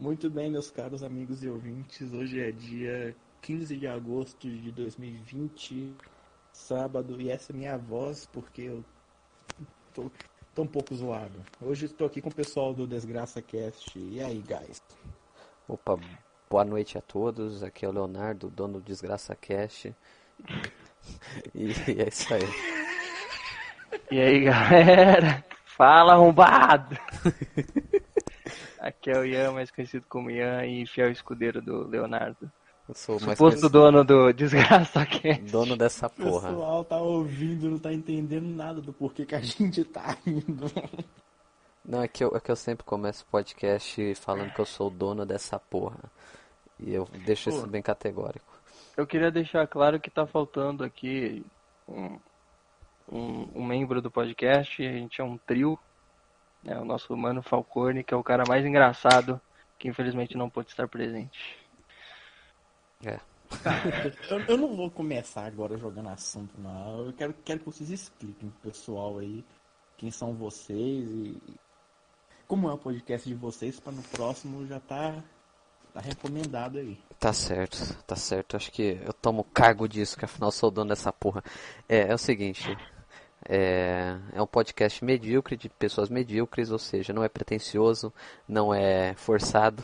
Muito 0.00 0.30
bem, 0.30 0.50
meus 0.50 0.70
caros 0.70 1.02
amigos 1.02 1.44
e 1.44 1.48
ouvintes. 1.50 2.10
Hoje 2.14 2.40
é 2.40 2.50
dia 2.50 3.14
15 3.42 3.76
de 3.76 3.86
agosto 3.86 4.48
de 4.48 4.72
2020, 4.72 5.94
sábado, 6.50 7.20
e 7.20 7.30
essa 7.30 7.52
é 7.52 7.54
minha 7.54 7.76
voz 7.76 8.24
porque 8.32 8.62
eu 8.62 8.84
tô, 9.92 10.10
tô 10.54 10.62
um 10.62 10.66
pouco 10.66 10.94
zoado. 10.94 11.38
Hoje 11.60 11.84
estou 11.84 12.06
aqui 12.06 12.22
com 12.22 12.30
o 12.30 12.34
pessoal 12.34 12.72
do 12.72 12.86
Desgraça 12.86 13.42
Cast. 13.42 13.98
E 13.98 14.22
aí, 14.22 14.38
guys? 14.38 14.80
Opa, 15.68 15.98
boa 16.48 16.64
noite 16.64 16.96
a 16.96 17.02
todos. 17.02 17.62
Aqui 17.62 17.84
é 17.84 17.88
o 17.90 17.92
Leonardo, 17.92 18.48
dono 18.48 18.80
do 18.80 18.80
Desgraça 18.80 19.36
Cast. 19.36 19.94
E 21.54 21.72
é 22.00 22.08
isso 22.08 22.32
aí. 22.32 22.48
E 24.10 24.18
aí, 24.18 24.44
galera? 24.44 25.44
Fala, 25.66 26.14
arrombado! 26.14 26.96
Aqui 28.80 29.10
é 29.10 29.18
o 29.18 29.24
Ian, 29.26 29.52
mais 29.52 29.70
conhecido 29.70 30.06
como 30.08 30.30
Ian 30.30 30.64
e 30.64 30.86
fiel 30.86 31.10
escudeiro 31.10 31.60
do 31.60 31.86
Leonardo. 31.86 32.50
Eu 32.88 32.94
sou 32.94 33.18
o 33.18 33.20
mais 33.22 33.36
Suposto 33.38 33.60
conhecido- 33.60 33.68
dono 33.68 34.02
do 34.04 34.32
Desgraça 34.34 35.04
Cast. 35.06 35.42
dono 35.52 35.76
dessa 35.76 36.06
O 36.06 36.10
porra. 36.10 36.48
pessoal 36.48 36.84
tá 36.84 36.96
ouvindo, 36.96 37.70
não 37.70 37.78
tá 37.78 37.92
entendendo 37.92 38.48
nada 38.48 38.80
do 38.80 38.92
porquê 38.92 39.26
que 39.26 39.34
a 39.34 39.40
gente 39.42 39.84
tá 39.84 40.16
indo. 40.26 40.64
Não, 41.84 42.02
é 42.02 42.08
que, 42.08 42.24
eu, 42.24 42.34
é 42.34 42.40
que 42.40 42.50
eu 42.50 42.56
sempre 42.56 42.84
começo 42.84 43.22
o 43.24 43.26
podcast 43.30 44.14
falando 44.16 44.52
que 44.52 44.60
eu 44.60 44.66
sou 44.66 44.88
o 44.88 44.90
dono 44.90 45.24
dessa 45.26 45.58
porra. 45.58 45.98
E 46.78 46.92
eu 46.94 47.06
deixo 47.26 47.50
isso 47.50 47.60
Pô. 47.62 47.66
bem 47.66 47.82
categórico. 47.82 48.46
Eu 48.96 49.06
queria 49.06 49.30
deixar 49.30 49.66
claro 49.66 50.00
que 50.00 50.10
tá 50.10 50.26
faltando 50.26 50.82
aqui 50.82 51.44
um, 51.86 52.18
um, 53.12 53.48
um 53.56 53.64
membro 53.64 54.00
do 54.00 54.10
podcast. 54.10 54.82
A 54.84 54.90
gente 54.92 55.20
é 55.20 55.24
um 55.24 55.36
trio. 55.38 55.78
É 56.64 56.76
o 56.76 56.84
nosso 56.84 57.16
mano 57.16 57.42
Falcone, 57.42 58.04
que 58.04 58.12
é 58.12 58.16
o 58.16 58.22
cara 58.22 58.44
mais 58.46 58.64
engraçado, 58.64 59.40
que 59.78 59.88
infelizmente 59.88 60.36
não 60.36 60.50
pôde 60.50 60.68
estar 60.68 60.86
presente. 60.88 61.58
Eu, 64.30 64.40
eu 64.40 64.56
não 64.56 64.76
vou 64.76 64.90
começar 64.90 65.46
agora 65.46 65.76
jogando 65.76 66.10
assunto, 66.10 66.52
não. 66.58 67.06
Eu 67.06 67.12
quero, 67.12 67.34
quero 67.44 67.58
que 67.60 67.66
vocês 67.66 67.90
expliquem 67.90 68.50
pro 68.50 68.70
pessoal 68.70 69.18
aí 69.18 69.44
quem 69.96 70.10
são 70.10 70.34
vocês 70.34 71.08
e 71.10 71.40
como 72.46 72.68
é 72.68 72.72
o 72.72 72.78
podcast 72.78 73.28
de 73.28 73.34
vocês, 73.34 73.78
para 73.78 73.92
no 73.92 74.02
próximo 74.02 74.66
já 74.66 74.80
tá, 74.80 75.22
tá 75.92 76.00
recomendado 76.00 76.78
aí. 76.78 76.98
Tá 77.18 77.32
certo, 77.32 77.94
tá 78.04 78.16
certo. 78.16 78.56
Acho 78.56 78.72
que 78.72 78.98
eu 79.04 79.12
tomo 79.12 79.44
cargo 79.44 79.88
disso, 79.88 80.16
que 80.16 80.24
afinal 80.24 80.50
sou 80.50 80.68
o 80.68 80.72
dono 80.72 80.88
dessa 80.88 81.12
porra. 81.12 81.44
É, 81.88 82.10
é 82.10 82.14
o 82.14 82.18
seguinte. 82.18 82.76
É, 83.52 84.16
é 84.32 84.40
um 84.40 84.46
podcast 84.46 85.04
medíocre 85.04 85.56
de 85.56 85.68
pessoas 85.68 86.08
medíocres, 86.08 86.70
ou 86.70 86.78
seja, 86.78 87.12
não 87.12 87.24
é 87.24 87.28
pretensioso, 87.28 88.12
não 88.46 88.72
é 88.72 89.12
forçado, 89.14 89.82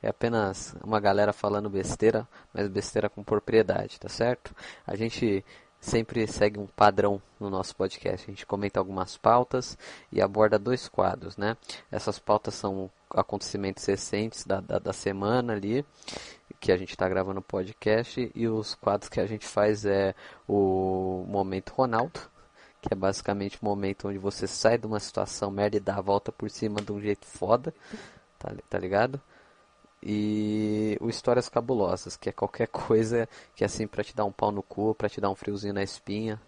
é 0.00 0.08
apenas 0.08 0.76
uma 0.84 1.00
galera 1.00 1.32
falando 1.32 1.68
besteira, 1.68 2.28
mas 2.54 2.68
besteira 2.68 3.08
com 3.08 3.24
propriedade, 3.24 3.98
tá 3.98 4.08
certo? 4.08 4.54
A 4.86 4.94
gente 4.94 5.44
sempre 5.80 6.28
segue 6.28 6.60
um 6.60 6.66
padrão 6.68 7.20
no 7.40 7.50
nosso 7.50 7.74
podcast. 7.74 8.24
A 8.24 8.32
gente 8.32 8.46
comenta 8.46 8.78
algumas 8.78 9.16
pautas 9.16 9.76
e 10.12 10.22
aborda 10.22 10.56
dois 10.56 10.88
quadros, 10.88 11.36
né? 11.36 11.56
Essas 11.90 12.20
pautas 12.20 12.54
são 12.54 12.88
acontecimentos 13.10 13.84
recentes 13.84 14.44
da, 14.44 14.60
da, 14.60 14.78
da 14.78 14.92
semana 14.92 15.54
ali, 15.54 15.84
que 16.60 16.70
a 16.70 16.76
gente 16.76 16.90
está 16.90 17.08
gravando 17.08 17.40
o 17.40 17.42
podcast, 17.42 18.30
e 18.32 18.46
os 18.46 18.76
quadros 18.76 19.08
que 19.08 19.20
a 19.20 19.26
gente 19.26 19.44
faz 19.44 19.84
é 19.84 20.14
o 20.46 21.24
Momento 21.26 21.70
Ronaldo, 21.70 22.20
que 22.80 22.92
é 22.92 22.96
basicamente 22.96 23.58
o 23.60 23.64
momento 23.64 24.08
onde 24.08 24.18
você 24.18 24.46
sai 24.46 24.78
de 24.78 24.86
uma 24.86 25.00
situação 25.00 25.50
merda 25.50 25.76
e 25.76 25.80
dá 25.80 25.96
a 25.96 26.00
volta 26.00 26.30
por 26.32 26.50
cima 26.50 26.80
de 26.80 26.92
um 26.92 27.00
jeito 27.00 27.26
foda, 27.26 27.74
tá, 28.38 28.52
tá 28.68 28.78
ligado? 28.78 29.20
E 30.02 30.96
o 31.00 31.08
Histórias 31.08 31.48
Cabulosas, 31.48 32.16
que 32.16 32.28
é 32.28 32.32
qualquer 32.32 32.68
coisa 32.68 33.28
que 33.54 33.64
é 33.64 33.66
assim 33.66 33.86
pra 33.86 34.04
te 34.04 34.14
dar 34.14 34.24
um 34.24 34.32
pau 34.32 34.52
no 34.52 34.62
cu, 34.62 34.94
pra 34.94 35.08
te 35.08 35.20
dar 35.20 35.30
um 35.30 35.34
friozinho 35.34 35.74
na 35.74 35.82
espinha, 35.82 36.40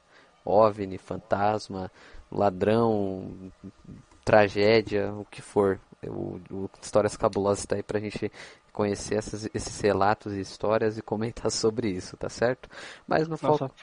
OVNI, 0.44 0.98
fantasma, 0.98 1.90
ladrão, 2.30 3.52
tragédia, 4.24 5.12
o 5.14 5.24
que 5.24 5.42
for. 5.42 5.80
O, 6.06 6.40
o 6.50 6.70
Histórias 6.80 7.16
Cabulosas 7.16 7.66
tá 7.66 7.76
aí 7.76 7.82
pra 7.82 8.00
gente 8.00 8.32
conhecer 8.72 9.16
essas, 9.16 9.48
esses 9.52 9.80
relatos 9.80 10.32
e 10.32 10.40
histórias 10.40 10.96
e 10.96 11.02
comentar 11.02 11.50
sobre 11.52 11.90
isso, 11.90 12.16
tá 12.16 12.28
certo? 12.28 12.68
Mas 13.06 13.28
não 13.28 13.36
falta. 13.36 13.64
Nossa, 13.64 13.74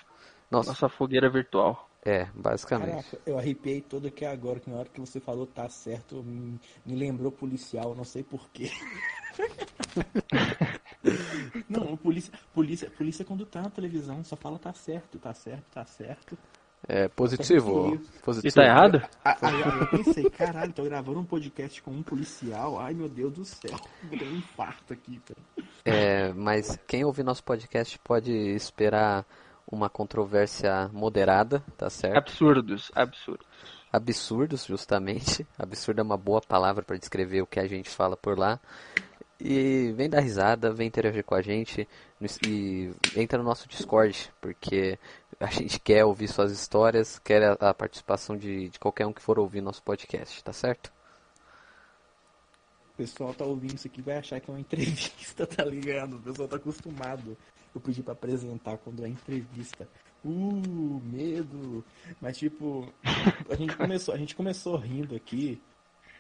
Nossa, 0.50 0.70
nossa 0.70 0.90
fogueira 0.90 1.30
virtual. 1.30 1.87
É, 2.04 2.28
basicamente. 2.34 2.90
Caraca, 2.90 3.20
eu 3.26 3.38
arrepiei 3.38 3.82
todo 3.82 4.08
aqui 4.08 4.26
agora, 4.26 4.60
que 4.60 4.70
na 4.70 4.78
hora 4.78 4.90
que 4.90 5.00
você 5.00 5.20
falou 5.20 5.46
tá 5.46 5.68
certo, 5.68 6.24
me, 6.24 6.60
me 6.86 6.96
lembrou 6.96 7.32
policial, 7.32 7.96
não 7.96 8.04
sei 8.04 8.24
porquê. 8.24 8.72
não, 11.70 11.98
polícia, 11.98 12.34
polícia, 12.54 12.90
polícia 12.90 13.26
quando 13.26 13.46
tá 13.46 13.62
na 13.62 13.70
televisão 13.70 14.24
só 14.24 14.36
fala 14.36 14.58
tá 14.58 14.74
certo, 14.74 15.20
tá 15.20 15.34
certo, 15.34 15.64
tá 15.72 15.86
certo. 15.86 16.38
É 16.88 17.08
positivo. 17.08 17.96
E 17.96 18.20
positivo. 18.20 18.48
E 18.48 18.52
tá 18.52 18.64
errado? 18.64 19.02
Ah, 19.26 19.36
Aí 19.42 19.64
aí 19.64 19.80
eu 19.80 19.88
pensei, 19.88 20.30
caralho, 20.30 20.72
tô 20.72 20.84
gravando 20.84 21.20
um 21.20 21.26
podcast 21.26 21.82
com 21.82 21.92
um 21.92 22.04
policial, 22.04 22.80
ai 22.80 22.94
meu 22.94 23.10
Deus 23.10 23.34
do 23.34 23.44
céu, 23.44 23.78
deu 24.10 24.28
um 24.28 24.38
infarto 24.38 24.94
aqui, 24.94 25.20
cara. 25.20 25.68
É, 25.84 26.32
mas 26.34 26.80
quem 26.88 27.04
ouvir 27.04 27.24
nosso 27.24 27.44
podcast 27.44 27.98
pode 28.00 28.32
esperar 28.32 29.26
uma 29.70 29.90
controvérsia 29.90 30.90
moderada, 30.94 31.64
tá 31.78 31.90
certo? 31.90 32.18
Absurdos, 32.18 32.92
absurdos. 32.96 33.48
Absurdos, 33.92 34.66
justamente. 34.66 35.46
Absurdo 35.58 36.00
é 36.00 36.04
uma 36.04 36.18
boa 36.18 36.42
palavra 36.42 36.84
para 36.84 36.98
descrever 36.98 37.42
o 37.42 37.48
que 37.48 37.60
a 37.60 37.68
gente 37.68 37.90
fala 37.90 38.16
por 38.16 38.38
lá. 38.38 38.60
E 39.40 39.94
vem 39.96 40.10
dar 40.10 40.22
risada, 40.22 40.74
vem 40.74 40.88
interagir 40.88 41.24
com 41.24 41.36
a 41.36 41.42
gente 41.42 41.88
e 42.44 42.92
entra 43.16 43.38
no 43.38 43.44
nosso 43.44 43.68
Discord, 43.68 44.34
porque 44.42 44.98
a 45.40 45.46
gente 45.46 45.80
quer 45.80 46.04
ouvir 46.04 46.28
suas 46.28 46.52
histórias, 46.52 47.20
quer 47.20 47.44
a, 47.44 47.70
a 47.70 47.74
participação 47.74 48.36
de, 48.36 48.70
de 48.70 48.80
qualquer 48.80 49.06
um 49.06 49.14
que 49.14 49.22
for 49.22 49.38
ouvir 49.38 49.62
nosso 49.62 49.84
podcast, 49.84 50.44
tá 50.44 50.52
certo? 50.52 50.92
O 52.94 52.98
pessoal 52.98 53.32
tá 53.32 53.46
ouvindo 53.46 53.76
isso 53.76 53.86
aqui 53.88 54.02
vai 54.02 54.18
achar 54.18 54.40
que 54.40 54.50
é 54.50 54.54
uma 54.54 54.60
entrevista, 54.62 55.46
tá 55.46 55.64
ligado? 55.64 56.16
O 56.16 56.20
pessoal 56.20 56.48
tá 56.48 56.56
acostumado. 56.56 57.38
Eu 57.78 57.82
pedi 57.82 58.02
pra 58.02 58.14
apresentar 58.14 58.76
quando 58.80 59.06
é 59.06 59.08
entrevista. 59.08 59.88
Uh, 60.26 61.00
medo. 61.04 61.86
Mas 62.20 62.36
tipo, 62.36 62.92
a 63.48 63.56
gente 63.56 63.78
começou, 63.78 64.16
a 64.16 64.18
gente 64.18 64.36
começou 64.36 64.76
rindo 64.78 65.16
aqui, 65.16 65.62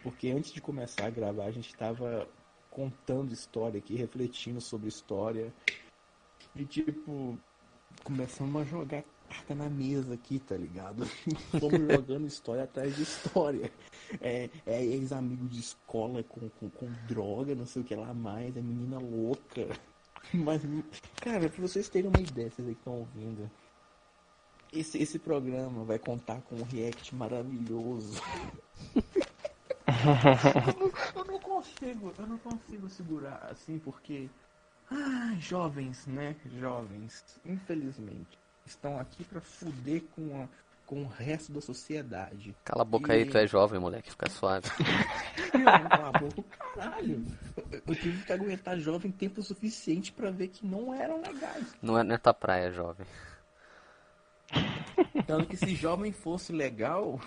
porque 0.03 0.29
antes 0.29 0.51
de 0.51 0.61
começar 0.61 1.07
a 1.07 1.09
gravar, 1.09 1.45
a 1.45 1.51
gente 1.51 1.75
tava 1.75 2.27
contando 2.69 3.33
história 3.33 3.79
aqui, 3.79 3.95
refletindo 3.95 4.61
sobre 4.61 4.87
história. 4.87 5.51
E 6.55 6.63
tipo, 6.63 7.35
começamos 8.03 8.61
a 8.61 8.63
jogar 8.63 9.03
carta 9.27 9.55
na 9.55 9.67
mesa 9.67 10.13
aqui, 10.13 10.37
tá 10.37 10.55
ligado? 10.55 11.07
Fomos 11.59 11.91
jogando 11.91 12.27
história 12.27 12.65
atrás 12.65 12.95
de 12.95 13.01
história. 13.01 13.71
É, 14.21 14.47
é 14.63 14.85
ex-amigo 14.85 15.49
de 15.49 15.59
escola 15.59 16.21
com, 16.21 16.47
com, 16.51 16.69
com 16.69 16.85
droga, 17.07 17.55
não 17.55 17.65
sei 17.65 17.81
o 17.81 17.85
que 17.85 17.95
lá 17.95 18.13
mais, 18.13 18.55
é 18.55 18.61
menina 18.61 18.99
louca. 18.99 19.67
Mas, 20.33 20.61
cara, 21.21 21.49
pra 21.49 21.61
vocês 21.61 21.89
terem 21.89 22.09
uma 22.09 22.19
ideia, 22.19 22.49
vocês 22.49 22.67
aí 22.67 22.73
que 22.73 22.81
estão 22.81 22.93
ouvindo, 22.93 23.49
esse, 24.73 24.97
esse 24.97 25.17
programa 25.19 25.83
vai 25.83 25.97
contar 25.97 26.41
com 26.41 26.55
um 26.55 26.63
react 26.63 27.15
maravilhoso. 27.15 28.21
eu, 29.87 30.79
não, 30.79 30.91
eu 31.15 31.25
não 31.25 31.39
consigo, 31.39 32.13
eu 32.17 32.27
não 32.27 32.37
consigo 32.37 32.89
segurar 32.89 33.47
assim, 33.51 33.79
porque. 33.79 34.29
Ah, 34.89 35.35
jovens, 35.39 36.05
né? 36.07 36.35
Jovens, 36.59 37.23
infelizmente, 37.45 38.37
estão 38.65 38.97
aqui 38.99 39.23
pra 39.25 39.41
fuder 39.41 40.01
com, 40.15 40.41
a, 40.41 40.47
com 40.85 41.03
o 41.03 41.07
resto 41.07 41.51
da 41.51 41.59
sociedade. 41.59 42.55
Cala 42.63 42.83
a 42.83 42.85
boca 42.85 43.11
aí, 43.11 43.23
E- 43.23 43.25
tu 43.25 43.37
é 43.37 43.45
jovem, 43.45 43.79
moleque, 43.81 44.09
fica 44.09 44.29
suave. 44.29 44.69
Não, 45.53 45.63
cala 45.89 46.09
a 46.09 46.11
boca, 46.13 46.43
caralho. 46.73 47.25
Eu, 47.71 47.95
tive 47.95 48.23
que 48.23 48.31
aguentar 48.33 48.77
jovem 48.79 49.11
tempo 49.11 49.41
suficiente 49.41 50.11
pra 50.11 50.29
ver 50.31 50.47
que 50.49 50.65
não 50.65 50.93
eram 50.93 51.21
legais. 51.21 51.75
Não 51.81 51.97
é, 51.97 52.03
não 52.03 52.15
é 52.15 52.17
tua 52.17 52.33
praia, 52.33 52.71
jovem. 52.71 53.05
Tanto 55.25 55.47
que 55.47 55.57
se 55.57 55.75
jovem 55.75 56.11
fosse 56.11 56.53
legal, 56.53 57.19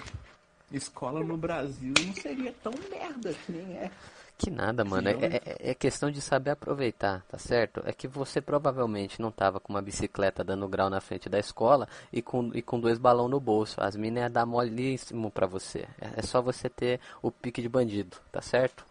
escola 0.72 1.22
no 1.22 1.36
Brasil 1.36 1.92
não 2.06 2.14
seria 2.14 2.54
tão 2.62 2.72
merda 2.90 3.34
que 3.34 3.52
nem 3.52 3.76
é. 3.76 3.90
Que 4.38 4.50
nada, 4.50 4.82
mano. 4.86 5.06
É, 5.10 5.36
é- 5.36 5.70
é 5.70 5.74
questão 5.74 6.10
de 6.10 6.18
saber 6.22 6.52
aproveitar, 6.52 7.22
tá 7.28 7.36
certo? 7.36 7.82
É 7.84 7.92
que 7.92 8.08
você 8.08 8.40
provavelmente 8.40 9.20
não 9.20 9.30
tava 9.30 9.60
com 9.60 9.70
uma 9.70 9.82
bicicleta 9.82 10.42
dando 10.42 10.66
grau 10.66 10.88
na 10.88 10.98
frente 10.98 11.28
da 11.28 11.38
escola 11.38 11.86
e 12.10 12.22
com, 12.22 12.50
e 12.54 12.62
com 12.62 12.80
dois 12.80 12.96
balão 12.96 13.28
no 13.28 13.38
bolso. 13.38 13.78
As 13.82 13.94
minas 13.94 14.22
iam 14.22 14.30
dar 14.30 14.46
molíssimo 14.46 15.30
pra 15.30 15.46
você. 15.46 15.86
É, 16.00 16.20
é 16.20 16.22
só 16.22 16.40
você 16.40 16.70
ter 16.70 17.00
o 17.20 17.30
pique 17.30 17.60
de 17.60 17.68
bandido, 17.68 18.16
tá 18.32 18.40
certo? 18.40 18.86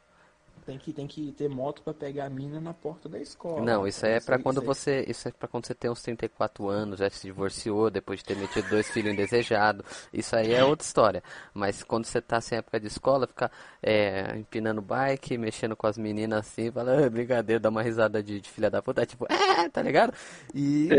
Tem 0.70 0.78
que, 0.78 0.94
tem 0.94 1.08
que 1.08 1.32
ter 1.32 1.50
moto 1.50 1.82
pra 1.82 1.96
pegar 1.96 2.26
a 2.26 2.30
mina 2.30 2.62
na 2.62 2.76
porta 2.76 3.10
da 3.10 3.18
escola. 3.20 3.62
Não, 3.62 3.88
isso 3.88 4.06
aí 4.06 4.14
é 4.14 4.20
pra 4.20 4.38
quando 4.38 4.62
você. 4.62 5.04
Isso 5.08 5.28
é 5.28 5.32
pra 5.32 5.48
quando 5.48 5.66
você 5.66 5.74
tem 5.74 5.90
uns 5.90 6.04
34 6.04 6.70
anos, 6.70 7.00
já 7.00 7.10
se 7.10 7.26
divorciou, 7.26 7.90
depois 7.90 8.20
de 8.20 8.26
ter 8.26 8.38
metido 8.38 8.70
dois 8.70 8.88
filhos 8.94 9.12
indesejados. 9.12 9.84
Isso 10.14 10.36
aí 10.36 10.54
é 10.54 10.64
outra 10.64 10.86
história. 10.86 11.24
Mas 11.56 11.82
quando 11.82 12.06
você 12.06 12.22
tá 12.22 12.40
sem 12.40 12.60
época 12.60 12.80
de 12.80 12.86
escola, 12.86 13.26
fica 13.26 13.52
é, 13.82 14.38
empinando 14.38 14.80
bike, 14.80 15.40
mexendo 15.40 15.76
com 15.76 15.88
as 15.88 15.98
meninas 15.98 16.40
assim, 16.40 16.72
fala, 16.72 17.04
ah, 17.06 17.10
brigadeiro, 17.10 17.60
dá 17.60 17.70
uma 17.70 17.82
risada 17.82 18.22
de, 18.22 18.40
de 18.40 18.50
filha 18.50 18.70
da 18.70 18.80
puta, 18.80 19.02
é 19.02 19.06
tipo, 19.08 19.26
é, 19.28 19.70
tá 19.70 19.82
ligado? 19.82 20.14
E, 20.54 20.90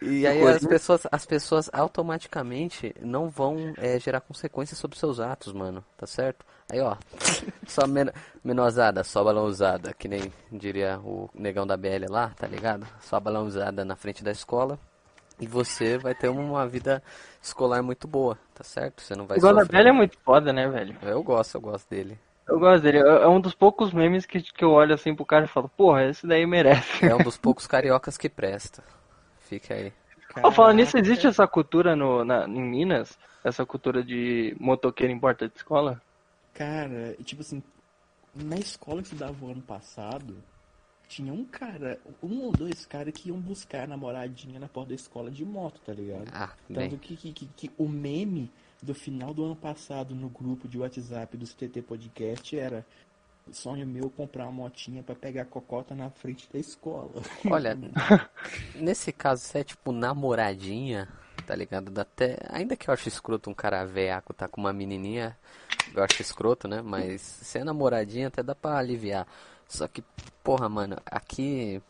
e 0.00 0.26
aí 0.28 0.46
as 0.46 0.64
pessoas, 0.64 1.02
as 1.10 1.26
pessoas 1.26 1.68
automaticamente 1.72 2.94
não 3.00 3.28
vão 3.28 3.74
é, 3.78 3.98
gerar 3.98 4.20
consequências 4.20 4.78
sobre 4.78 4.96
seus 4.96 5.18
atos, 5.18 5.52
mano, 5.52 5.84
tá 5.96 6.06
certo? 6.06 6.46
Aí 6.72 6.80
ó, 6.80 6.96
só 7.68 7.86
men 7.86 8.06
menosada, 8.42 9.04
só 9.04 9.22
balão 9.22 9.44
usada, 9.44 9.92
que 9.92 10.08
nem 10.08 10.32
diria 10.50 10.98
o 11.04 11.28
negão 11.34 11.66
da 11.66 11.76
BL 11.76 12.06
lá, 12.08 12.32
tá 12.34 12.46
ligado? 12.46 12.86
Só 13.00 13.20
balão 13.20 13.44
usada 13.44 13.84
na 13.84 13.94
frente 13.94 14.24
da 14.24 14.32
escola. 14.32 14.78
E 15.38 15.46
você 15.46 15.98
vai 15.98 16.14
ter 16.14 16.28
uma 16.28 16.66
vida 16.66 17.02
escolar 17.42 17.82
muito 17.82 18.08
boa, 18.08 18.38
tá 18.54 18.64
certo? 18.64 19.02
Você 19.02 19.14
não 19.14 19.26
vai 19.26 19.38
O. 19.38 19.64
Velha 19.66 19.90
é 19.90 19.92
muito 19.92 20.16
foda, 20.24 20.52
né, 20.52 20.66
velho? 20.66 20.96
Eu 21.02 21.22
gosto, 21.22 21.56
eu 21.56 21.60
gosto 21.60 21.90
dele. 21.90 22.18
Eu 22.48 22.58
gosto 22.58 22.82
dele. 22.82 22.98
É 22.98 23.22
é 23.22 23.28
um 23.28 23.40
dos 23.40 23.54
poucos 23.54 23.92
memes 23.92 24.24
que, 24.24 24.40
que 24.40 24.64
eu 24.64 24.70
olho 24.70 24.94
assim 24.94 25.14
pro 25.14 25.26
cara 25.26 25.44
e 25.44 25.48
falo, 25.48 25.68
porra, 25.68 26.04
esse 26.04 26.26
daí 26.26 26.46
merece. 26.46 27.04
É 27.04 27.14
um 27.14 27.22
dos 27.22 27.36
poucos 27.36 27.66
cariocas 27.66 28.16
que 28.16 28.28
presta. 28.28 28.82
Fica 29.40 29.74
aí. 29.74 29.92
Ó, 30.42 30.50
falando 30.50 30.76
nisso, 30.76 30.96
existe 30.96 31.26
essa 31.26 31.46
cultura 31.46 31.94
no, 31.94 32.24
na, 32.24 32.46
em 32.46 32.62
Minas? 32.62 33.18
Essa 33.44 33.66
cultura 33.66 34.02
de 34.02 34.56
motoqueiro 34.58 35.12
em 35.12 35.18
porta 35.18 35.48
de 35.48 35.56
escola? 35.56 36.00
Cara, 36.54 37.16
tipo 37.24 37.42
assim, 37.42 37.62
na 38.34 38.56
escola 38.56 39.00
que 39.00 39.08
estudava 39.08 39.44
o 39.44 39.50
ano 39.50 39.62
passado, 39.62 40.36
tinha 41.08 41.32
um 41.32 41.44
cara, 41.44 42.00
um 42.22 42.44
ou 42.44 42.52
dois 42.52 42.86
caras 42.86 43.12
que 43.12 43.28
iam 43.28 43.38
buscar 43.38 43.84
a 43.84 43.86
namoradinha 43.86 44.58
na 44.58 44.68
porta 44.68 44.90
da 44.90 44.94
escola 44.94 45.30
de 45.30 45.44
moto, 45.44 45.80
tá 45.84 45.92
ligado? 45.92 46.24
Ah, 46.32 46.54
Tanto 46.72 46.96
que, 46.96 47.16
que, 47.16 47.32
que, 47.32 47.46
que 47.46 47.70
o 47.76 47.88
meme 47.88 48.50
do 48.82 48.94
final 48.94 49.34
do 49.34 49.44
ano 49.44 49.56
passado 49.56 50.14
no 50.14 50.28
grupo 50.28 50.66
de 50.66 50.78
WhatsApp 50.78 51.36
do 51.36 51.46
CTT 51.46 51.82
Podcast 51.82 52.58
era 52.58 52.86
sonho 53.50 53.86
meu 53.86 54.08
comprar 54.08 54.44
uma 54.44 54.52
motinha 54.52 55.02
pra 55.02 55.14
pegar 55.14 55.42
a 55.42 55.46
cocota 55.46 55.94
na 55.94 56.10
frente 56.10 56.48
da 56.52 56.58
escola. 56.58 57.22
Olha, 57.50 57.76
nesse 58.74 59.12
caso, 59.12 59.42
se 59.42 59.58
é 59.58 59.64
tipo 59.64 59.92
namoradinha, 59.92 61.08
tá 61.46 61.54
ligado? 61.54 61.90
Dá 61.90 62.02
até... 62.02 62.38
Ainda 62.48 62.76
que 62.76 62.88
eu 62.88 62.94
acho 62.94 63.08
escroto 63.08 63.50
um 63.50 63.54
cara 63.54 63.84
veaco 63.84 64.32
tá 64.32 64.48
com 64.48 64.60
uma 64.60 64.72
menininha, 64.72 65.36
eu 65.94 66.02
acho 66.02 66.22
escroto, 66.22 66.68
né? 66.68 66.82
Mas 66.82 67.20
se 67.20 67.58
é 67.58 67.64
namoradinha, 67.64 68.28
até 68.28 68.42
dá 68.42 68.54
pra 68.54 68.78
aliviar. 68.78 69.26
Só 69.68 69.88
que, 69.88 70.02
porra, 70.42 70.68
mano, 70.68 70.96
aqui 71.06 71.80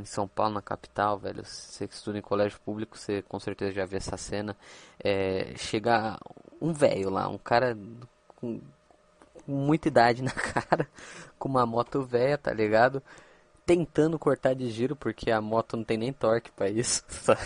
em 0.00 0.04
São 0.04 0.28
Paulo, 0.28 0.54
na 0.54 0.62
capital, 0.62 1.18
velho, 1.18 1.44
você 1.44 1.88
que 1.88 1.94
estuda 1.94 2.18
em 2.18 2.22
colégio 2.22 2.60
público, 2.64 2.96
você 2.96 3.22
com 3.22 3.40
certeza 3.40 3.72
já 3.72 3.84
viu 3.84 3.98
essa 3.98 4.16
cena. 4.16 4.56
É, 5.02 5.52
chega 5.56 6.18
um 6.60 6.72
velho 6.72 7.10
lá, 7.10 7.28
um 7.28 7.38
cara 7.38 7.76
com 8.36 8.60
muita 9.46 9.88
idade 9.88 10.22
na 10.22 10.30
cara, 10.30 10.88
com 11.38 11.48
uma 11.48 11.66
moto 11.66 12.02
velha, 12.02 12.38
tá 12.38 12.52
ligado? 12.52 13.02
Tentando 13.66 14.18
cortar 14.18 14.54
de 14.54 14.70
giro, 14.70 14.96
porque 14.96 15.30
a 15.30 15.40
moto 15.40 15.76
não 15.76 15.84
tem 15.84 15.96
nem 15.98 16.12
torque 16.12 16.50
pra 16.52 16.68
isso. 16.68 17.04
sabe? 17.08 17.40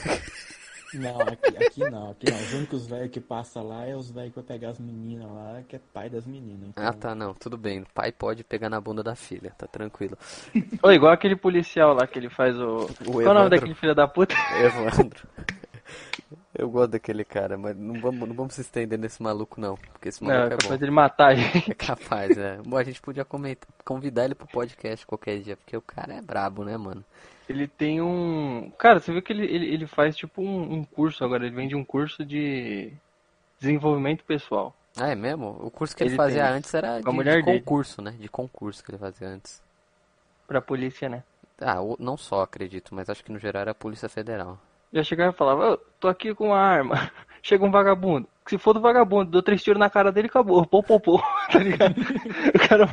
Não, 0.94 1.20
aqui, 1.20 1.56
aqui 1.56 1.90
não, 1.90 2.10
aqui 2.10 2.30
não. 2.30 2.38
Os 2.38 2.52
únicos 2.54 2.86
velhos 2.86 3.10
que 3.10 3.20
passa 3.20 3.62
lá 3.62 3.86
é 3.86 3.96
os 3.96 4.10
velhos 4.10 4.30
que 4.34 4.40
vai 4.40 4.44
pegar 4.44 4.70
as 4.70 4.78
meninas 4.78 5.30
lá, 5.30 5.62
que 5.68 5.76
é 5.76 5.80
pai 5.92 6.10
das 6.10 6.26
meninas. 6.26 6.68
Então, 6.68 6.84
Ah, 6.86 6.92
tá, 6.92 7.14
não, 7.14 7.32
tudo 7.34 7.56
bem. 7.56 7.80
O 7.80 7.86
pai 7.94 8.12
pode 8.12 8.44
pegar 8.44 8.68
na 8.68 8.80
bunda 8.80 9.02
da 9.02 9.14
filha, 9.14 9.52
tá 9.56 9.66
tranquilo. 9.66 10.16
Ou 10.82 10.92
igual 10.92 11.12
aquele 11.12 11.36
policial 11.36 11.94
lá 11.94 12.06
que 12.06 12.18
ele 12.18 12.28
faz 12.30 12.58
o. 12.58 12.88
Qual 13.04 13.20
é 13.22 13.28
o 13.28 13.34
nome 13.34 13.50
daquele 13.50 13.74
filho 13.74 13.94
da 13.94 14.06
puta? 14.06 14.34
Evandro. 14.62 15.26
Eu 16.54 16.68
gosto 16.68 16.90
daquele 16.92 17.24
cara, 17.24 17.56
mas 17.56 17.74
não 17.76 17.98
vamos, 18.00 18.28
não 18.28 18.34
vamos 18.36 18.54
se 18.54 18.60
estender 18.60 18.98
nesse 18.98 19.22
maluco, 19.22 19.58
não. 19.60 19.74
Porque 19.76 20.10
esse 20.10 20.22
Não, 20.22 20.28
maluco 20.30 20.50
é 20.50 20.54
é 20.54 20.56
bom. 20.56 20.62
capaz 20.62 20.80
dele 20.80 20.92
matar 20.92 21.28
a 21.28 21.34
gente. 21.34 21.70
É 21.70 21.74
capaz, 21.74 22.36
é. 22.36 22.58
Bom, 22.58 22.76
a 22.76 22.82
gente 22.84 23.00
podia 23.00 23.24
comentar, 23.24 23.66
convidar 23.84 24.26
ele 24.26 24.34
pro 24.34 24.46
podcast 24.46 25.06
qualquer 25.06 25.40
dia, 25.40 25.56
porque 25.56 25.76
o 25.76 25.80
cara 25.82 26.14
é 26.14 26.20
brabo, 26.20 26.62
né, 26.62 26.76
mano? 26.76 27.02
Ele 27.52 27.68
tem 27.68 28.00
um. 28.00 28.72
Cara, 28.78 28.98
você 28.98 29.12
viu 29.12 29.20
que 29.20 29.30
ele, 29.30 29.44
ele, 29.44 29.66
ele 29.66 29.86
faz 29.86 30.16
tipo 30.16 30.40
um, 30.40 30.72
um 30.72 30.84
curso 30.84 31.22
agora, 31.22 31.44
ele 31.44 31.54
vende 31.54 31.76
um 31.76 31.84
curso 31.84 32.24
de 32.24 32.90
desenvolvimento 33.60 34.24
pessoal. 34.24 34.74
Ah, 34.98 35.08
é 35.10 35.14
mesmo? 35.14 35.58
O 35.60 35.70
curso 35.70 35.94
que 35.94 36.02
ele, 36.02 36.10
Ele 36.10 36.16
fazia 36.16 36.44
tem. 36.46 36.52
antes 36.56 36.72
era 36.72 36.98
de, 37.00 37.04
de 37.04 37.22
dele. 37.22 37.42
concurso, 37.42 38.00
né? 38.00 38.12
De 38.18 38.26
concurso 38.28 38.82
que 38.82 38.90
ele 38.90 38.96
fazia 38.98 39.28
antes. 39.28 39.62
Pra 40.46 40.62
polícia, 40.62 41.10
né? 41.10 41.22
Ah, 41.60 41.76
não 41.98 42.16
só 42.16 42.40
acredito, 42.40 42.94
mas 42.94 43.10
acho 43.10 43.22
que 43.22 43.30
no 43.30 43.38
geral 43.38 43.60
era 43.62 43.70
a 43.72 43.74
Polícia 43.74 44.08
Federal. 44.08 44.58
Já 44.90 45.02
chegava 45.02 45.32
e 45.32 45.36
falava, 45.36 45.72
"Ô, 45.74 45.76
tô 46.00 46.08
aqui 46.08 46.34
com 46.34 46.46
uma 46.48 46.58
arma. 46.58 47.10
Chega 47.42 47.64
um 47.64 47.70
vagabundo. 47.70 48.26
Se 48.46 48.56
for 48.56 48.72
do 48.72 48.80
vagabundo, 48.80 49.30
dou 49.30 49.42
três 49.42 49.62
tiros 49.62 49.78
na 49.78 49.90
cara 49.90 50.10
dele 50.10 50.28
e 50.28 50.30
acabou. 50.30 50.64
Pô, 50.66 50.82
pô, 50.82 50.98
pô. 50.98 51.22
Tá 51.52 51.58
ligado? 51.58 51.94
O 52.54 52.68
cara. 52.68 52.88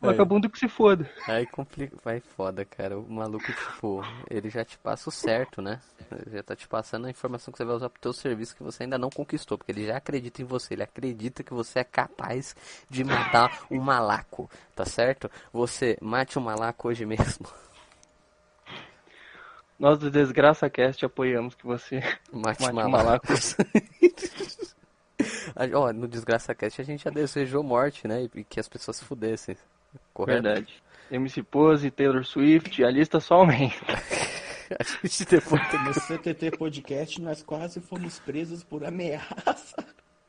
Vagabundo 0.00 0.50
que 0.50 0.58
se 0.58 0.68
foda. 0.68 1.10
Aí 1.26 1.46
complica, 1.46 1.96
vai 2.04 2.20
foda, 2.20 2.64
cara. 2.64 2.98
O 2.98 3.10
maluco, 3.10 3.46
tipo, 3.46 4.02
ele 4.30 4.50
já 4.50 4.64
te 4.64 4.76
passa 4.78 5.08
o 5.08 5.12
certo, 5.12 5.62
né? 5.62 5.80
Ele 6.12 6.36
já 6.36 6.42
tá 6.42 6.54
te 6.54 6.68
passando 6.68 7.06
a 7.06 7.10
informação 7.10 7.50
que 7.50 7.56
você 7.56 7.64
vai 7.64 7.74
usar 7.74 7.88
pro 7.88 8.00
teu 8.00 8.12
serviço 8.12 8.54
que 8.54 8.62
você 8.62 8.82
ainda 8.82 8.98
não 8.98 9.08
conquistou, 9.08 9.56
porque 9.56 9.72
ele 9.72 9.86
já 9.86 9.96
acredita 9.96 10.42
em 10.42 10.44
você, 10.44 10.74
ele 10.74 10.82
acredita 10.82 11.42
que 11.42 11.54
você 11.54 11.78
é 11.78 11.84
capaz 11.84 12.54
de 12.90 13.02
matar 13.04 13.66
um 13.70 13.80
malaco, 13.80 14.50
tá 14.74 14.84
certo? 14.84 15.30
Você 15.52 15.96
mate 16.00 16.38
um 16.38 16.42
malaco 16.42 16.88
hoje 16.88 17.06
mesmo. 17.06 17.46
Nós 19.78 19.98
do 19.98 20.10
Desgraça 20.10 20.70
Cast 20.70 21.04
apoiamos 21.04 21.54
que 21.54 21.66
você 21.66 22.00
Mate, 22.32 22.62
mate 22.62 22.86
um 22.86 22.90
malacos. 22.90 23.56
Ó, 25.74 25.92
no 25.92 26.06
Desgraça 26.06 26.54
Cast 26.54 26.80
a 26.80 26.84
gente 26.84 27.04
já 27.04 27.10
desejou 27.10 27.62
morte, 27.62 28.06
né? 28.06 28.28
E 28.34 28.44
que 28.44 28.60
as 28.60 28.68
pessoas 28.68 28.98
se 28.98 29.04
fudessem. 29.04 29.56
Correto? 30.16 30.42
Verdade. 30.42 30.82
MC 31.10 31.42
Pose, 31.42 31.90
Taylor 31.90 32.24
Swift, 32.24 32.82
a 32.82 32.90
lista 32.90 33.20
só 33.20 33.34
aumenta. 33.34 33.76
A 34.68 34.82
gente 34.82 35.24
depois 35.26 35.62
No 35.84 35.94
CTT 35.94 36.56
Podcast 36.56 37.20
nós 37.20 37.40
quase 37.40 37.80
fomos 37.80 38.18
presos 38.18 38.64
por 38.64 38.84
ameaça. 38.84 39.76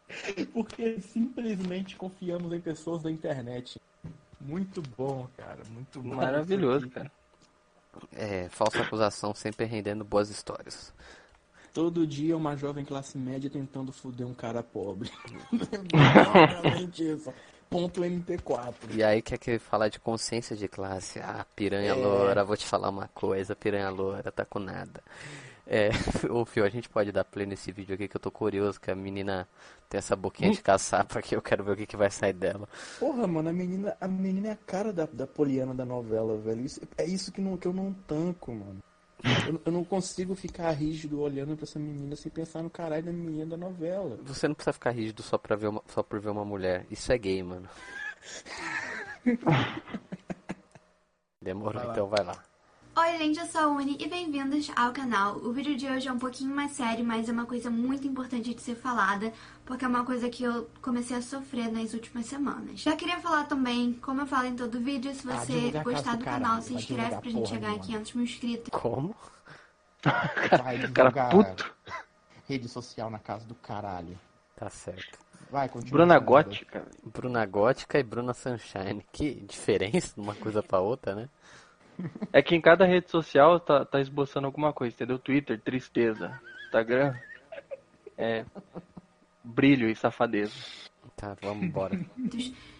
Porque 0.54 1.00
simplesmente 1.01 1.95
confiamos 1.95 2.54
em 2.54 2.60
pessoas 2.60 3.01
da 3.01 3.10
internet. 3.10 3.81
Muito 4.39 4.84
bom, 4.95 5.28
cara. 5.36 5.63
Muito 5.72 6.01
bom. 6.01 6.16
Maravilhoso, 6.16 6.88
cara. 6.89 7.12
É, 8.13 8.48
falsa 8.50 8.81
acusação 8.81 9.34
sempre 9.34 9.66
rendendo 9.66 10.04
boas 10.04 10.30
histórias. 10.30 10.94
Todo 11.74 12.06
dia 12.06 12.38
uma 12.38 12.56
jovem 12.56 12.86
classe 12.86 13.18
média 13.18 13.50
tentando 13.50 13.92
foder 13.92 14.28
um 14.28 14.36
cara 14.36 14.62
pobre. 14.62 15.10
Exatamente 15.51 17.10
isso. 17.10 17.34
Ponto 17.69 18.01
MP4. 18.01 18.73
E 18.93 19.03
aí 19.03 19.21
quer 19.21 19.37
que 19.37 19.59
falar 19.59 19.89
de 19.89 20.00
consciência 20.00 20.55
de 20.55 20.67
classe? 20.67 21.19
Ah, 21.19 21.45
piranha 21.55 21.91
É. 21.91 21.93
loura, 21.93 22.43
vou 22.43 22.55
te 22.55 22.65
falar 22.65 22.89
uma 22.89 23.09
coisa, 23.09 23.55
piranha 23.55 23.89
loura, 23.89 24.31
tá 24.31 24.45
com 24.45 24.59
nada. 24.59 25.03
É, 25.69 25.89
ô 26.31 26.45
Fio, 26.45 26.63
a 26.63 26.69
gente 26.69 26.88
pode 26.88 27.12
dar 27.12 27.25
play 27.25 27.45
nesse 27.45 27.71
vídeo 27.74 27.93
aqui 27.95 28.07
que 28.07 28.15
eu 28.15 28.21
tô 28.21 28.31
curioso, 28.31 28.79
que 28.79 28.89
a 28.89 28.95
menina 28.95 29.45
tem 29.89 29.97
essa 29.97 30.15
boquinha 30.15 30.50
de 30.51 30.62
caçapa 30.62 31.19
aqui, 31.19 31.36
eu 31.36 31.41
quero 31.41 31.62
ver 31.63 31.71
o 31.71 31.75
que, 31.75 31.86
que 31.86 31.97
vai 31.97 32.09
sair 32.09 32.31
dela. 32.31 32.69
Porra, 33.00 33.27
mano, 33.27 33.50
a 33.50 33.53
menina, 33.53 33.97
a 34.00 34.07
menina 34.07 34.47
é 34.47 34.51
a 34.51 34.55
cara 34.55 34.93
da, 34.93 35.05
da 35.05 35.27
Poliana 35.27 35.74
da 35.74 35.83
novela, 35.83 36.38
velho. 36.38 36.62
Isso- 36.65 36.79
é 36.97 37.03
isso 37.05 37.33
que, 37.33 37.41
não, 37.41 37.57
que 37.57 37.67
eu 37.67 37.74
não 37.74 37.91
tanco, 38.07 38.53
mano. 38.53 38.77
Eu, 39.24 39.62
eu 39.65 39.71
não 39.71 39.83
consigo 39.83 40.36
ficar 40.36 40.71
rígido 40.71 41.19
olhando 41.21 41.55
pra 41.55 41.63
essa 41.63 41.79
menina 41.79 42.15
sem 42.15 42.31
pensar 42.31 42.62
no 42.62 42.69
caralho 42.69 43.03
da 43.03 43.12
menina 43.12 43.45
da 43.45 43.57
novela. 43.57 44.17
Você 44.24 44.47
não 44.47 44.53
precisa 44.53 44.74
ficar 44.74 44.91
rígido 44.91 45.24
só, 45.24 45.38
pra 45.38 45.55
ver 45.55 45.67
uma, 45.67 45.81
só 45.88 46.03
por 46.03 46.19
ver 46.19 46.29
uma 46.29 46.45
mulher. 46.45 46.86
Isso 46.91 47.12
é 47.12 47.17
gay, 47.17 47.41
mano. 47.41 47.67
Demorou, 51.41 51.81
Vai 51.81 51.91
então 51.91 52.07
vai 52.07 52.24
lá. 52.24 52.43
Oi, 53.00 53.18
gente, 53.20 53.39
eu 53.39 53.46
sou 53.46 53.62
a 53.62 53.68
Uni 53.68 53.96
e 54.00 54.08
bem-vindos 54.08 54.72
ao 54.75 54.92
canal. 54.92 55.36
O 55.36 55.54
vídeo 55.54 55.77
de 55.77 55.86
hoje 55.88 56.08
é 56.08 56.12
um 56.12 56.18
pouquinho 56.18 56.56
mais 56.56 56.72
sério, 56.72 57.06
mas 57.06 57.30
é 57.30 57.32
uma 57.32 57.46
coisa 57.46 57.70
muito 57.70 58.08
importante 58.08 58.56
de 58.56 58.60
ser 58.60 58.74
falada, 58.74 59.32
porque 59.63 59.86
é 59.86 59.88
uma 59.88 60.04
coisa 60.04 60.27
que 60.32 60.44
eu 60.44 60.68
comecei 60.82 61.16
a 61.16 61.22
sofrer 61.22 61.72
nas 61.72 61.94
últimas 61.94 62.25
semanas. 62.25 62.80
Já 62.80 62.96
queria 62.96 63.20
falar 63.20 63.44
também, 63.44 63.94
como 64.01 64.22
eu 64.22 64.25
falo 64.25 64.48
em 64.48 64.56
todo 64.56 64.80
vídeo, 64.80 65.13
se 65.13 65.30
Ah, 65.30 65.36
você 65.36 65.54
a 65.54 65.72
casa 65.74 65.84
gostar 65.84 66.18
do 66.18 66.25
caralho, 66.25 66.44
canal, 66.44 66.62
se 66.63 66.74
inscreve 66.74 67.18
pra 67.22 67.30
gente 67.30 67.50
chegar 67.50 67.68
nenhuma. 67.68 67.86
500 67.86 68.13
mil 68.13 68.24
inscritos. 68.24 68.70
Como? 68.72 69.16
Vai 70.63 70.92
Cara 70.92 71.30
puto. 71.30 71.72
rede 72.50 72.68
social 72.68 73.12
na 73.12 73.20
casa 73.20 73.46
do 73.46 73.54
caralho. 73.54 74.18
Tá 74.56 74.72
certo. 74.72 75.20
Vai, 75.51 75.70
continua. 75.70 76.00
Bruna. 76.00 76.18
Gótica. 76.18 76.88
Bruna 77.04 77.46
Gótica 77.46 78.00
e 78.00 78.04
Bruna 78.04 78.34
Sunshine. 78.34 79.06
Que 79.12 79.36
diferença 79.36 80.16
de 80.16 80.20
uma 80.20 80.34
coisa 80.34 80.63
pra 80.63 80.80
outra, 80.80 81.13
né? 81.13 81.30
É 82.32 82.42
que 82.42 82.56
em 82.56 82.62
cada 82.62 82.86
rede 82.86 83.10
social 83.10 83.60
tá, 83.60 83.86
tá 83.86 84.00
esboçando 84.00 84.46
alguma 84.46 84.72
coisa, 84.74 84.96
entendeu? 84.96 85.18
Twitter, 85.18 85.60
tristeza. 85.60 86.39
Instagram, 86.66 87.16
é 88.18 88.46
brilho 89.44 89.89
e 89.89 89.96
safadeza. 89.96 90.54
Tá, 91.16 91.36
vamos 91.42 91.63
embora. 91.63 92.00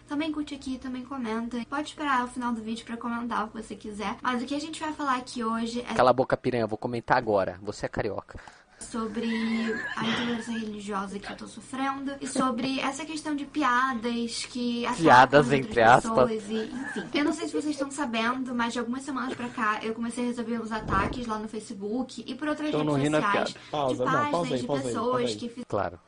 Também 0.06 0.32
curte 0.32 0.54
aqui, 0.54 0.78
também 0.78 1.04
comenta. 1.04 1.58
Pode 1.68 1.88
esperar 1.88 2.24
o 2.24 2.28
final 2.28 2.52
do 2.52 2.62
vídeo 2.62 2.84
pra 2.86 2.96
comentar 2.96 3.44
o 3.44 3.48
que 3.48 3.62
você 3.62 3.74
quiser. 3.74 4.16
Mas 4.22 4.42
o 4.42 4.46
que 4.46 4.54
a 4.54 4.60
gente 4.60 4.80
vai 4.80 4.92
falar 4.92 5.16
aqui 5.16 5.44
hoje 5.44 5.80
é 5.80 5.94
Cala 5.94 6.10
a 6.10 6.14
boca, 6.14 6.36
piranha, 6.36 6.64
eu 6.64 6.68
vou 6.68 6.78
comentar 6.78 7.18
agora. 7.18 7.58
Você 7.62 7.86
é 7.86 7.88
carioca. 7.88 8.38
Sobre 8.78 9.26
a 9.96 10.06
intolerância 10.06 10.52
religiosa 10.52 11.18
que 11.18 11.30
eu 11.30 11.36
tô 11.36 11.46
sofrendo 11.46 12.14
e 12.20 12.26
sobre 12.26 12.80
essa 12.80 13.04
questão 13.04 13.34
de 13.34 13.44
piadas 13.44 14.46
que 14.46 14.84
Piadas, 14.96 15.52
entre 15.52 15.82
aspas. 15.82 16.30
pessoas 16.30 16.48
e, 16.48 16.64
enfim. 16.72 17.08
Eu 17.12 17.24
não 17.24 17.32
sei 17.32 17.46
se 17.46 17.52
vocês 17.52 17.74
estão 17.74 17.90
sabendo, 17.90 18.54
mas 18.54 18.72
de 18.72 18.78
algumas 18.78 19.02
semanas 19.02 19.34
pra 19.34 19.48
cá 19.48 19.80
eu 19.82 19.94
comecei 19.94 20.24
a 20.24 20.26
receber 20.28 20.60
os 20.60 20.72
ataques 20.72 21.26
lá 21.26 21.38
no 21.38 21.48
Facebook 21.48 22.24
e 22.26 22.34
por 22.34 22.48
outras 22.48 22.70
Tô 22.70 22.84
não 22.84 22.94
redes 22.94 23.10
sociais. 23.20 23.54
Pausa, 23.70 23.94
de 23.94 23.98
não, 23.98 24.06
páginas 24.06 24.30
pausa 24.30 24.54
aí, 24.54 24.60
de 24.60 24.66
pausa 24.66 24.82
aí, 24.82 24.88
pessoas 24.88 25.30
aí. 25.30 25.36
que 25.36 25.48
fizeram 25.48 25.66
Claro. 25.68 26.00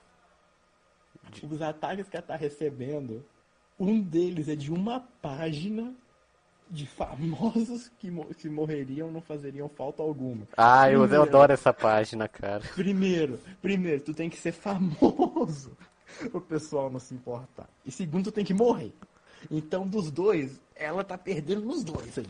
Os 1.49 1.63
ataques 1.63 2.09
que 2.09 2.17
ela 2.17 2.27
tá 2.27 2.37
recebendo, 2.37 3.25
um 3.79 4.01
deles 4.01 4.49
é 4.49 4.57
de 4.57 4.73
uma 4.73 5.01
página 5.23 5.95
de 6.71 6.87
famosos 6.87 7.91
que, 7.99 8.11
que 8.39 8.49
morreriam 8.49 9.11
não 9.11 9.21
fazeriam 9.21 9.69
falta 9.69 10.03
alguma. 10.03 10.47
Ah, 10.57 10.91
eu, 10.91 11.05
eu 11.05 11.23
adoro 11.23 11.53
essa 11.53 11.73
página, 11.73 12.29
cara. 12.29 12.63
Primeiro, 12.75 13.41
primeiro, 13.61 14.01
tu 14.03 14.15
tem 14.15 14.31
que 14.31 14.37
ser 14.37 14.53
famoso 14.53 15.77
o 16.33 16.41
pessoal 16.41 16.91
não 16.91 17.01
se 17.01 17.15
importar. 17.15 17.69
E 17.85 17.91
segundo, 17.91 18.25
tu 18.25 18.33
tem 18.33 18.45
que 18.45 18.55
morrer. 18.55 18.93
Então, 19.51 19.87
dos 19.87 20.11
dois, 20.11 20.61
ela 20.77 21.03
tá 21.03 21.17
perdendo 21.17 21.63
nos 21.63 21.83
dois 21.83 22.19
aí. 22.19 22.29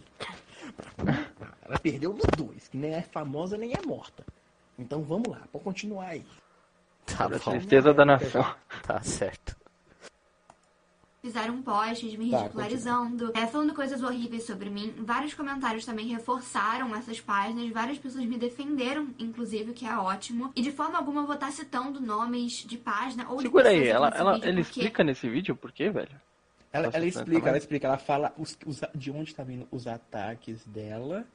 Ela 1.63 1.79
perdeu 1.79 2.13
nos 2.13 2.27
dois, 2.37 2.69
que 2.69 2.77
nem 2.77 2.95
é 2.95 3.03
famosa 3.03 3.57
nem 3.57 3.73
é 3.73 3.87
morta. 3.87 4.25
Então 4.79 5.03
vamos 5.03 5.29
lá, 5.29 5.43
pode 5.53 5.65
continuar 5.65 6.07
aí. 6.07 6.25
Tá 7.07 7.29
bom, 7.29 7.39
tristeza 7.39 7.93
da 7.93 8.05
nação. 8.05 8.45
tá 8.87 9.03
certo. 9.03 9.57
Fizeram 11.23 11.55
um 11.55 11.63
post 11.63 12.05
me 12.17 12.31
Tá, 12.31 12.39
ridicularizando, 12.43 13.33
é, 13.35 13.47
falando 13.47 13.75
coisas 13.75 14.03
horríveis 14.03 14.45
sobre 14.45 14.71
mim. 14.71 14.95
Vários 14.99 15.35
comentários 15.35 15.85
também 15.85 16.07
reforçaram 16.09 16.95
essas 16.95 17.21
páginas, 17.21 17.69
várias 17.71 17.99
pessoas 17.99 18.25
me 18.25 18.39
defenderam, 18.39 19.09
inclusive, 19.19 19.71
o 19.71 19.75
que 19.75 19.87
é 19.87 19.97
ótimo. 19.97 20.53
E 20.57 20.63
de 20.63 20.73
forma 20.73 20.97
alguma 20.99 21.21
eu 21.23 21.27
vou 21.27 21.35
estar 21.35 21.51
citando 21.53 22.01
nomes 22.01 22.65
de 22.67 22.77
página 22.79 23.29
ou 23.29 23.37
de 23.37 23.43
Segura 23.43 23.69
aí, 23.69 23.81
pessoas 23.81 23.95
ela, 23.97 24.09
ela, 24.17 24.33
vídeo, 24.35 24.49
ele 24.49 24.63
porque 24.65 24.81
explica 24.81 25.05
nesse 25.05 25.29
vídeo 25.29 25.57
por 25.57 25.73
quê, 25.73 25.91
velho? 25.91 26.21
Ela, 26.73 26.85
ela 26.85 26.93
tá 26.93 26.99
explica, 27.01 27.49
ela 27.49 27.59
explica, 27.59 27.87
ela 27.89 27.99
fala 27.99 28.33
os- 28.39 28.57
os- 28.65 28.81
de 28.95 29.11
onde 29.11 29.35
tá 29.35 29.43
vindo 29.43 29.67
os 29.73 29.87
ataques 29.89 30.65
dela 30.67 31.27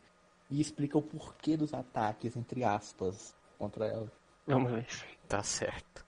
e 0.49 0.61
explica 0.61 0.97
o 0.97 1.01
porquê 1.01 1.57
dos 1.57 1.73
ataques, 1.73 2.37
entre 2.37 2.63
aspas, 2.63 3.35
contra 3.59 3.85
ela. 3.85 4.09
Vamos 4.47 4.71
ver. 4.71 4.85
Tá 5.27 5.43
certo. 5.43 6.04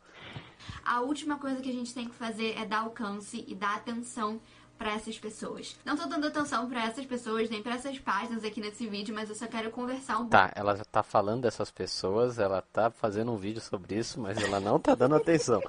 A 0.86 1.02
última 1.02 1.38
coisa 1.38 1.62
que 1.62 1.70
a 1.70 1.74
gente 1.74 1.94
tem 1.94 2.08
que 2.08 2.16
fazer 2.16 2.58
é 2.58 2.66
dar 2.66 2.80
alcance 2.80 3.44
e 3.48 3.56
dar 3.56 3.76
atenção 3.76 4.40
pra 4.78 4.94
essas 4.94 5.18
pessoas. 5.18 5.76
Não 5.84 5.98
tô 5.98 6.06
dando 6.06 6.28
atenção 6.28 6.70
pra 6.70 6.86
essas 6.86 7.06
pessoas, 7.06 7.50
nem 7.50 7.64
pra 7.64 7.76
essas 7.76 7.98
páginas 7.98 8.44
aqui 8.44 8.62
nesse 8.62 8.88
vídeo, 8.88 9.14
mas 9.14 9.30
eu 9.30 9.36
só 9.36 9.48
quero 9.48 9.72
conversar 9.72 10.16
um 10.16 10.28
pouco. 10.28 10.32
Tá, 10.32 10.52
ela 10.56 10.76
já 10.76 10.86
tá 10.86 11.02
falando 11.02 11.42
dessas 11.42 11.72
pessoas, 11.72 12.38
ela 12.38 12.62
tá 12.62 12.92
fazendo 12.92 13.32
um 13.32 13.38
vídeo 13.38 13.62
sobre 13.62 13.96
isso, 13.96 14.20
mas 14.20 14.38
ela 14.38 14.60
não 14.60 14.80
tá 14.80 14.94
dando 14.94 15.16
atenção. 15.16 15.62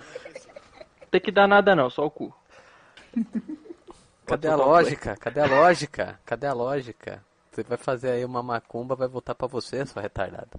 Tem 1.11 1.21
que 1.21 1.33
dar 1.33 1.49
nada 1.49 1.75
não, 1.75 1.89
só 1.89 2.05
o 2.05 2.11
cu. 2.11 2.35
Cadê 4.27 4.49
a 4.49 4.57
lógica? 4.57 5.17
Cadê 5.17 5.41
a 5.41 5.47
lógica? 5.47 6.21
Cadê 6.27 6.47
a 6.47 6.53
lógica? 6.53 7.25
Você 7.51 7.63
vai 7.63 7.79
fazer 7.79 8.11
aí 8.11 8.25
uma 8.25 8.43
macumba, 8.43 8.95
vai 8.95 9.09
voltar 9.09 9.35
pra 9.35 9.49
você, 9.49 9.87
sua 9.87 10.03
retardada. 10.03 10.51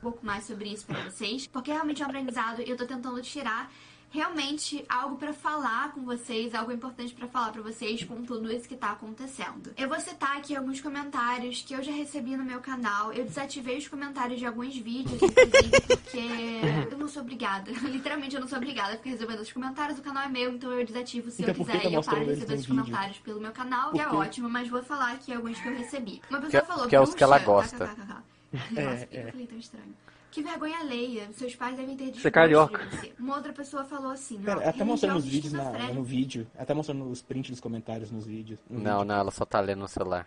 Um 0.00 0.10
pouco 0.10 0.24
mais 0.24 0.44
sobre 0.44 0.70
isso 0.72 0.86
pra 0.86 1.02
vocês, 1.04 1.46
porque 1.46 1.70
realmente 1.70 2.02
é 2.02 2.06
um 2.06 2.08
aprendizado 2.08 2.62
e 2.62 2.70
eu 2.70 2.76
tô 2.76 2.86
tentando 2.86 3.20
tirar 3.20 3.70
realmente 4.12 4.84
algo 4.88 5.14
pra 5.16 5.32
falar 5.32 5.92
com 5.92 6.00
vocês, 6.04 6.52
algo 6.52 6.72
importante 6.72 7.14
pra 7.14 7.28
falar 7.28 7.52
pra 7.52 7.62
vocês 7.62 8.02
com 8.02 8.24
tudo 8.24 8.50
isso 8.50 8.66
que 8.66 8.74
tá 8.74 8.90
acontecendo. 8.90 9.72
Eu 9.76 9.88
vou 9.88 10.00
citar 10.00 10.36
aqui 10.38 10.56
alguns 10.56 10.80
comentários 10.80 11.62
que 11.62 11.74
eu 11.74 11.80
já 11.82 11.92
recebi 11.92 12.36
no 12.36 12.42
meu 12.44 12.58
canal. 12.60 13.12
Eu 13.12 13.24
desativei 13.24 13.78
os 13.78 13.86
comentários 13.86 14.40
de 14.40 14.46
alguns 14.46 14.76
vídeos, 14.76 15.20
inclusive, 15.22 15.96
porque 15.96 16.90
eu 16.90 16.98
não 16.98 17.06
sou 17.08 17.22
obrigada. 17.22 17.70
Literalmente 17.86 18.34
eu 18.34 18.40
não 18.40 18.48
sou 18.48 18.58
obrigada 18.58 18.94
a 18.94 18.96
ficar 18.96 19.10
recebendo 19.10 19.40
os 19.42 19.52
comentários. 19.52 19.98
O 19.98 20.02
canal 20.02 20.24
é 20.24 20.28
meu, 20.28 20.54
então 20.54 20.72
eu 20.72 20.84
desativo 20.84 21.30
se 21.30 21.42
Então 21.42 21.54
eu 21.54 21.60
quiser 21.64 21.80
tá 21.82 21.88
e 21.88 21.94
eu 21.94 22.02
paro 22.02 22.24
de 22.24 22.30
receber 22.30 22.54
os 22.54 22.60
vídeo? 22.66 22.76
comentários 22.84 23.18
pelo 23.18 23.40
meu 23.40 23.52
canal, 23.52 23.92
que 23.92 24.00
é 24.00 24.08
ótimo, 24.08 24.48
mas 24.50 24.66
vou 24.68 24.82
falar 24.82 25.12
aqui 25.12 25.32
alguns 25.32 25.60
que 25.60 25.68
eu 25.68 25.76
recebi. 25.76 26.20
Uma 26.28 26.40
pessoa 26.40 26.50
Que 26.50 26.56
é- 26.56 26.64
falou 26.64 26.88
que 26.88 26.96
é 26.96 27.00
os 27.00 27.14
que 27.14 27.22
ela 27.22 27.38
gosta. 27.38 27.86
kkkk. 27.86 28.10
É, 28.10 28.39
Nossa, 28.70 29.06
por 29.06 29.08
que 29.08 29.16
é. 29.16 29.24
eu 29.26 29.30
falei 29.32 29.46
tão 29.46 29.58
estranho? 29.58 29.94
Que 30.30 30.42
vergonha 30.42 30.78
alheia. 30.78 31.28
Seus 31.32 31.56
pais 31.56 31.76
devem 31.76 31.96
ter 31.96 32.12
Você 32.14 32.28
é 32.28 32.30
carioca. 32.30 32.86
de. 32.86 33.12
Uma 33.18 33.36
outra 33.36 33.52
pessoa 33.52 33.84
falou 33.84 34.12
assim, 34.12 34.40
Pera, 34.40 34.62
ela 34.62 34.72
tá 34.72 34.84
mostrando 34.84 35.16
os 35.16 35.24
vídeos 35.24 35.52
na, 35.52 35.72
no 35.92 36.04
vídeo. 36.04 36.46
Ela 36.54 36.66
tá 36.66 36.74
mostrando 36.74 37.04
os 37.10 37.20
prints 37.20 37.50
dos 37.50 37.60
comentários 37.60 38.10
nos 38.12 38.26
vídeos. 38.26 38.60
no 38.68 38.78
Não, 38.78 38.98
vídeo. 39.00 39.04
não, 39.06 39.14
ela 39.16 39.30
só 39.32 39.44
tá 39.44 39.58
lendo 39.58 39.80
no 39.80 39.88
celular. 39.88 40.26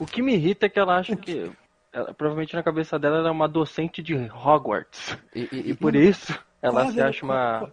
O 0.00 0.06
que 0.06 0.20
me 0.20 0.34
irrita 0.34 0.66
é 0.66 0.68
que 0.68 0.78
ela 0.80 0.96
acha 0.98 1.14
que. 1.14 1.50
ela- 1.92 2.12
provavelmente 2.12 2.54
na 2.56 2.62
cabeça 2.62 2.98
dela 2.98 3.18
ela 3.18 3.28
é 3.28 3.32
uma 3.32 3.48
docente 3.48 4.02
de 4.02 4.14
Hogwarts. 4.16 5.16
E, 5.34 5.48
e- 5.52 5.70
E 5.70 5.74
por 5.76 5.94
isso 5.94 6.36
ela 6.60 6.86
é 6.86 6.92
se 6.92 7.00
acha 7.00 7.24
uma, 7.24 7.72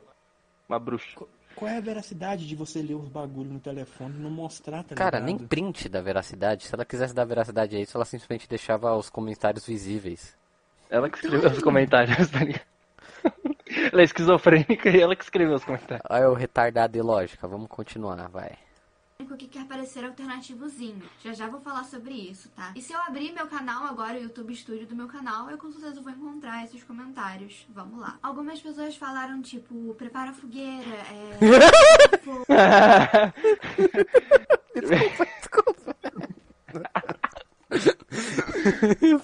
uma 0.69 0.77
bruxa. 0.79 1.19
Qual, 1.57 1.69
é 1.69 1.77
a 1.77 1.81
veracidade 1.81 2.47
de 2.47 2.55
você 2.55 2.81
ler 2.81 2.93
os 2.93 3.09
bagulhos 3.09 3.51
no 3.51 3.59
telefone 3.59 4.15
e 4.15 4.21
não 4.21 4.29
mostrar, 4.29 4.83
tá 4.83 4.93
Cara, 4.93 5.17
ligado? 5.19 5.25
nem 5.25 5.47
print 5.47 5.89
da 5.89 6.01
veracidade. 6.01 6.65
Se 6.65 6.73
ela 6.75 6.85
quisesse 6.85 7.15
dar 7.15 7.25
veracidade 7.25 7.75
a 7.75 7.79
isso, 7.79 7.97
ela 7.97 8.05
simplesmente 8.05 8.47
deixava 8.47 8.95
os 8.95 9.09
comentários 9.09 9.65
visíveis. 9.65 10.37
Ela 10.89 11.09
que 11.09 11.17
escreveu 11.17 11.49
os 11.49 11.59
comentários, 11.59 12.29
tá 12.29 12.39
ligado? 12.39 12.61
Ela 13.91 14.01
é 14.01 14.05
esquizofrênica 14.05 14.89
e 14.89 15.01
ela 15.01 15.15
que 15.15 15.23
escreveu 15.23 15.55
os 15.55 15.63
comentários. 15.63 16.05
Olha 16.09 16.29
o 16.29 16.33
retardado 16.33 16.97
e 16.97 17.01
lógica, 17.01 17.47
vamos 17.47 17.67
continuar, 17.67 18.29
vai. 18.29 18.57
Que 19.37 19.47
quer 19.47 19.65
parecer 19.65 20.05
alternativozinho. 20.05 21.01
Já 21.23 21.33
já 21.33 21.47
vou 21.47 21.59
falar 21.59 21.83
sobre 21.85 22.13
isso, 22.13 22.49
tá? 22.49 22.71
E 22.75 22.81
se 22.81 22.93
eu 22.93 22.99
abrir 22.99 23.31
meu 23.31 23.47
canal 23.47 23.85
agora, 23.85 24.17
o 24.17 24.21
YouTube 24.21 24.55
Studio 24.55 24.85
do 24.85 24.95
meu 24.95 25.07
canal, 25.07 25.49
eu 25.49 25.57
com 25.57 25.71
certeza 25.71 25.99
vou 26.01 26.11
encontrar 26.11 26.63
esses 26.63 26.83
comentários. 26.83 27.65
Vamos 27.69 27.99
lá. 27.99 28.19
Algumas 28.21 28.61
pessoas 28.61 28.95
falaram, 28.95 29.41
tipo, 29.41 29.95
prepara 29.95 30.29
a 30.29 30.33
fogueira, 30.33 30.85
é... 30.85 31.39
fogo. 32.21 32.45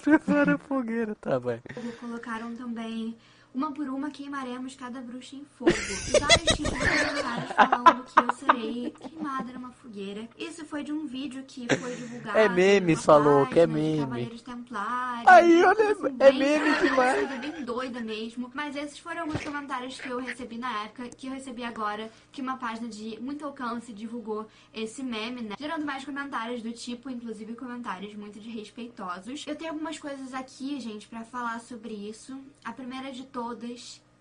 Prepara 0.02 0.54
a 0.54 0.58
fogueira, 0.58 1.14
tá, 1.14 1.38
vai. 1.38 1.60
Colocaram 2.00 2.56
também 2.56 3.16
uma 3.54 3.70
por 3.72 3.88
uma 3.88 4.10
queimaremos 4.10 4.74
cada 4.74 5.00
bruxa 5.00 5.36
em 5.36 5.44
fogo. 5.44 5.70
E 5.70 6.54
tipos 6.54 6.72
de 6.72 6.80
comentários 6.80 7.52
falando 7.52 8.04
que 8.04 8.20
eu 8.20 8.32
serei 8.34 8.90
queimada 8.90 9.52
numa 9.52 9.70
fogueira. 9.70 10.28
Isso 10.36 10.64
foi 10.64 10.82
de 10.82 10.92
um 10.92 11.06
vídeo 11.06 11.44
que 11.46 11.68
foi 11.76 11.94
divulgado. 11.94 12.36
É 12.36 12.48
meme, 12.48 12.96
falou 12.96 13.46
que 13.46 13.60
é 13.60 13.66
de 13.66 13.72
meme. 13.72 14.00
Cavaleiros 14.00 14.42
Templários. 14.42 15.28
Aí, 15.28 15.62
olha, 15.62 15.92
assim, 15.92 16.16
é 16.18 16.32
meme 16.32 16.78
demais. 16.80 17.28
coisa 17.28 17.38
bem 17.38 17.64
doida 17.64 18.00
mesmo. 18.00 18.50
Mas 18.52 18.74
esses 18.74 18.98
foram 18.98 19.22
alguns 19.22 19.42
comentários 19.44 20.00
que 20.00 20.08
eu 20.08 20.18
recebi 20.18 20.58
na 20.58 20.84
época, 20.84 21.08
que 21.10 21.28
eu 21.28 21.32
recebi 21.32 21.62
agora, 21.62 22.10
que 22.32 22.42
uma 22.42 22.56
página 22.56 22.88
de 22.88 23.20
muito 23.20 23.44
alcance 23.44 23.92
divulgou 23.92 24.48
esse 24.72 25.02
meme, 25.02 25.42
né? 25.42 25.54
Gerando 25.58 25.86
mais 25.86 26.04
comentários 26.04 26.60
do 26.60 26.72
tipo, 26.72 27.08
inclusive 27.08 27.54
comentários 27.54 28.14
muito 28.16 28.40
desrespeitosos. 28.40 29.44
Eu 29.46 29.54
tenho 29.54 29.70
algumas 29.70 29.96
coisas 29.96 30.34
aqui, 30.34 30.80
gente, 30.80 31.06
pra 31.06 31.22
falar 31.22 31.60
sobre 31.60 31.94
isso. 31.94 32.36
A 32.64 32.72
primeira 32.72 33.12
de 33.12 33.22
todas 33.24 33.43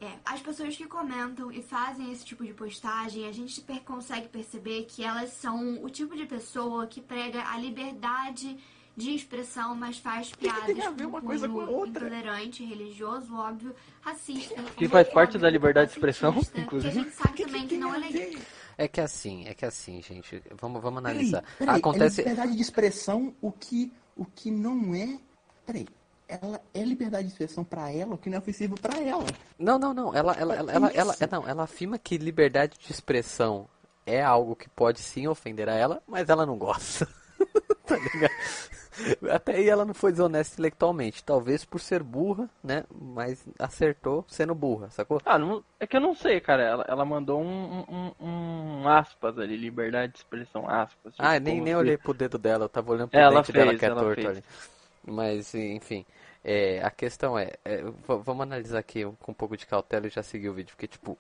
é, 0.02 0.12
as 0.26 0.42
pessoas 0.42 0.76
que 0.76 0.86
comentam 0.86 1.52
e 1.52 1.62
fazem 1.62 2.12
esse 2.12 2.26
tipo 2.26 2.44
de 2.46 2.54
postagem, 2.54 3.28
a 3.28 3.32
gente 3.32 3.62
per- 3.62 3.82
consegue 3.84 4.28
perceber 4.28 4.84
que 4.86 5.04
elas 5.04 5.30
são 5.32 5.82
o 5.84 5.90
tipo 5.90 6.16
de 6.16 6.26
pessoa 6.26 6.86
que 6.88 7.00
prega 7.02 7.42
a 7.48 7.58
liberdade 7.58 8.58
de 8.96 9.16
expressão, 9.16 9.74
mas 9.76 9.98
faz 9.98 10.32
piadas 10.34 10.66
tem 10.66 10.82
a 10.86 10.92
ver 10.92 11.04
com 11.06 11.10
uma 11.10 11.22
coisa 11.22 11.48
com 11.50 11.62
a 11.62 11.66
cunho 11.66 11.78
outra? 11.78 12.06
intolerante, 12.06 12.64
religioso, 12.64 13.34
óbvio, 13.36 13.74
racista. 14.02 14.62
Que 14.78 14.88
faz 14.88 15.08
parte 15.10 15.38
da 15.40 15.50
liberdade 15.50 15.88
de 15.92 15.98
expressão, 15.98 16.36
inclusive. 16.56 16.92
Que 16.94 17.00
a 17.00 17.04
gente 17.04 17.16
sabe 17.16 17.44
também 17.44 17.68
que 17.68 17.78
não 17.78 17.96
é 17.96 17.98
legal. 17.98 18.42
É 18.78 18.88
que 18.88 19.00
assim, 19.02 19.46
é 19.48 19.54
que 19.54 19.66
assim, 19.66 20.02
gente, 20.02 20.42
vamos, 20.60 20.82
vamos 20.82 21.02
Peraí, 21.02 21.16
analisar. 21.16 21.44
peraí, 21.58 21.80
Acontece. 21.80 22.22
É 22.22 22.24
liberdade 22.26 22.56
de 22.56 22.62
expressão, 22.62 23.34
o 23.42 23.52
que, 23.52 23.92
o 24.16 24.26
que 24.26 24.52
não 24.52 24.94
é. 24.94 25.18
Peraí. 25.66 25.88
Ela 26.42 26.62
é 26.74 26.84
liberdade 26.84 27.28
de 27.28 27.34
expressão 27.34 27.64
pra 27.64 27.92
ela, 27.92 28.16
o 28.16 28.18
que 28.18 28.30
não 28.30 28.38
é 28.38 28.40
ofensivo 28.40 28.76
pra 28.80 29.00
ela. 29.00 29.26
Não, 29.58 29.78
não, 29.78 29.94
não. 29.94 30.14
Ela, 30.16 30.34
ela, 30.34 30.56
ela, 30.56 30.72
É 30.72 30.76
ela, 30.76 30.92
ela, 30.94 31.18
não, 31.32 31.48
ela 31.48 31.64
afirma 31.64 31.98
que 31.98 32.18
liberdade 32.18 32.78
de 32.78 32.92
expressão 32.92 33.68
é 34.06 34.22
algo 34.22 34.56
que 34.56 34.70
pode 34.70 35.00
sim 35.00 35.28
ofender 35.28 35.70
a 35.70 35.74
ela, 35.76 36.02
mas 36.08 36.30
ela 36.30 36.46
não 36.46 36.58
gosta. 36.58 37.08
tá 37.86 37.98
ligado? 37.98 38.34
Até 39.32 39.56
aí 39.56 39.68
ela 39.70 39.86
não 39.86 39.94
foi 39.94 40.12
desonesta 40.12 40.54
intelectualmente. 40.54 41.24
Talvez 41.24 41.66
por 41.66 41.80
ser 41.80 42.04
burra, 42.04 42.50
né? 42.64 42.84
Mas 42.92 43.44
acertou 43.58 44.24
sendo 44.28 44.54
burra, 44.54 44.90
sacou? 44.92 45.20
Ah, 45.26 45.40
não, 45.40 45.64
é 45.80 45.88
que 45.88 45.98
eu 45.98 46.02
não 46.02 46.14
sei, 46.16 46.40
cara. 46.40 46.62
Ela, 46.64 46.86
ela 46.88 47.06
mandou 47.06 47.42
um, 47.42 47.86
um, 47.90 48.12
um 48.84 48.88
aspas 48.88 49.38
ali, 49.40 49.58
liberdade 49.58 50.14
de 50.14 50.20
expressão, 50.20 50.70
aspas. 50.70 51.14
Ah, 51.18 51.34
tipo, 51.34 51.46
nem, 51.46 51.54
como 51.56 51.64
nem 51.66 51.74
se- 51.74 51.80
olhei 51.80 51.98
pro 51.98 52.14
dedo 52.14 52.38
dela, 52.38 52.66
eu 52.66 52.70
tava 52.70 52.92
olhando 52.92 53.10
pro 53.10 53.20
Ela 53.20 53.42
dente 53.42 53.52
dela 53.52 53.72
fez, 53.72 53.80
que 53.80 53.86
é 53.86 53.90
ela 53.90 54.02
torto 54.02 54.16
fez. 54.16 54.30
ali. 54.30 54.44
Mas, 55.06 55.54
enfim, 55.56 56.06
é, 56.44 56.82
a 56.84 56.92
questão 56.92 57.38
é, 57.38 57.54
é, 57.64 57.82
vamos 58.08 58.42
analisar 58.42 58.80
aqui 58.80 59.04
com 59.22 59.32
um 59.32 59.36
pouco 59.36 59.56
de 59.58 59.66
cautela 59.66 60.08
e 60.08 60.10
já 60.10 60.24
seguir 60.24 60.50
o 60.50 60.54
vídeo, 60.54 60.72
porque, 60.76 60.88
tipo, 60.88 61.18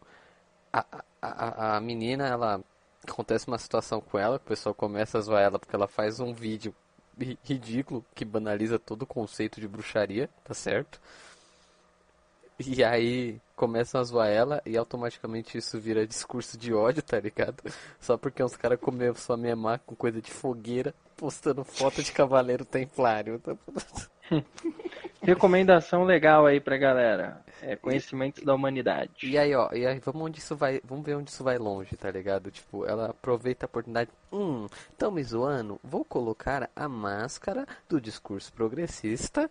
a, 0.71 0.85
a, 1.21 1.77
a 1.77 1.81
menina, 1.81 2.27
ela. 2.27 2.61
Acontece 3.05 3.47
uma 3.49 3.57
situação 3.57 3.99
com 3.99 4.17
ela, 4.17 4.37
o 4.37 4.39
pessoal 4.39 4.73
começa 4.73 5.17
a 5.17 5.21
zoar 5.21 5.41
ela 5.43 5.59
porque 5.59 5.75
ela 5.75 5.89
faz 5.89 6.21
um 6.21 6.33
vídeo 6.33 6.73
ri- 7.19 7.37
ridículo 7.43 8.05
que 8.15 8.23
banaliza 8.23 8.79
todo 8.79 9.01
o 9.01 9.05
conceito 9.05 9.59
de 9.59 9.67
bruxaria, 9.67 10.29
tá 10.41 10.53
certo? 10.53 11.01
E 12.59 12.83
aí 12.83 13.41
começam 13.55 13.99
a 13.99 14.03
zoar 14.03 14.29
ela 14.29 14.61
e 14.65 14.77
automaticamente 14.77 15.57
isso 15.57 15.79
vira 15.79 16.07
discurso 16.07 16.57
de 16.57 16.73
ódio, 16.73 17.01
tá 17.03 17.19
ligado? 17.19 17.61
Só 17.99 18.15
porque 18.17 18.43
uns 18.43 18.55
caras 18.55 18.79
começam 18.79 19.33
a 19.33 19.37
memar 19.37 19.81
com 19.85 19.95
coisa 19.95 20.21
de 20.21 20.31
fogueira, 20.31 20.93
postando 21.17 21.63
foto 21.65 22.01
de 22.01 22.11
cavaleiro 22.11 22.63
templário. 22.63 23.41
Recomendação 25.23 26.03
legal 26.03 26.45
aí 26.45 26.59
pra 26.59 26.77
galera. 26.77 27.41
É 27.61 27.75
conhecimentos 27.75 28.43
da 28.43 28.53
humanidade. 28.53 29.11
E 29.23 29.37
aí, 29.37 29.55
ó, 29.55 29.69
e 29.73 29.85
aí 29.85 29.99
vamos 29.99 30.21
onde 30.21 30.39
isso 30.39 30.55
vai, 30.55 30.81
vamos 30.83 31.05
ver 31.05 31.15
onde 31.15 31.29
isso 31.31 31.43
vai 31.43 31.57
longe, 31.57 31.95
tá 31.95 32.11
ligado? 32.11 32.51
Tipo, 32.51 32.85
ela 32.85 33.11
aproveita 33.11 33.65
a 33.65 33.67
oportunidade, 33.67 34.09
hum, 34.31 34.67
tão 34.97 35.11
me 35.11 35.23
zoando, 35.23 35.79
vou 35.83 36.03
colocar 36.03 36.69
a 36.75 36.89
máscara 36.89 37.65
do 37.87 38.01
discurso 38.01 38.51
progressista, 38.53 39.49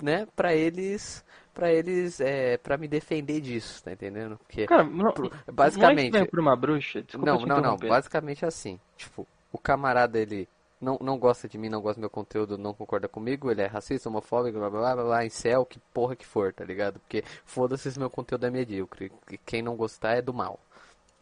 né, 0.00 0.26
pra 0.34 0.54
eles, 0.54 1.24
pra 1.52 1.72
eles, 1.72 2.20
é, 2.20 2.56
pra 2.56 2.78
me 2.78 2.88
defender 2.88 3.40
disso, 3.40 3.82
tá 3.82 3.92
entendendo? 3.92 4.38
Porque, 4.38 4.66
Cara, 4.66 4.84
não, 4.84 5.12
pro- 5.12 5.28
não 5.28 5.36
é 5.46 5.52
basicamente, 5.52 6.24
por 6.26 6.40
uma 6.40 6.56
bruxa? 6.56 7.02
Desculpa 7.02 7.26
não, 7.32 7.40
não, 7.46 7.60
não, 7.60 7.76
basicamente 7.76 8.46
assim, 8.46 8.78
tipo, 8.96 9.26
o 9.52 9.58
camarada, 9.58 10.18
ele 10.18 10.48
não, 10.80 10.98
não 11.00 11.18
gosta 11.18 11.48
de 11.48 11.58
mim, 11.58 11.68
não 11.68 11.80
gosta 11.80 12.00
do 12.00 12.02
meu 12.02 12.10
conteúdo, 12.10 12.56
não 12.56 12.72
concorda 12.72 13.08
comigo, 13.08 13.50
ele 13.50 13.62
é 13.62 13.66
racista, 13.66 14.08
homofóbico, 14.08 14.58
blá 14.58 14.70
blá 14.70 14.94
blá, 14.94 15.04
blá, 15.04 15.26
incel, 15.26 15.66
que 15.66 15.78
porra 15.92 16.16
que 16.16 16.26
for, 16.26 16.52
tá 16.52 16.64
ligado? 16.64 16.98
Porque 17.00 17.22
foda-se 17.44 17.92
se 17.92 17.98
meu 17.98 18.08
conteúdo 18.08 18.46
é 18.46 18.50
medíocre, 18.50 19.12
e 19.30 19.36
quem 19.36 19.62
não 19.62 19.76
gostar 19.76 20.14
é 20.16 20.22
do 20.22 20.32
mal. 20.32 20.58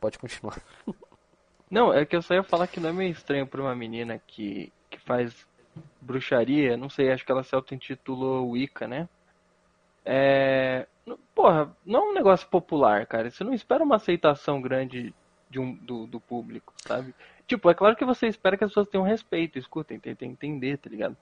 Pode 0.01 0.19
continuar. 0.19 0.61
Não, 1.71 1.93
é 1.93 2.07
que 2.07 2.17
eu 2.17 2.23
só 2.23 2.33
ia 2.33 2.43
falar 2.43 2.67
que 2.67 2.81
não 2.81 2.89
é 2.89 2.93
meio 2.95 3.13
estranho 3.13 3.47
pra 3.47 3.61
uma 3.61 3.75
menina 3.75 4.19
que, 4.27 4.73
que 4.89 4.99
faz 4.99 5.47
bruxaria, 6.01 6.79
não 6.79 6.89
sei, 6.89 7.13
acho 7.13 7.27
que 7.27 7.31
ela 7.31 7.45
se 7.45 7.55
auto-intitulou 7.55 8.49
Wicca, 8.49 8.89
né? 8.89 9.07
É. 10.03 10.87
Porra, 11.35 11.71
não 11.85 12.01
é 12.01 12.11
um 12.11 12.15
negócio 12.15 12.49
popular, 12.49 13.07
cara. 13.07 13.31
Você 13.31 13.45
não 13.45 13.53
espera 13.53 13.85
uma 13.85 13.97
aceitação 13.97 14.63
grande 14.63 15.15
de 15.51 15.61
um, 15.61 15.75
do, 15.75 16.07
do 16.07 16.19
público, 16.19 16.73
sabe? 16.79 17.15
Tipo, 17.49 17.69
é 17.71 17.75
claro 17.75 17.97
que 17.97 18.05
você 18.05 18.29
espera 18.29 18.57
que 18.57 18.63
as 18.63 18.71
pessoas 18.71 18.89
tenham 18.89 19.05
respeito, 19.05 19.59
escutem, 19.59 19.99
tentem 19.99 20.31
entender, 20.31 20.77
tá 20.79 20.89
ligado? 20.89 21.17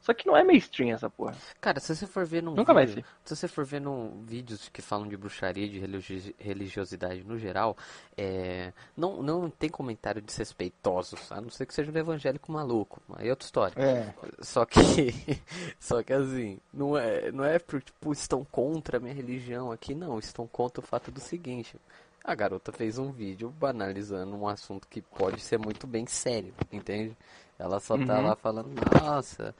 Só 0.00 0.14
que 0.14 0.26
não 0.26 0.36
é 0.36 0.44
mainstream 0.44 0.94
essa 0.94 1.10
porra. 1.10 1.34
Cara, 1.60 1.80
se 1.80 1.94
você 1.94 2.06
for 2.06 2.24
ver 2.24 2.40
num 2.42 2.54
Nunca 2.54 2.72
vai 2.72 2.86
vídeo, 2.86 3.02
ser. 3.04 3.10
se 3.24 3.34
você 3.36 3.48
for 3.48 3.64
ver 3.64 3.80
num 3.80 4.22
vídeos 4.24 4.68
que 4.68 4.80
falam 4.80 5.08
de 5.08 5.16
bruxaria, 5.16 5.68
de 5.68 5.80
religi- 5.80 6.34
religiosidade 6.38 7.24
no 7.24 7.36
geral, 7.36 7.76
é, 8.16 8.72
não, 8.96 9.20
não 9.20 9.50
tem 9.50 9.68
comentário 9.68 10.22
desrespeitosos, 10.22 11.30
a 11.32 11.40
não 11.40 11.50
ser 11.50 11.66
que 11.66 11.74
seja 11.74 11.90
um 11.90 11.96
evangélico 11.96 12.52
maluco, 12.52 13.02
aí 13.16 13.26
é 13.26 13.30
outra 13.30 13.44
história. 13.46 13.74
É, 13.76 14.14
Só 14.40 14.64
que, 14.64 14.80
só 15.80 16.02
que 16.04 16.12
assim, 16.12 16.58
não 16.72 16.96
é, 16.96 17.32
não 17.32 17.44
é 17.44 17.58
por 17.58 17.82
tipo 17.82 18.12
estão 18.12 18.44
contra 18.44 18.98
a 18.98 19.00
minha 19.00 19.14
religião 19.14 19.72
aqui, 19.72 19.92
não, 19.94 20.18
estão 20.20 20.46
contra 20.46 20.80
o 20.80 20.86
fato 20.86 21.10
do 21.10 21.20
seguinte. 21.20 21.76
A 22.26 22.34
garota 22.34 22.72
fez 22.72 22.98
um 22.98 23.12
vídeo 23.12 23.50
banalizando 23.50 24.36
um 24.36 24.48
assunto 24.48 24.88
que 24.88 25.00
pode 25.00 25.40
ser 25.40 25.58
muito 25.58 25.86
bem 25.86 26.06
sério, 26.06 26.52
entende? 26.72 27.16
Ela 27.58 27.78
só 27.80 27.96
tá 27.96 28.18
Uhum. 28.18 28.20
lá 28.20 28.36
falando, 28.36 28.68
nossa, 29.00 29.54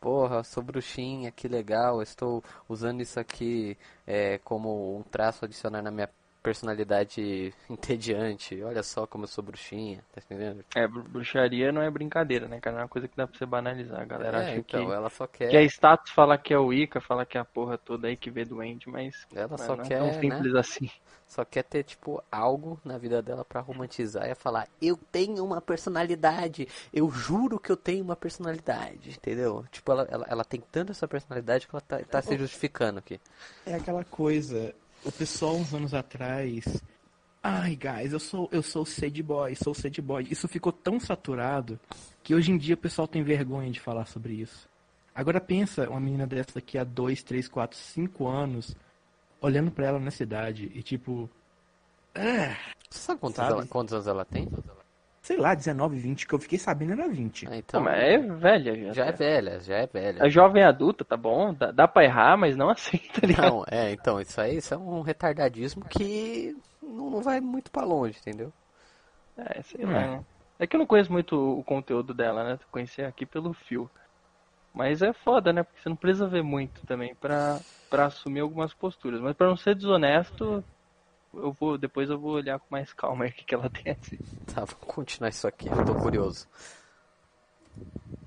porra, 0.00 0.44
sou 0.44 0.62
bruxinha, 0.62 1.30
que 1.32 1.48
legal, 1.48 2.02
estou 2.02 2.44
usando 2.68 3.00
isso 3.00 3.20
aqui 3.20 3.78
é, 4.06 4.38
como 4.38 4.96
um 4.98 5.02
traço 5.02 5.44
adicionar 5.46 5.82
na 5.82 5.90
minha 5.90 6.08
personalidade 6.42 7.54
entediante. 7.70 8.62
Olha 8.62 8.82
só 8.82 9.06
como 9.06 9.24
eu 9.24 9.28
sou 9.28 9.44
bruxinha, 9.44 10.04
tá 10.12 10.20
entendendo? 10.24 10.64
É, 10.74 10.86
bru- 10.88 11.02
bruxaria 11.04 11.70
não 11.72 11.82
é 11.82 11.90
brincadeira, 11.90 12.48
né, 12.48 12.60
cara? 12.60 12.78
É 12.78 12.82
uma 12.82 12.88
coisa 12.88 13.06
que 13.08 13.16
dá 13.16 13.26
pra 13.26 13.36
você 13.36 13.44
banalizar. 13.46 14.00
A 14.00 14.04
galera 14.04 14.40
É, 14.40 14.40
acha 14.40 14.58
então, 14.58 14.90
que, 14.90 14.92
ela 14.92 15.10
só 15.10 15.26
quer. 15.26 15.48
que 15.48 15.56
é 15.56 15.64
status 15.64 16.12
falar 16.12 16.38
que 16.38 16.54
é 16.54 16.58
o 16.58 16.66
Wicca, 16.66 17.00
falar 17.00 17.26
que 17.26 17.36
é 17.38 17.40
a 17.40 17.44
porra 17.44 17.78
toda 17.78 18.08
aí 18.08 18.16
que 18.16 18.30
vê 18.30 18.44
doente, 18.44 18.88
mas 18.88 19.26
Ela 19.34 19.58
só 19.58 19.76
não 19.76 19.76
quer, 19.76 19.84
é 19.84 19.90
tão 19.90 20.12
né? 20.24 20.46
simples 20.46 20.54
assim. 20.54 20.88
Só 21.26 21.44
quer 21.44 21.62
ter, 21.64 21.82
tipo, 21.84 22.22
algo 22.30 22.78
na 22.84 22.98
vida 22.98 23.22
dela 23.22 23.44
pra 23.44 23.60
romantizar 23.60 24.28
e 24.28 24.34
falar, 24.34 24.68
eu 24.80 24.96
tenho 25.10 25.42
uma 25.44 25.60
personalidade, 25.62 26.68
eu 26.92 27.10
juro 27.10 27.58
que 27.58 27.72
eu 27.72 27.76
tenho 27.76 28.04
uma 28.04 28.14
personalidade, 28.16 29.10
entendeu? 29.10 29.64
Tipo, 29.70 29.92
ela, 29.92 30.02
ela, 30.10 30.26
ela 30.28 30.44
tem 30.44 30.60
tanto 30.60 30.92
essa 30.92 31.08
personalidade 31.08 31.66
que 31.66 31.74
ela 31.74 31.80
tá, 31.80 31.98
tá 32.00 32.20
se 32.22 32.36
justificando 32.36 32.98
aqui. 32.98 33.18
é 33.64 33.74
aquela 33.74 34.04
coisa. 34.04 34.74
O 35.04 35.10
pessoal 35.10 35.56
uns 35.56 35.74
anos 35.74 35.94
atrás. 35.94 36.82
Ai, 37.42 37.76
guys, 37.76 38.12
eu 38.12 38.20
sou 38.20 38.48
eu 38.52 38.62
sou 38.62 38.84
sad 38.86 39.20
boy, 39.22 39.54
sou 39.56 39.74
sad 39.74 40.00
boy. 40.00 40.26
Isso 40.30 40.46
ficou 40.46 40.72
tão 40.72 41.00
saturado 41.00 41.78
que 42.22 42.34
hoje 42.34 42.52
em 42.52 42.56
dia 42.56 42.74
o 42.74 42.78
pessoal 42.78 43.08
tem 43.08 43.22
vergonha 43.22 43.70
de 43.70 43.80
falar 43.80 44.06
sobre 44.06 44.34
isso. 44.34 44.68
Agora 45.14 45.40
pensa 45.40 45.88
uma 45.90 46.00
menina 46.00 46.26
dessa 46.26 46.54
daqui 46.54 46.78
a 46.78 46.84
2, 46.84 47.22
3, 47.22 47.48
4, 47.48 47.76
5 47.76 48.28
anos 48.28 48.76
olhando 49.40 49.70
pra 49.70 49.86
ela 49.86 49.98
na 49.98 50.10
cidade 50.10 50.70
e 50.72 50.82
tipo, 50.82 51.28
ah, 52.14 52.56
Você 52.88 53.00
sabe 53.00 53.20
quantos, 53.20 53.36
Sabe? 53.36 53.52
Ela, 53.52 53.66
quantos 53.66 53.92
anos 53.92 54.06
ela 54.06 54.24
tem? 54.24 54.48
Sei 55.22 55.36
lá, 55.36 55.54
19, 55.54 55.96
20, 55.98 56.26
que 56.26 56.34
eu 56.34 56.38
fiquei 56.38 56.58
sabendo 56.58 56.92
era 56.92 57.08
20. 57.08 57.46
Ah, 57.46 57.50
Pô, 57.50 57.54
então, 57.56 57.80
mas 57.82 58.02
é 58.02 58.18
velha 58.18 58.76
já. 58.86 58.92
já 58.92 59.06
é 59.06 59.12
velha, 59.12 59.60
já 59.60 59.76
é 59.76 59.86
velha. 59.86 60.26
É 60.26 60.28
jovem 60.28 60.62
adulta, 60.64 61.04
tá 61.04 61.16
bom? 61.16 61.54
Dá, 61.54 61.70
dá 61.70 61.88
pra 61.88 62.04
errar, 62.04 62.36
mas 62.36 62.56
não 62.56 62.68
assim, 62.68 62.98
tá 63.14 63.26
ligado? 63.26 63.50
Não, 63.50 63.64
é, 63.70 63.92
então, 63.92 64.20
isso 64.20 64.40
aí 64.40 64.56
isso 64.56 64.74
é 64.74 64.76
um 64.76 65.00
retardadismo 65.00 65.84
que 65.84 66.56
não, 66.82 67.08
não 67.08 67.22
vai 67.22 67.40
muito 67.40 67.70
pra 67.70 67.84
longe, 67.84 68.18
entendeu? 68.18 68.52
É, 69.36 69.62
sei 69.62 69.84
lá. 69.86 69.92
né? 69.92 70.24
É 70.58 70.66
que 70.66 70.76
eu 70.76 70.78
não 70.78 70.86
conheço 70.86 71.10
muito 71.10 71.36
o 71.36 71.64
conteúdo 71.64 72.12
dela, 72.12 72.44
né? 72.44 72.58
Conheci 72.70 73.02
aqui 73.02 73.24
pelo 73.24 73.52
fio. 73.52 73.90
Mas 74.74 75.02
é 75.02 75.12
foda, 75.12 75.52
né? 75.52 75.62
Porque 75.62 75.80
você 75.80 75.88
não 75.88 75.96
precisa 75.96 76.26
ver 76.26 76.42
muito 76.42 76.84
também 76.86 77.14
pra, 77.14 77.60
pra 77.90 78.06
assumir 78.06 78.40
algumas 78.40 78.72
posturas. 78.74 79.20
Mas 79.20 79.34
pra 79.36 79.46
não 79.48 79.56
ser 79.56 79.74
desonesto, 79.74 80.64
eu 81.34 81.52
vou, 81.52 81.78
depois 81.78 82.08
eu 82.10 82.18
vou 82.18 82.32
olhar 82.32 82.58
com 82.58 82.66
mais 82.70 82.92
calma 82.92 83.24
aí 83.24 83.30
o 83.30 83.32
que, 83.32 83.44
que 83.44 83.54
ela 83.54 83.70
tem 83.70 83.92
assim. 83.92 84.18
Tá, 84.46 84.64
vamos 84.64 84.74
continuar 84.86 85.30
isso 85.30 85.46
aqui, 85.46 85.68
eu 85.68 85.84
tô 85.84 85.94
curioso. 85.94 86.46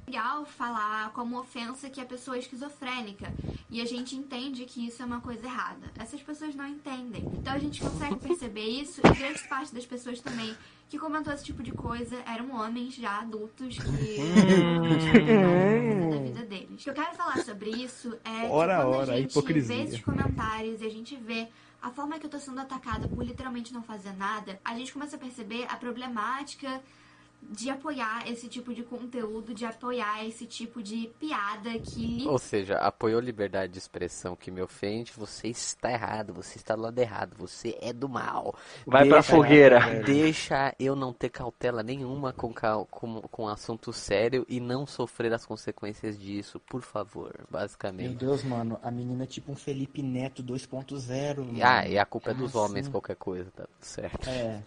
legal 0.07 0.45
falar 0.45 1.11
como 1.13 1.39
ofensa 1.39 1.89
que 1.89 1.99
a 1.99 2.05
pessoa 2.05 2.37
é 2.37 2.39
esquizofrênica. 2.39 3.33
E 3.69 3.81
a 3.81 3.85
gente 3.85 4.15
entende 4.15 4.65
que 4.65 4.87
isso 4.87 5.01
é 5.01 5.05
uma 5.05 5.19
coisa 5.19 5.45
errada. 5.45 5.91
Essas 5.99 6.21
pessoas 6.21 6.55
não 6.55 6.67
entendem. 6.67 7.23
Então 7.33 7.53
a 7.53 7.59
gente 7.59 7.81
consegue 7.81 8.15
perceber 8.17 8.65
isso 8.65 9.01
e 9.03 9.09
grande 9.13 9.43
parte 9.47 9.73
das 9.73 9.85
pessoas 9.85 10.21
também 10.21 10.55
que 10.87 10.99
comentou 10.99 11.33
esse 11.33 11.43
tipo 11.43 11.63
de 11.63 11.71
coisa 11.71 12.15
eram 12.27 12.51
homens 12.51 12.93
já 12.95 13.19
adultos 13.19 13.77
que 13.77 14.17
não 15.41 16.09
da 16.09 16.17
vida 16.23 16.45
deles. 16.45 16.81
O 16.81 16.83
que 16.83 16.89
eu 16.89 16.93
quero 16.93 17.15
falar 17.15 17.37
sobre 17.43 17.71
isso 17.71 18.15
é 18.23 18.47
Ora, 18.47 18.77
que 18.77 18.83
quando 18.83 18.95
ora, 18.95 19.11
a 19.11 19.15
a 19.15 19.17
gente 19.17 19.31
hipocrisia. 19.31 19.75
vê 19.75 19.83
esses 19.83 20.01
comentários 20.01 20.81
e 20.81 20.85
a 20.85 20.89
gente 20.89 21.15
vê 21.15 21.47
a 21.85 21.91
forma 21.91 22.17
que 22.17 22.25
eu 22.25 22.29
tô 22.31 22.39
sendo 22.39 22.59
atacada 22.59 23.07
por 23.07 23.23
literalmente 23.23 23.71
não 23.71 23.83
fazer 23.83 24.11
nada, 24.13 24.59
a 24.65 24.75
gente 24.75 24.91
começa 24.91 25.17
a 25.17 25.19
perceber 25.19 25.67
a 25.69 25.77
problemática 25.77 26.81
de 27.51 27.69
apoiar 27.69 28.29
esse 28.29 28.47
tipo 28.47 28.73
de 28.73 28.83
conteúdo, 28.83 29.53
de 29.53 29.65
apoiar 29.65 30.25
esse 30.25 30.45
tipo 30.45 30.81
de 30.81 31.07
piada 31.19 31.77
que 31.79 32.25
Ou 32.27 32.37
seja, 32.39 32.75
apoiou 32.77 33.19
liberdade 33.19 33.73
de 33.73 33.79
expressão 33.79 34.35
que 34.35 34.49
me 34.51 34.61
ofende, 34.61 35.11
você 35.15 35.47
está 35.49 35.91
errado, 35.91 36.33
você 36.33 36.57
está 36.57 36.75
do 36.75 36.81
lado 36.81 36.97
errado, 36.99 37.35
você 37.37 37.77
é 37.81 37.93
do 37.93 38.09
mal. 38.09 38.55
Vai 38.85 39.05
pra 39.07 39.19
Deixa- 39.19 39.35
fogueira. 39.35 39.79
velho. 39.79 40.05
Deixa 40.05 40.75
eu 40.79 40.95
não 40.95 41.13
ter 41.13 41.29
cautela 41.29 41.81
nenhuma 41.83 42.33
com, 42.33 42.53
com, 42.89 43.21
com 43.21 43.47
assunto 43.47 43.93
sério 43.93 44.45
e 44.49 44.59
não 44.59 44.85
sofrer 44.85 45.33
as 45.33 45.45
consequências 45.45 46.17
disso, 46.19 46.59
por 46.59 46.81
favor, 46.81 47.33
Meu 47.37 47.47
basicamente. 47.49 48.15
Deus, 48.15 48.43
mano, 48.43 48.79
a 48.83 48.91
menina 48.91 49.23
é 49.23 49.27
tipo 49.27 49.51
um 49.51 49.55
Felipe 49.55 50.01
Neto 50.01 50.43
2.0. 50.43 51.37
mano. 51.45 51.59
Ah, 51.61 51.87
e 51.87 51.97
a 51.97 52.05
culpa 52.05 52.31
é 52.31 52.33
dos 52.33 52.55
homens, 52.55 52.85
assim? 52.85 52.91
qualquer 52.91 53.15
coisa, 53.15 53.49
tá 53.51 53.63
tudo 53.63 53.83
certo. 53.83 54.29
É, 54.29 54.61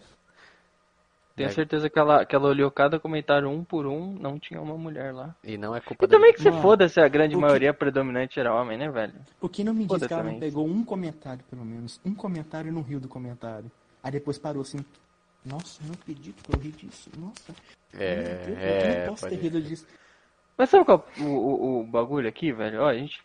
Tenho 1.39 1.49
É. 1.49 1.53
certeza 1.53 1.89
que 1.89 1.97
ela, 1.97 2.25
que 2.25 2.35
ela 2.35 2.49
olhou 2.49 2.69
cada 2.69 2.99
comentário 2.99 3.49
um 3.49 3.63
por 3.63 3.85
um, 3.85 4.13
não 4.13 4.37
tinha 4.37 4.61
uma 4.61 4.77
mulher 4.77 5.13
lá. 5.13 5.33
E 5.43 5.57
não 5.57 5.73
é 5.73 5.79
culpa 5.79 6.03
E 6.03 6.07
também 6.09 6.33
que 6.33 6.41
se 6.41 6.49
Mano, 6.49 6.61
foda 6.61 6.89
se 6.89 6.99
a 6.99 7.07
grande 7.07 7.35
o 7.35 7.39
que- 7.39 7.45
maioria 7.45 7.73
predominante 7.73 8.39
era 8.39 8.53
homem, 8.53 8.77
né, 8.77 8.89
velho? 8.91 9.13
o 9.39 9.47
que 9.47 9.63
não 9.63 9.73
me 9.73 9.85
diz 9.85 10.05
que 10.05 10.13
ela 10.13 10.23
não 10.23 10.37
pegou 10.37 10.67
um 10.67 10.83
comentário, 10.83 11.41
pelo 11.49 11.63
menos. 11.63 11.99
Um 12.05 12.13
comentário 12.13 12.67
e 12.69 12.71
não 12.73 12.81
riu 12.81 12.99
do 12.99 13.07
comentário. 13.07 13.71
Aí 14.03 14.11
depois 14.11 14.37
parou 14.37 14.61
assim. 14.63 14.79
Nossa, 15.45 15.81
eu 15.81 15.87
não 15.87 15.93
acredito 15.93 16.43
que 16.43 16.53
eu 16.53 16.59
ri 16.59 16.71
disso. 16.71 17.09
Nossa. 17.17 17.55
É, 17.97 18.15
meu 18.15 18.23
Deus, 18.45 18.47
eu 18.47 18.55
é, 18.57 18.99
não 19.05 19.09
posso 19.11 19.21
pode- 19.23 19.35
ter 19.37 19.41
rido 19.41 19.61
disso. 19.61 19.87
Mas 20.57 20.69
sabe 20.69 20.83
qual 20.83 21.07
é 21.17 21.21
o, 21.23 21.25
o, 21.27 21.79
o 21.79 21.83
bagulho 21.85 22.27
aqui, 22.27 22.51
velho? 22.51 22.81
Ó, 22.81 22.87
a 22.89 22.93
gente, 22.93 23.21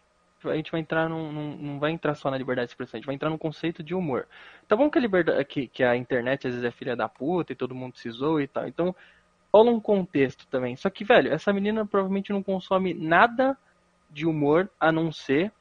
a 0.50 0.56
gente 0.56 0.70
vai 0.70 0.80
entrar 0.80 1.08
num, 1.08 1.32
num- 1.32 1.56
Não 1.56 1.78
vai 1.80 1.90
entrar 1.92 2.14
só 2.14 2.30
na 2.30 2.38
liberdade 2.38 2.68
de 2.68 2.72
expressão, 2.72 2.98
a 2.98 3.00
gente 3.00 3.06
vai 3.06 3.14
entrar 3.14 3.30
num 3.30 3.38
conceito 3.38 3.82
de 3.82 3.94
humor. 3.94 4.26
Tá 4.68 4.76
bom 4.76 4.90
que 4.90 4.98
a, 4.98 5.00
liberdade, 5.00 5.44
que, 5.44 5.66
que 5.68 5.82
a 5.84 5.96
internet 5.96 6.46
às 6.46 6.54
vezes 6.54 6.66
é 6.66 6.70
filha 6.70 6.96
da 6.96 7.08
puta 7.08 7.52
e 7.52 7.56
todo 7.56 7.74
mundo 7.74 7.96
se 7.96 8.10
zoa 8.10 8.42
e 8.42 8.48
tal. 8.48 8.66
Então, 8.68 8.94
rola 9.52 9.70
um 9.70 9.80
contexto 9.80 10.46
também. 10.48 10.76
Só 10.76 10.90
que, 10.90 11.04
velho, 11.04 11.32
essa 11.32 11.52
menina 11.52 11.86
provavelmente 11.86 12.32
não 12.32 12.42
consome 12.42 12.92
nada 12.94 13.56
de 14.10 14.26
humor 14.26 14.70
a 14.78 14.90
não 14.92 15.12
ser 15.12 15.52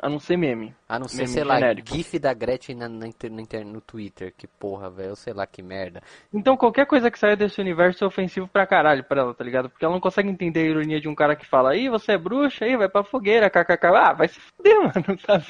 A 0.00 0.08
não 0.08 0.20
ser 0.20 0.36
meme. 0.36 0.74
A 0.88 0.98
não 0.98 1.08
ser, 1.08 1.22
Meme 1.22 1.28
sei 1.28 1.44
lá, 1.44 1.54
genérico. 1.58 1.88
GIF 1.94 2.18
da 2.18 2.32
Gretchen 2.32 2.76
na, 2.76 2.88
na 2.88 3.06
inter- 3.06 3.30
no, 3.30 3.40
inter- 3.40 3.64
no 3.66 3.80
Twitter. 3.80 4.32
Que 4.36 4.46
porra, 4.46 4.88
velho. 4.88 5.16
Sei 5.16 5.32
lá 5.32 5.46
que 5.46 5.60
merda. 5.62 6.02
Então 6.32 6.56
qualquer 6.56 6.86
coisa 6.86 7.10
que 7.10 7.18
saia 7.18 7.36
desse 7.36 7.60
universo 7.60 8.04
é 8.04 8.06
ofensivo 8.06 8.46
pra 8.46 8.66
caralho 8.66 9.02
pra 9.04 9.20
ela, 9.22 9.34
tá 9.34 9.42
ligado? 9.44 9.68
Porque 9.68 9.84
ela 9.84 9.94
não 9.94 10.00
consegue 10.00 10.28
entender 10.28 10.60
a 10.60 10.70
ironia 10.70 11.00
de 11.00 11.08
um 11.08 11.14
cara 11.14 11.34
que 11.34 11.44
fala, 11.46 11.70
aí 11.72 11.88
você 11.88 12.12
é 12.12 12.18
bruxa, 12.18 12.64
aí 12.64 12.76
vai 12.76 12.88
pra 12.88 13.02
fogueira, 13.02 13.50
kkk. 13.50 13.86
Ah, 13.86 14.12
vai 14.12 14.28
se 14.28 14.38
fuder, 14.40 14.76
mano, 14.82 15.18
sabe? 15.26 15.46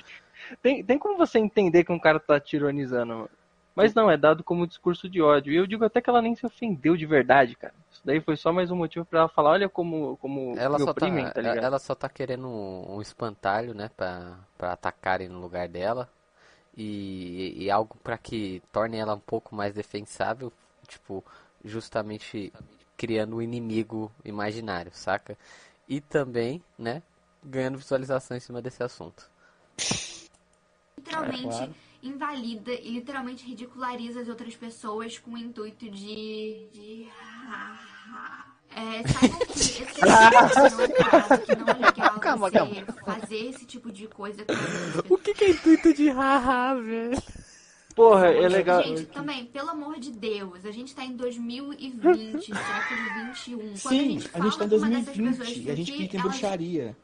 Tem, 0.62 0.82
tem 0.82 0.98
como 0.98 1.18
você 1.18 1.38
entender 1.38 1.84
que 1.84 1.92
um 1.92 1.98
cara 1.98 2.18
tá 2.18 2.40
te 2.40 2.56
ironizando, 2.56 3.14
mano. 3.14 3.30
Mas 3.74 3.94
não, 3.94 4.10
é 4.10 4.16
dado 4.16 4.42
como 4.42 4.66
discurso 4.66 5.08
de 5.08 5.22
ódio. 5.22 5.52
E 5.52 5.56
eu 5.56 5.66
digo 5.66 5.84
até 5.84 6.00
que 6.00 6.10
ela 6.10 6.20
nem 6.22 6.34
se 6.34 6.44
ofendeu 6.44 6.96
de 6.96 7.06
verdade, 7.06 7.54
cara. 7.54 7.74
Isso 7.98 8.06
daí 8.06 8.20
foi 8.20 8.36
só 8.36 8.52
mais 8.52 8.70
um 8.70 8.76
motivo 8.76 9.04
pra 9.04 9.20
ela 9.20 9.28
falar, 9.28 9.50
olha 9.50 9.68
como, 9.68 10.16
como 10.18 10.54
Ela 10.56 10.78
me 10.78 10.84
só, 10.84 10.86
tá, 10.86 10.92
oprimem, 10.92 11.28
tá 11.28 11.40
ligado? 11.40 11.64
ela 11.64 11.78
só 11.80 11.96
tá 11.96 12.08
querendo 12.08 12.46
um, 12.46 12.94
um 12.96 13.02
espantalho, 13.02 13.74
né? 13.74 13.90
Pra, 13.96 14.38
pra 14.56 14.72
atacarem 14.72 15.28
no 15.28 15.40
lugar 15.40 15.66
dela. 15.66 16.08
E, 16.76 17.64
e 17.64 17.68
algo 17.68 17.96
pra 18.04 18.16
que 18.16 18.62
torne 18.72 18.98
ela 18.98 19.14
um 19.16 19.20
pouco 19.20 19.52
mais 19.52 19.74
defensável. 19.74 20.52
Tipo, 20.86 21.24
justamente 21.64 22.52
criando 22.96 23.36
um 23.36 23.42
inimigo 23.42 24.12
imaginário, 24.24 24.92
saca? 24.94 25.36
E 25.88 26.00
também, 26.00 26.62
né? 26.78 27.02
Ganhando 27.42 27.78
visualização 27.78 28.36
em 28.36 28.40
cima 28.40 28.62
desse 28.62 28.80
assunto. 28.80 29.28
literalmente 30.98 31.42
claro. 31.42 31.74
Invalida 32.02 32.72
e 32.72 32.90
literalmente 32.90 33.44
ridiculariza 33.44 34.20
as 34.20 34.28
outras 34.28 34.54
pessoas 34.54 35.18
com 35.18 35.32
o 35.32 35.38
intuito 35.38 35.90
de. 35.90 36.66
de... 36.72 37.08
É, 38.70 39.08
saibam 39.08 39.38
que 39.38 39.52
esse 39.58 39.74
tipo 39.76 39.94
de 39.94 40.00
é 40.04 41.00
errado, 41.00 41.40
que 41.42 41.56
não 41.56 41.68
é 41.68 41.72
legal 41.74 42.20
Calma, 42.20 42.50
você 42.50 42.58
calma. 42.58 42.74
fazer 43.04 43.36
esse 43.48 43.64
tipo 43.64 43.90
de 43.90 44.06
coisa 44.06 44.44
com 44.44 45.14
O 45.14 45.18
que, 45.18 45.32
que 45.34 45.44
é 45.44 45.50
intuito 45.50 45.94
de 45.94 46.10
haha, 46.10 46.74
velho? 46.74 47.22
Porra, 47.94 48.26
é 48.28 48.46
legal. 48.48 48.80
Gente, 48.84 49.06
também, 49.06 49.46
pelo 49.46 49.70
amor 49.70 49.98
de 49.98 50.12
Deus, 50.12 50.64
a 50.64 50.70
gente 50.70 50.94
tá 50.94 51.02
em 51.04 51.16
2020, 51.16 52.44
século 52.46 53.26
21. 53.26 53.58
Quando 53.58 53.76
Sim, 53.76 53.98
a 53.98 54.00
gente 54.12 54.28
tá 54.30 54.38
em 54.38 54.42
fala 54.42 54.68
com 54.68 54.76
uma 54.76 54.88
dessas 54.90 55.16
2020 55.16 55.38
pessoas 55.38 55.48
e 55.48 55.70
a 55.70 55.74
gente 55.74 55.90
acredita 55.92 56.16
em 56.16 56.20
elas- 56.20 56.30
bruxaria. 56.32 56.96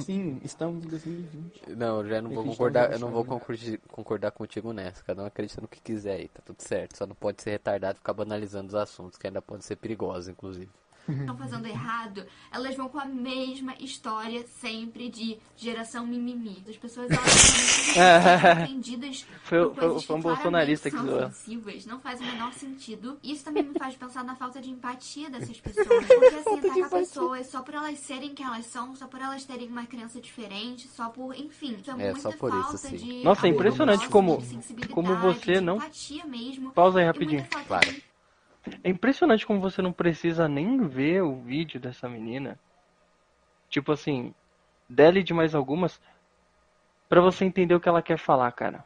Sim, 0.00 0.40
estamos 0.42 0.84
em 0.84 0.88
2020. 0.88 1.62
Não, 1.66 2.04
já 2.06 2.20
não 2.22 2.30
Eu 2.30 2.34
vou 2.34 2.40
acredito 2.40 2.44
concordar, 2.44 2.90
eu 2.92 2.98
não 2.98 3.10
vou 3.10 3.24
bruxaria. 3.24 3.78
concordar, 3.88 4.30
contigo 4.32 4.72
nessa. 4.72 5.02
Cada 5.04 5.22
um 5.22 5.26
acredita 5.26 5.60
no 5.60 5.68
que 5.68 5.80
quiser 5.80 6.14
aí, 6.16 6.28
tá 6.28 6.42
tudo 6.44 6.60
certo. 6.62 6.96
Só 6.96 7.06
não 7.06 7.14
pode 7.14 7.42
ser 7.42 7.50
retardado 7.50 7.96
e 7.96 7.98
ficar 7.98 8.12
banalizando 8.14 8.68
os 8.68 8.74
assuntos, 8.74 9.18
que 9.18 9.26
ainda 9.26 9.42
podem 9.42 9.62
ser 9.62 9.76
perigosos, 9.76 10.28
inclusive. 10.28 10.70
Estão 11.18 11.36
fazendo 11.36 11.66
errado, 11.66 12.24
elas 12.52 12.76
vão 12.76 12.88
com 12.88 12.98
a 12.98 13.04
mesma 13.04 13.74
história 13.80 14.44
sempre 14.60 15.08
de 15.08 15.38
geração 15.56 16.06
mimimi. 16.06 16.62
As 16.68 16.76
pessoas 16.76 17.10
elas 17.10 17.30
são 17.30 17.94
Foi- 19.42 19.58
por 19.66 19.74
foi- 19.74 19.84
coisas 19.88 20.04
foi 20.04 20.16
um 20.16 20.20
bolsonarista 20.20 20.90
que 20.90 20.96
zoou. 20.96 21.30
não 21.86 22.00
faz 22.00 22.20
o 22.20 22.24
menor 22.24 22.52
sentido. 22.52 23.18
Isso 23.22 23.44
também 23.44 23.62
me 23.62 23.78
faz 23.78 23.94
pensar 23.96 24.24
na 24.24 24.34
falta 24.36 24.60
de 24.60 24.70
empatia 24.70 25.28
dessas 25.30 25.60
pessoas. 25.60 25.86
Porque 26.06 26.24
assim, 26.36 26.58
atacar 26.58 26.90
pessoas 26.90 27.46
só 27.46 27.62
por 27.62 27.74
elas 27.74 27.98
serem 27.98 28.34
quem 28.34 28.46
elas 28.46 28.66
são, 28.66 28.94
só 28.96 29.06
por 29.06 29.20
elas 29.20 29.44
terem 29.44 29.68
uma 29.68 29.86
crença 29.86 30.20
diferente, 30.20 30.88
só 30.88 31.08
por, 31.08 31.34
enfim, 31.34 31.76
isso 31.80 31.90
é, 31.90 31.94
É, 31.94 31.96
muita 32.12 32.20
só 32.20 32.32
por 32.36 32.50
isso, 32.50 32.62
falta 32.62 32.78
sim. 32.78 32.96
de 32.96 33.24
Nossa, 33.24 33.46
é 33.46 33.50
impressionante 33.50 34.08
como- 34.08 34.42
como 34.92 35.16
você 35.16 35.60
não- 35.60 35.78
mesmo. 36.24 36.70
Pausa 36.72 37.00
aí 37.00 37.04
rapidinho. 37.06 37.46
Claro. 37.66 37.86
de 37.90 38.02
É 38.82 38.90
impressionante 38.90 39.46
como 39.46 39.60
você 39.60 39.80
não 39.80 39.92
precisa 39.92 40.48
nem 40.48 40.86
ver 40.86 41.22
o 41.22 41.36
vídeo 41.36 41.80
dessa 41.80 42.08
menina. 42.08 42.58
Tipo 43.68 43.92
assim, 43.92 44.34
dela 44.88 45.18
e 45.18 45.22
de 45.22 45.32
mais 45.32 45.54
algumas, 45.54 46.00
pra 47.08 47.20
você 47.20 47.44
entender 47.44 47.74
o 47.74 47.80
que 47.80 47.88
ela 47.88 48.02
quer 48.02 48.18
falar, 48.18 48.50
cara. 48.52 48.84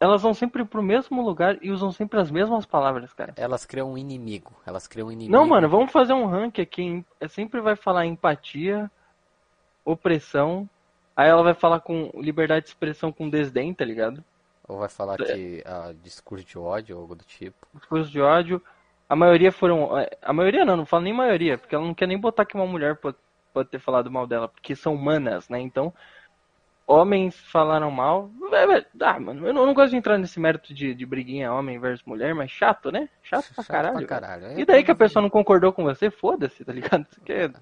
Elas 0.00 0.22
vão 0.22 0.32
sempre 0.32 0.64
pro 0.64 0.82
mesmo 0.82 1.22
lugar 1.22 1.58
e 1.60 1.72
usam 1.72 1.90
sempre 1.90 2.20
as 2.20 2.30
mesmas 2.30 2.64
palavras, 2.64 3.12
cara. 3.12 3.34
Elas 3.36 3.64
criam 3.64 3.92
um 3.92 3.98
inimigo. 3.98 4.52
Elas 4.64 4.86
criam 4.86 5.08
um 5.08 5.12
inimigo. 5.12 5.32
Não, 5.32 5.46
mano, 5.46 5.68
vamos 5.68 5.90
fazer 5.90 6.12
um 6.12 6.26
rank 6.26 6.60
aqui. 6.60 7.04
é, 7.20 7.26
Sempre 7.26 7.60
vai 7.60 7.74
falar 7.74 8.06
empatia, 8.06 8.88
opressão. 9.84 10.68
Aí 11.16 11.28
ela 11.28 11.42
vai 11.42 11.54
falar 11.54 11.80
com 11.80 12.12
liberdade 12.14 12.66
de 12.66 12.70
expressão 12.70 13.10
com 13.10 13.28
desdém, 13.28 13.74
tá 13.74 13.84
ligado? 13.84 14.22
Ou 14.68 14.78
vai 14.78 14.88
falar 14.88 15.16
que 15.16 15.64
ah, 15.66 15.92
discurso 16.00 16.44
de 16.44 16.56
ódio 16.56 16.94
ou 16.94 17.02
algo 17.02 17.16
do 17.16 17.24
tipo. 17.24 17.66
Discurso 17.74 18.08
de 18.08 18.20
ódio. 18.20 18.62
A 19.08 19.16
maioria 19.16 19.50
foram. 19.52 19.98
é, 19.98 20.10
A 20.22 20.32
maioria 20.32 20.64
não, 20.64 20.76
não 20.76 20.86
falo 20.86 21.04
nem 21.04 21.12
maioria, 21.12 21.56
porque 21.58 21.74
ela 21.74 21.84
não 21.84 21.94
quer 21.94 22.06
nem 22.06 22.18
botar 22.18 22.44
que 22.44 22.54
uma 22.54 22.66
mulher 22.66 22.96
pode, 22.96 23.16
pode 23.52 23.68
ter 23.70 23.78
falado 23.78 24.10
mal 24.10 24.26
dela, 24.26 24.48
porque 24.48 24.74
são 24.76 24.94
humanas, 24.94 25.48
né? 25.48 25.60
Então, 25.60 25.92
homens 26.86 27.36
falaram 27.50 27.90
mal. 27.90 28.30
É, 28.52 28.78
é, 28.78 28.86
Ah, 29.02 29.18
mano, 29.20 29.46
eu 29.46 29.52
não, 29.54 29.62
eu 29.62 29.66
não 29.66 29.74
gosto 29.74 29.90
de 29.90 29.96
entrar 29.96 30.18
nesse 30.18 30.40
mérito 30.40 30.72
de, 30.74 30.94
de 30.94 31.06
briguinha 31.06 31.52
homem 31.52 31.78
versus 31.78 32.04
mulher, 32.06 32.34
mas 32.34 32.50
chato, 32.50 32.90
né? 32.90 33.08
Chato 33.22 33.52
pra 33.54 33.64
Chato 33.64 33.66
caralho. 33.72 34.06
pra 34.06 34.06
caralho. 34.06 34.46
É, 34.46 34.60
E 34.60 34.64
daí 34.64 34.82
que 34.84 34.90
a 34.90 34.94
pessoa 34.94 35.22
não 35.22 35.30
concordou 35.30 35.72
com 35.72 35.84
você? 35.84 36.10
Foda-se, 36.10 36.64
tá 36.64 36.72
ligado? 36.72 37.06
Você, 37.10 37.20
quer... 37.22 37.52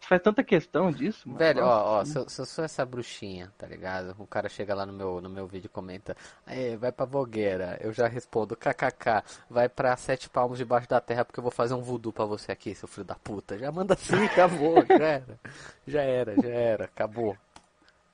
você 0.00 0.06
faz 0.08 0.22
tanta 0.22 0.42
questão 0.44 0.90
disso, 0.92 1.26
mano. 1.28 1.38
Velho, 1.38 1.60
Nossa. 1.60 1.84
ó, 1.84 2.00
ó, 2.00 2.04
se 2.04 2.16
eu, 2.18 2.28
se 2.28 2.40
eu 2.40 2.46
sou 2.46 2.64
essa 2.64 2.84
bruxinha, 2.86 3.52
tá 3.58 3.66
ligado? 3.66 4.14
O 4.18 4.26
cara 4.26 4.48
chega 4.48 4.74
lá 4.74 4.86
no 4.86 4.92
meu, 4.92 5.20
no 5.20 5.28
meu 5.28 5.46
vídeo 5.46 5.66
e 5.66 5.68
comenta, 5.68 6.16
"Aê, 6.46 6.76
vai 6.76 6.92
pra 6.92 7.04
vogueira. 7.04 7.76
Eu 7.80 7.92
já 7.92 8.06
respondo, 8.06 8.56
kkk, 8.56 9.22
vai 9.50 9.68
pra 9.68 9.96
sete 9.96 10.28
palmos 10.30 10.58
debaixo 10.58 10.88
da 10.88 11.00
terra 11.00 11.24
porque 11.24 11.40
eu 11.40 11.42
vou 11.42 11.52
fazer 11.52 11.74
um 11.74 11.82
voodoo 11.82 12.12
pra 12.12 12.24
você 12.24 12.52
aqui, 12.52 12.74
seu 12.74 12.88
filho 12.88 13.04
da 13.04 13.14
puta. 13.16 13.58
Já 13.58 13.70
manda 13.72 13.94
assim, 13.94 14.14
acabou, 14.24 14.84
já 14.86 14.94
era. 15.04 15.40
Já 15.86 16.02
era, 16.02 16.34
já 16.40 16.48
era, 16.48 16.84
acabou. 16.84 17.36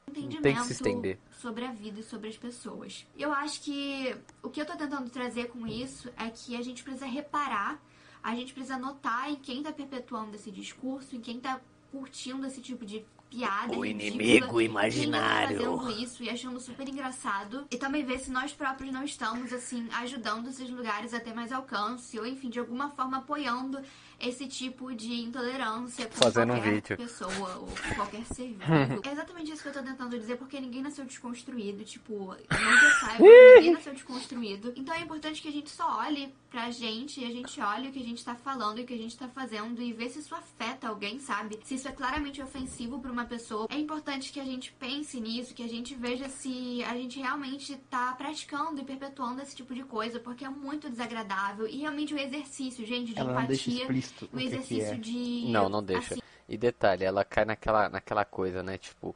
entendimento 0.08 0.42
tem 0.42 0.54
que 0.54 0.62
se 0.64 0.72
estender. 0.72 1.18
sobre 1.32 1.64
a 1.64 1.72
vida 1.72 2.00
e 2.00 2.02
sobre 2.02 2.28
as 2.28 2.36
pessoas. 2.36 3.06
Eu 3.16 3.32
acho 3.32 3.60
que 3.62 4.16
o 4.42 4.48
que 4.50 4.60
eu 4.60 4.66
tô 4.66 4.76
tentando 4.76 5.10
trazer 5.10 5.48
com 5.48 5.66
isso 5.66 6.10
é 6.16 6.30
que 6.30 6.56
a 6.56 6.62
gente 6.62 6.82
precisa 6.82 7.06
reparar, 7.06 7.80
a 8.22 8.34
gente 8.34 8.52
precisa 8.54 8.78
notar 8.78 9.30
em 9.30 9.36
quem 9.36 9.62
tá 9.62 9.72
perpetuando 9.72 10.34
esse 10.36 10.50
discurso, 10.50 11.14
em 11.16 11.20
quem 11.20 11.38
tá 11.40 11.60
curtindo 11.94 12.44
esse 12.44 12.60
tipo 12.60 12.84
de 12.84 13.04
piada. 13.30 13.76
O 13.76 13.84
inimigo 13.84 14.56
tá 14.56 14.62
imaginário. 14.62 15.56
fazendo 15.56 16.02
isso 16.02 16.24
e 16.24 16.28
achando 16.28 16.58
super 16.58 16.88
engraçado. 16.88 17.66
E 17.70 17.76
também 17.76 18.04
ver 18.04 18.18
se 18.18 18.32
nós 18.32 18.52
próprios 18.52 18.92
não 18.92 19.04
estamos, 19.04 19.52
assim, 19.52 19.88
ajudando 19.92 20.48
esses 20.48 20.68
lugares 20.68 21.14
a 21.14 21.20
ter 21.20 21.32
mais 21.32 21.52
alcance, 21.52 22.18
ou 22.18 22.26
enfim, 22.26 22.50
de 22.50 22.58
alguma 22.58 22.90
forma 22.90 23.18
apoiando 23.18 23.80
esse 24.20 24.46
tipo 24.46 24.94
de 24.94 25.12
intolerância 25.14 26.06
com 26.06 26.14
Fazendo 26.14 26.52
um 26.52 26.56
qualquer 26.56 26.74
vídeo. 26.74 26.96
pessoa 26.96 27.56
ou 27.58 27.68
qualquer 27.94 28.24
ser 28.26 28.48
vivo. 28.48 29.00
É 29.04 29.12
exatamente 29.12 29.52
isso 29.52 29.62
que 29.62 29.68
eu 29.68 29.72
tô 29.72 29.82
tentando 29.82 30.18
dizer, 30.18 30.36
porque 30.36 30.60
ninguém 30.60 30.82
nasceu 30.82 31.04
desconstruído, 31.04 31.84
tipo, 31.84 32.28
não 32.28 32.36
que 32.36 32.84
eu 32.84 32.90
saiba, 33.00 33.24
ninguém 33.56 33.72
nasceu 33.72 33.92
desconstruído. 33.92 34.72
Então 34.76 34.94
é 34.94 35.00
importante 35.00 35.42
que 35.42 35.48
a 35.48 35.52
gente 35.52 35.70
só 35.70 35.98
olhe 35.98 36.32
pra 36.50 36.70
gente 36.70 37.20
e 37.20 37.24
a 37.24 37.30
gente 37.30 37.60
olhe 37.60 37.88
o 37.88 37.92
que 37.92 37.98
a 38.00 38.04
gente 38.04 38.24
tá 38.24 38.34
falando 38.34 38.78
e 38.78 38.82
o 38.82 38.86
que 38.86 38.94
a 38.94 38.98
gente 38.98 39.16
tá 39.16 39.28
fazendo 39.28 39.82
e 39.82 39.92
ver 39.92 40.08
se 40.10 40.20
isso 40.20 40.34
afeta 40.34 40.88
alguém, 40.88 41.18
sabe? 41.18 41.58
Se 41.64 41.74
isso 41.74 41.88
é 41.88 41.92
claramente 41.92 42.40
ofensivo 42.40 43.00
pra 43.00 43.10
uma 43.10 43.24
pessoa. 43.24 43.66
É 43.70 43.78
importante 43.78 44.32
que 44.32 44.38
a 44.40 44.44
gente 44.44 44.72
pense 44.78 45.20
nisso, 45.20 45.54
que 45.54 45.62
a 45.62 45.68
gente 45.68 45.94
veja 45.94 46.28
se 46.28 46.82
a 46.84 46.94
gente 46.94 47.18
realmente 47.18 47.76
tá 47.90 48.12
praticando 48.12 48.80
e 48.80 48.84
perpetuando 48.84 49.42
esse 49.42 49.54
tipo 49.56 49.74
de 49.74 49.82
coisa, 49.82 50.20
porque 50.20 50.44
é 50.44 50.48
muito 50.48 50.88
desagradável 50.88 51.66
e 51.66 51.78
realmente 51.78 52.14
o 52.14 52.18
exercício, 52.18 52.86
gente, 52.86 53.12
de 53.12 53.18
Ela 53.18 53.32
não 53.40 53.46
deixa 53.46 53.70
empatia, 53.70 53.86
explícito 54.04 54.24
o 54.24 54.36
o 54.36 54.40
que, 54.40 54.48
que 54.48 54.54
exercício 54.56 54.94
é. 54.94 54.96
de 54.96 55.44
Não, 55.50 55.68
não 55.68 55.82
deixa. 55.82 56.14
assim, 56.14 56.22
E 56.48 56.56
detalhe, 56.56 57.04
ela 57.04 57.24
cai 57.24 57.44
naquela, 57.44 57.88
naquela 57.88 58.24
coisa, 58.24 58.62
né? 58.62 58.76
Tipo, 58.78 59.14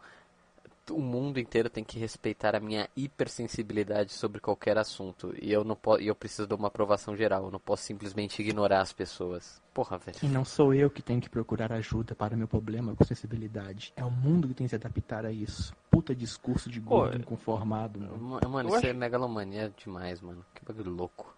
o 0.90 1.00
mundo 1.00 1.38
inteiro 1.38 1.68
tem 1.68 1.84
que 1.84 1.98
respeitar 1.98 2.56
a 2.56 2.60
minha 2.60 2.88
hipersensibilidade 2.96 4.12
sobre 4.12 4.40
qualquer 4.40 4.78
assunto. 4.78 5.34
E 5.40 5.52
eu 5.52 5.62
não 5.62 5.76
posso, 5.76 6.00
eu 6.02 6.14
preciso 6.14 6.48
de 6.48 6.54
uma 6.54 6.68
aprovação 6.68 7.14
geral. 7.14 7.44
Eu 7.44 7.50
não 7.50 7.60
posso 7.60 7.82
simplesmente 7.84 8.40
ignorar 8.40 8.80
as 8.80 8.92
pessoas. 8.92 9.60
Porra, 9.74 9.98
velho. 9.98 10.16
E 10.22 10.26
não 10.26 10.44
sou 10.44 10.72
eu 10.72 10.88
que 10.90 11.02
tenho 11.02 11.20
que 11.20 11.28
procurar 11.28 11.72
ajuda 11.72 12.14
para 12.14 12.34
meu 12.36 12.48
problema 12.48 12.94
com 12.96 13.04
sensibilidade. 13.04 13.92
É 13.96 14.04
o 14.04 14.10
mundo 14.10 14.48
que 14.48 14.54
tem 14.54 14.66
que 14.66 14.70
se 14.70 14.76
adaptar 14.76 15.26
a 15.26 15.30
isso. 15.30 15.74
Puta 15.90 16.14
discurso 16.14 16.70
de 16.70 16.80
gordo 16.80 17.12
Pô, 17.12 17.18
inconformado, 17.18 18.00
mano. 18.00 18.16
Ma- 18.18 18.48
Mano, 18.48 18.68
isso 18.70 18.86
é 18.86 18.92
megalomania 18.94 19.72
demais, 19.76 20.20
mano. 20.22 20.44
Que 20.54 20.64
bagulho 20.64 20.90
louco. 20.90 21.36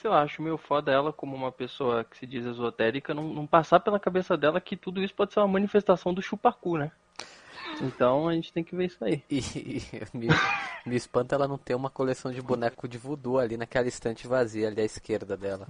Sei 0.00 0.08
lá, 0.08 0.22
acho 0.22 0.40
meio 0.40 0.56
foda 0.56 0.90
ela 0.90 1.12
como 1.12 1.36
uma 1.36 1.52
pessoa 1.52 2.04
que 2.04 2.16
se 2.16 2.26
diz 2.26 2.46
esotérica 2.46 3.12
não, 3.12 3.34
não 3.34 3.46
passar 3.46 3.80
pela 3.80 4.00
cabeça 4.00 4.34
dela 4.34 4.58
que 4.58 4.74
tudo 4.74 5.02
isso 5.02 5.14
pode 5.14 5.34
ser 5.34 5.40
uma 5.40 5.48
manifestação 5.48 6.14
do 6.14 6.22
chupacu, 6.22 6.78
né? 6.78 6.90
Então 7.82 8.26
a 8.26 8.32
gente 8.32 8.50
tem 8.50 8.64
que 8.64 8.74
ver 8.74 8.86
isso 8.86 9.04
aí. 9.04 9.22
E, 9.30 9.38
e 9.78 10.16
me, 10.16 10.28
me 10.86 10.96
espanta 10.96 11.34
ela 11.34 11.46
não 11.46 11.58
ter 11.58 11.74
uma 11.74 11.90
coleção 11.90 12.32
de 12.32 12.40
boneco 12.40 12.88
de 12.88 12.96
voodoo 12.96 13.38
ali 13.38 13.58
naquela 13.58 13.88
estante 13.88 14.26
vazia 14.26 14.68
ali 14.68 14.80
à 14.80 14.84
esquerda 14.84 15.36
dela. 15.36 15.68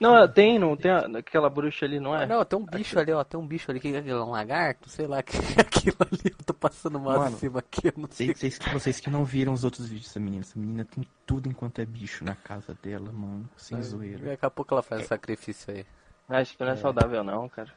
Não, 0.00 0.26
tem, 0.26 0.58
não 0.58 0.74
tem 0.78 0.90
aquela 1.18 1.50
bruxa 1.50 1.84
ali, 1.84 2.00
não 2.00 2.16
é? 2.16 2.24
Ah, 2.24 2.26
não, 2.26 2.42
tem 2.42 2.58
um 2.58 2.64
bicho 2.64 2.98
ali, 2.98 3.12
ó. 3.12 3.22
Tem 3.22 3.38
um 3.38 3.46
bicho 3.46 3.70
ali. 3.70 3.78
que 3.78 3.94
é 3.94 3.98
aquilo? 3.98 4.24
Um 4.24 4.30
lagarto? 4.30 4.88
Sei 4.88 5.06
lá, 5.06 5.20
que 5.22 5.36
é 5.36 5.60
aquilo 5.60 5.96
ali. 6.00 6.34
Eu 6.38 6.44
tô 6.46 6.54
passando 6.54 6.98
mal 6.98 7.18
Mano, 7.18 7.36
em 7.36 7.38
cima 7.38 7.58
aqui. 7.58 7.88
Eu 7.88 7.92
não 7.98 8.08
sei. 8.10 8.28
Vocês, 8.34 8.56
vocês, 8.58 8.72
vocês 8.72 9.00
que 9.00 9.10
não 9.10 9.24
viram 9.26 9.52
os 9.52 9.62
outros 9.62 9.86
vídeos 9.86 10.06
dessa 10.08 10.18
menina. 10.18 10.40
Essa 10.40 10.58
menina 10.58 10.86
tem 10.86 11.06
tudo 11.26 11.50
enquanto 11.50 11.80
é 11.80 11.84
bicho 11.84 12.24
na 12.24 12.34
casa 12.34 12.74
dela, 12.82 13.12
mano. 13.12 13.46
Sem 13.58 13.82
zoeira. 13.82 14.24
Daqui 14.30 14.46
a 14.46 14.50
pouco 14.50 14.72
ela 14.72 14.82
faz 14.82 15.02
um 15.02 15.06
sacrifício 15.06 15.74
aí. 15.74 15.84
Ah, 16.26 16.40
isso 16.40 16.56
não 16.58 16.68
é 16.68 16.76
saudável 16.76 17.22
não, 17.22 17.46
cara. 17.48 17.70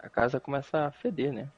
A 0.00 0.08
casa 0.08 0.40
começa 0.40 0.86
a 0.86 0.90
feder, 0.90 1.32
né? 1.32 1.48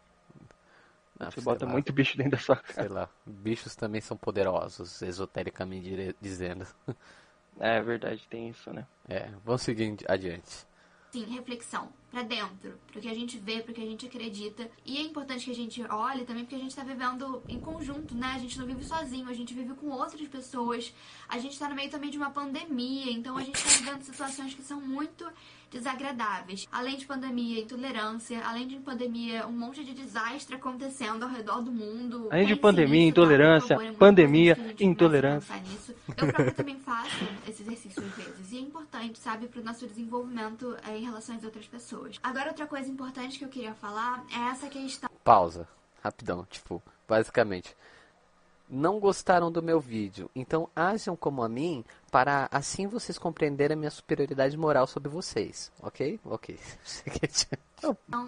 Ah, 1.18 1.26
Você 1.30 1.36
sei 1.36 1.44
bota 1.44 1.64
lá, 1.64 1.72
muito 1.72 1.92
bicho 1.94 2.16
dentro 2.18 2.32
da 2.32 2.38
sua 2.38 2.56
Sei 2.66 2.74
casa. 2.74 2.92
lá. 2.92 3.08
Bichos 3.24 3.74
também 3.74 4.00
são 4.02 4.16
poderosos, 4.18 5.00
esotericamente 5.00 6.14
dizendo. 6.20 6.66
É 7.60 7.80
verdade, 7.80 8.26
tem 8.28 8.48
isso, 8.48 8.72
né? 8.72 8.86
É, 9.08 9.28
vamos 9.44 9.62
seguir 9.62 9.96
adiante. 10.08 10.66
Sim, 11.12 11.24
reflexão. 11.26 11.88
Pra 12.14 12.22
dentro. 12.22 12.78
Pro 12.92 13.00
que 13.00 13.08
a 13.08 13.14
gente 13.14 13.36
vê, 13.38 13.60
pro 13.60 13.74
que 13.74 13.82
a 13.82 13.84
gente 13.84 14.06
acredita. 14.06 14.70
E 14.86 14.98
é 14.98 15.00
importante 15.00 15.46
que 15.46 15.50
a 15.50 15.54
gente 15.54 15.82
olhe 15.82 16.24
também 16.24 16.44
porque 16.44 16.54
a 16.54 16.60
gente 16.60 16.72
tá 16.72 16.84
vivendo 16.84 17.42
em 17.48 17.58
conjunto, 17.58 18.14
né? 18.14 18.34
A 18.36 18.38
gente 18.38 18.56
não 18.56 18.64
vive 18.64 18.84
sozinho, 18.84 19.28
a 19.28 19.32
gente 19.32 19.52
vive 19.52 19.74
com 19.74 19.88
outras 19.90 20.28
pessoas. 20.28 20.94
A 21.28 21.40
gente 21.40 21.58
tá 21.58 21.68
no 21.68 21.74
meio 21.74 21.90
também 21.90 22.10
de 22.10 22.16
uma 22.16 22.30
pandemia, 22.30 23.10
então 23.10 23.36
a 23.36 23.42
gente 23.42 23.60
tá 23.60 23.68
vivendo 23.68 24.02
situações 24.02 24.54
que 24.54 24.62
são 24.62 24.80
muito 24.80 25.26
desagradáveis. 25.74 26.68
Além 26.70 26.96
de 26.96 27.04
pandemia, 27.04 27.60
intolerância. 27.60 28.40
Além 28.44 28.68
de 28.68 28.76
pandemia, 28.76 29.46
um 29.46 29.52
monte 29.52 29.84
de 29.84 29.92
desastre 29.92 30.54
acontecendo 30.54 31.24
ao 31.24 31.28
redor 31.28 31.62
do 31.62 31.72
mundo. 31.72 32.28
Além 32.30 32.46
de 32.46 32.56
pandemia, 32.56 32.94
nisso, 32.94 33.08
intolerância, 33.08 33.76
favor, 33.76 33.90
é 33.90 33.92
pandemia, 33.92 34.74
intolerância. 34.78 35.54
Eu 36.16 36.26
própria 36.28 36.52
também 36.52 36.78
faço 36.78 37.24
esse 37.48 37.62
exercício 37.62 38.02
às 38.02 38.24
vezes. 38.24 38.52
E 38.52 38.58
é 38.58 38.60
importante, 38.60 39.18
sabe, 39.18 39.48
pro 39.48 39.64
nosso 39.64 39.86
desenvolvimento 39.86 40.76
é, 40.88 40.96
em 40.96 41.04
relação 41.04 41.34
às 41.34 41.42
outras 41.42 41.66
pessoas. 41.66 42.03
Agora, 42.22 42.48
outra 42.48 42.66
coisa 42.66 42.88
importante 42.88 43.38
que 43.38 43.44
eu 43.44 43.48
queria 43.48 43.74
falar 43.74 44.24
é 44.32 44.50
essa 44.50 44.68
questão. 44.68 45.10
Pausa. 45.22 45.68
Rapidão, 46.02 46.46
tipo, 46.50 46.82
basicamente. 47.08 47.74
Não 48.68 48.98
gostaram 48.98 49.52
do 49.52 49.62
meu 49.62 49.78
vídeo, 49.78 50.30
então 50.34 50.68
ajam 50.74 51.14
como 51.14 51.42
a 51.42 51.48
mim 51.48 51.84
para 52.10 52.48
assim 52.50 52.86
vocês 52.86 53.18
compreenderem 53.18 53.74
a 53.74 53.78
minha 53.78 53.90
superioridade 53.90 54.56
moral 54.56 54.86
sobre 54.86 55.10
vocês, 55.10 55.70
ok? 55.82 56.18
Ok. 56.24 56.58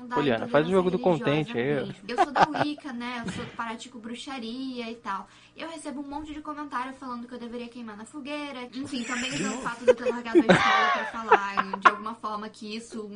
da 0.09 0.15
Poliana, 0.15 0.49
faz 0.49 0.67
o 0.67 0.71
jogo 0.71 0.91
do 0.91 0.99
contente 0.99 1.57
aí. 1.57 1.65
religiosa 1.65 1.93
mesmo. 1.93 2.05
Eu 2.09 2.17
sou 2.25 2.33
da 2.33 2.49
Wicca, 2.63 2.93
né? 2.93 3.25
Eu 3.25 3.33
sou 3.33 3.47
pratico 3.47 3.99
bruxaria 3.99 4.91
e 4.91 4.97
tal. 4.97 5.27
Eu 5.57 5.69
recebo 5.69 6.01
um 6.01 6.07
monte 6.07 6.35
de 6.35 6.43
comentário 6.43 6.93
falando 6.93 7.27
que 7.27 7.33
eu 7.33 7.39
deveria 7.39 7.67
queimar 7.69 7.97
na 7.97 8.05
fogueira. 8.05 8.69
Enfim, 8.75 9.03
também 9.05 9.33
usando 9.33 9.55
o 9.55 9.63
fato 9.63 9.85
de 9.85 9.91
eu 9.91 9.95
ter 9.95 10.11
largado 10.11 10.37
a 10.37 10.41
escola 10.41 10.91
pra 10.93 11.05
falar 11.07 11.79
de 11.79 11.89
alguma 11.89 12.15
forma 12.15 12.49
que 12.51 12.77
isso. 12.77 13.09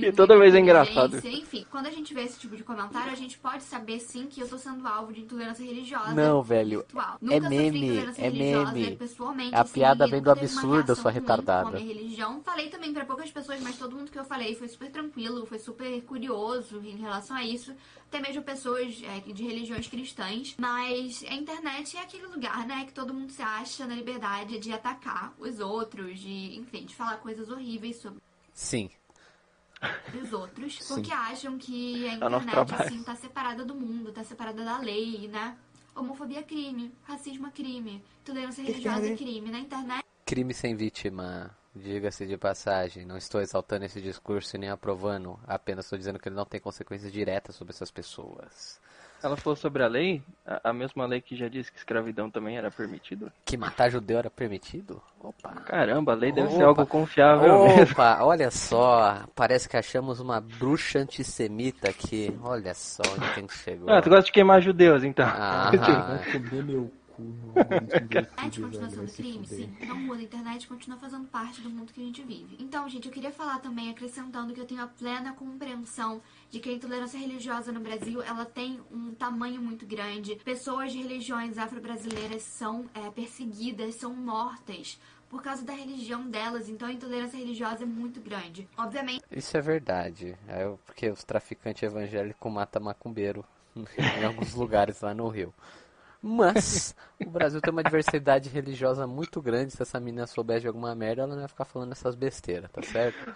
E 0.00 0.12
toda 0.14 0.38
vez 0.38 0.54
é 0.54 0.60
engraçado. 0.60 1.16
Enfim, 1.26 1.66
quando 1.68 1.86
a 1.86 1.90
gente 1.90 2.14
vê 2.14 2.22
esse 2.22 2.38
tipo 2.38 2.56
de 2.56 2.62
comentário, 2.62 3.10
a 3.10 3.16
gente 3.16 3.36
pode 3.38 3.64
saber 3.64 3.98
sim 3.98 4.26
que 4.28 4.40
eu 4.40 4.48
tô 4.48 4.56
sendo 4.56 4.86
alvo 4.86 5.12
de 5.12 5.22
intolerância 5.22 5.64
religiosa. 5.64 6.14
Não, 6.14 6.40
velho. 6.42 6.78
virtual. 6.78 7.18
É 7.20 7.24
Nunca 7.24 7.48
meme, 7.48 7.84
intolerância 7.84 8.22
é 8.22 8.28
religiosa 8.28 8.72
meme. 8.72 8.96
pessoalmente. 8.96 9.54
A 9.56 9.60
assim, 9.62 9.72
piada 9.72 10.06
vem 10.06 10.22
do 10.22 10.30
absurdo, 10.30 10.94
sua 10.94 11.10
retardada. 11.10 11.70
com 11.70 11.76
a 11.76 11.80
minha 11.80 11.92
religião. 11.92 12.40
Falei 12.44 12.68
também 12.68 12.92
pra 12.92 13.04
poucas 13.04 13.32
pessoas, 13.32 13.60
mas 13.60 13.76
todo 13.76 13.96
mundo 13.96 14.12
que 14.12 14.18
eu 14.18 14.24
falei 14.24 14.54
foi 14.54 14.68
super 14.68 14.92
tranquilo, 14.92 15.44
foi 15.44 15.58
super 15.58 16.00
curioso 16.02 16.80
em 16.84 16.98
relação 16.98 17.36
a 17.36 17.44
isso. 17.44 17.74
Até 18.10 18.18
mesmo 18.18 18.42
pessoas 18.42 19.00
é, 19.04 19.20
de 19.20 19.44
religiões 19.44 19.86
cristãs. 19.86 20.56
Mas 20.58 21.22
a 21.22 21.32
internet 21.32 21.96
é 21.96 22.00
aquele 22.00 22.26
lugar, 22.26 22.66
né? 22.66 22.84
Que 22.84 22.92
todo 22.92 23.14
mundo 23.14 23.30
se 23.30 23.40
acha 23.40 23.86
na 23.86 23.94
liberdade 23.94 24.58
de 24.58 24.72
atacar 24.72 25.32
os 25.38 25.60
outros, 25.60 26.18
de, 26.18 26.58
enfim, 26.58 26.86
de 26.86 26.96
falar 26.96 27.18
coisas 27.18 27.48
horríveis 27.48 27.96
sobre 27.98 28.20
Sim. 28.52 28.90
os 30.20 30.32
outros. 30.32 30.76
Sim. 30.82 30.94
Porque 30.94 31.12
acham 31.12 31.56
que 31.56 32.08
a 32.08 32.12
É 32.12 32.14
internet, 32.16 32.74
assim, 32.74 33.02
tá 33.04 33.14
separada 33.14 33.64
do 33.64 33.76
mundo, 33.76 34.10
tá 34.10 34.24
separada 34.24 34.64
da 34.64 34.78
lei, 34.78 35.28
né? 35.28 35.56
Homofobia 35.94 36.40
é 36.40 36.42
crime, 36.42 36.92
racismo 37.04 37.46
é 37.46 37.50
crime, 37.52 38.02
intolerância 38.22 38.64
religiosa 38.64 39.06
é 39.06 39.16
crime. 39.16 39.52
Na 39.52 39.60
internet 39.60 40.04
Crime 40.26 40.52
sem 40.52 40.74
vítima. 40.74 41.56
Diga-se 41.74 42.26
de 42.26 42.36
passagem, 42.36 43.06
não 43.06 43.16
estou 43.16 43.40
exaltando 43.40 43.84
esse 43.84 44.00
discurso 44.00 44.56
e 44.56 44.58
nem 44.58 44.70
aprovando, 44.70 45.38
apenas 45.46 45.84
estou 45.84 45.96
dizendo 45.96 46.18
que 46.18 46.28
ele 46.28 46.34
não 46.34 46.44
tem 46.44 46.58
consequências 46.60 47.12
diretas 47.12 47.54
sobre 47.54 47.72
essas 47.72 47.92
pessoas. 47.92 48.80
Ela 49.22 49.36
falou 49.36 49.54
sobre 49.54 49.82
a 49.82 49.86
lei, 49.86 50.22
a, 50.46 50.70
a 50.70 50.72
mesma 50.72 51.06
lei 51.06 51.20
que 51.20 51.36
já 51.36 51.46
disse 51.46 51.70
que 51.70 51.78
escravidão 51.78 52.30
também 52.30 52.56
era 52.56 52.70
permitido. 52.70 53.30
Que 53.44 53.56
matar 53.56 53.90
judeu 53.90 54.18
era 54.18 54.30
permitido? 54.30 55.00
Opa. 55.20 55.50
Caramba, 55.66 56.12
a 56.12 56.14
lei 56.16 56.32
deve 56.32 56.48
ser 56.48 56.56
Opa. 56.56 56.66
algo 56.66 56.86
confiável 56.86 57.64
mesmo. 57.68 57.92
Opa, 57.92 58.24
olha 58.24 58.50
só, 58.50 59.22
parece 59.34 59.68
que 59.68 59.76
achamos 59.76 60.20
uma 60.20 60.40
bruxa 60.40 60.98
antissemita 60.98 61.90
aqui. 61.90 62.36
Olha 62.42 62.72
só 62.74 63.02
onde 63.12 63.20
que 63.20 63.38
a 63.38 63.40
gente 63.40 63.54
chegou. 63.54 63.90
Ah, 63.90 64.00
tu 64.00 64.08
gosta 64.08 64.24
de 64.24 64.32
queimar 64.32 64.62
judeus, 64.62 65.04
então. 65.04 65.26
Ah, 65.28 65.70
meu 66.64 66.90
cu 67.20 67.52
no 67.54 67.54
A 67.56 67.98
internet 67.98 68.60
continua 68.60 68.90
sendo 68.90 69.12
crime, 69.12 69.46
sim. 69.46 69.76
Não 69.86 69.96
muda. 69.96 70.20
A 70.20 70.22
internet 70.22 70.66
continua 70.66 70.98
fazendo 70.98 71.26
parte 71.28 71.60
do 71.60 71.70
mundo 71.70 71.92
que 71.92 72.00
a 72.00 72.04
gente 72.04 72.22
vive. 72.22 72.56
Então, 72.58 72.88
gente, 72.88 73.06
eu 73.06 73.12
queria 73.12 73.32
falar 73.32 73.58
também, 73.60 73.90
acrescentando 73.90 74.52
que 74.52 74.60
eu 74.60 74.66
tenho 74.66 74.82
a 74.82 74.86
plena 74.86 75.32
compreensão 75.32 76.20
de 76.50 76.58
que 76.60 76.68
a 76.68 76.72
intolerância 76.72 77.18
religiosa 77.18 77.72
no 77.72 77.80
Brasil, 77.80 78.22
ela 78.22 78.44
tem 78.44 78.80
um 78.90 79.12
tamanho 79.14 79.60
muito 79.60 79.86
grande. 79.86 80.36
Pessoas 80.36 80.92
de 80.92 80.98
religiões 80.98 81.58
afro-brasileiras 81.58 82.42
são 82.42 82.86
é, 82.94 83.10
perseguidas, 83.10 83.94
são 83.94 84.14
mortas 84.14 84.98
por 85.28 85.42
causa 85.42 85.64
da 85.64 85.72
religião 85.72 86.28
delas. 86.28 86.68
Então, 86.68 86.88
a 86.88 86.92
intolerância 86.92 87.38
religiosa 87.38 87.84
é 87.84 87.86
muito 87.86 88.20
grande. 88.20 88.68
Obviamente, 88.76 89.22
Isso 89.30 89.56
é 89.56 89.60
verdade. 89.60 90.36
É 90.48 90.68
porque 90.84 91.08
os 91.08 91.22
traficantes 91.22 91.82
evangélicos 91.82 92.52
matam 92.52 92.82
macumbeiro 92.82 93.44
em 93.76 94.24
alguns 94.24 94.54
lugares 94.54 95.00
lá 95.00 95.14
no 95.14 95.28
Rio. 95.28 95.54
Mas 96.22 96.94
o 97.24 97.30
Brasil 97.30 97.60
tem 97.60 97.72
uma 97.72 97.82
diversidade 97.82 98.48
religiosa 98.48 99.06
muito 99.06 99.40
grande. 99.40 99.72
Se 99.72 99.82
essa 99.82 99.98
menina 99.98 100.26
soubesse 100.26 100.62
de 100.62 100.68
alguma 100.68 100.94
merda, 100.94 101.22
ela 101.22 101.34
não 101.34 101.42
ia 101.42 101.48
ficar 101.48 101.64
falando 101.64 101.92
essas 101.92 102.14
besteiras, 102.14 102.70
tá 102.70 102.82
certo? 102.82 103.34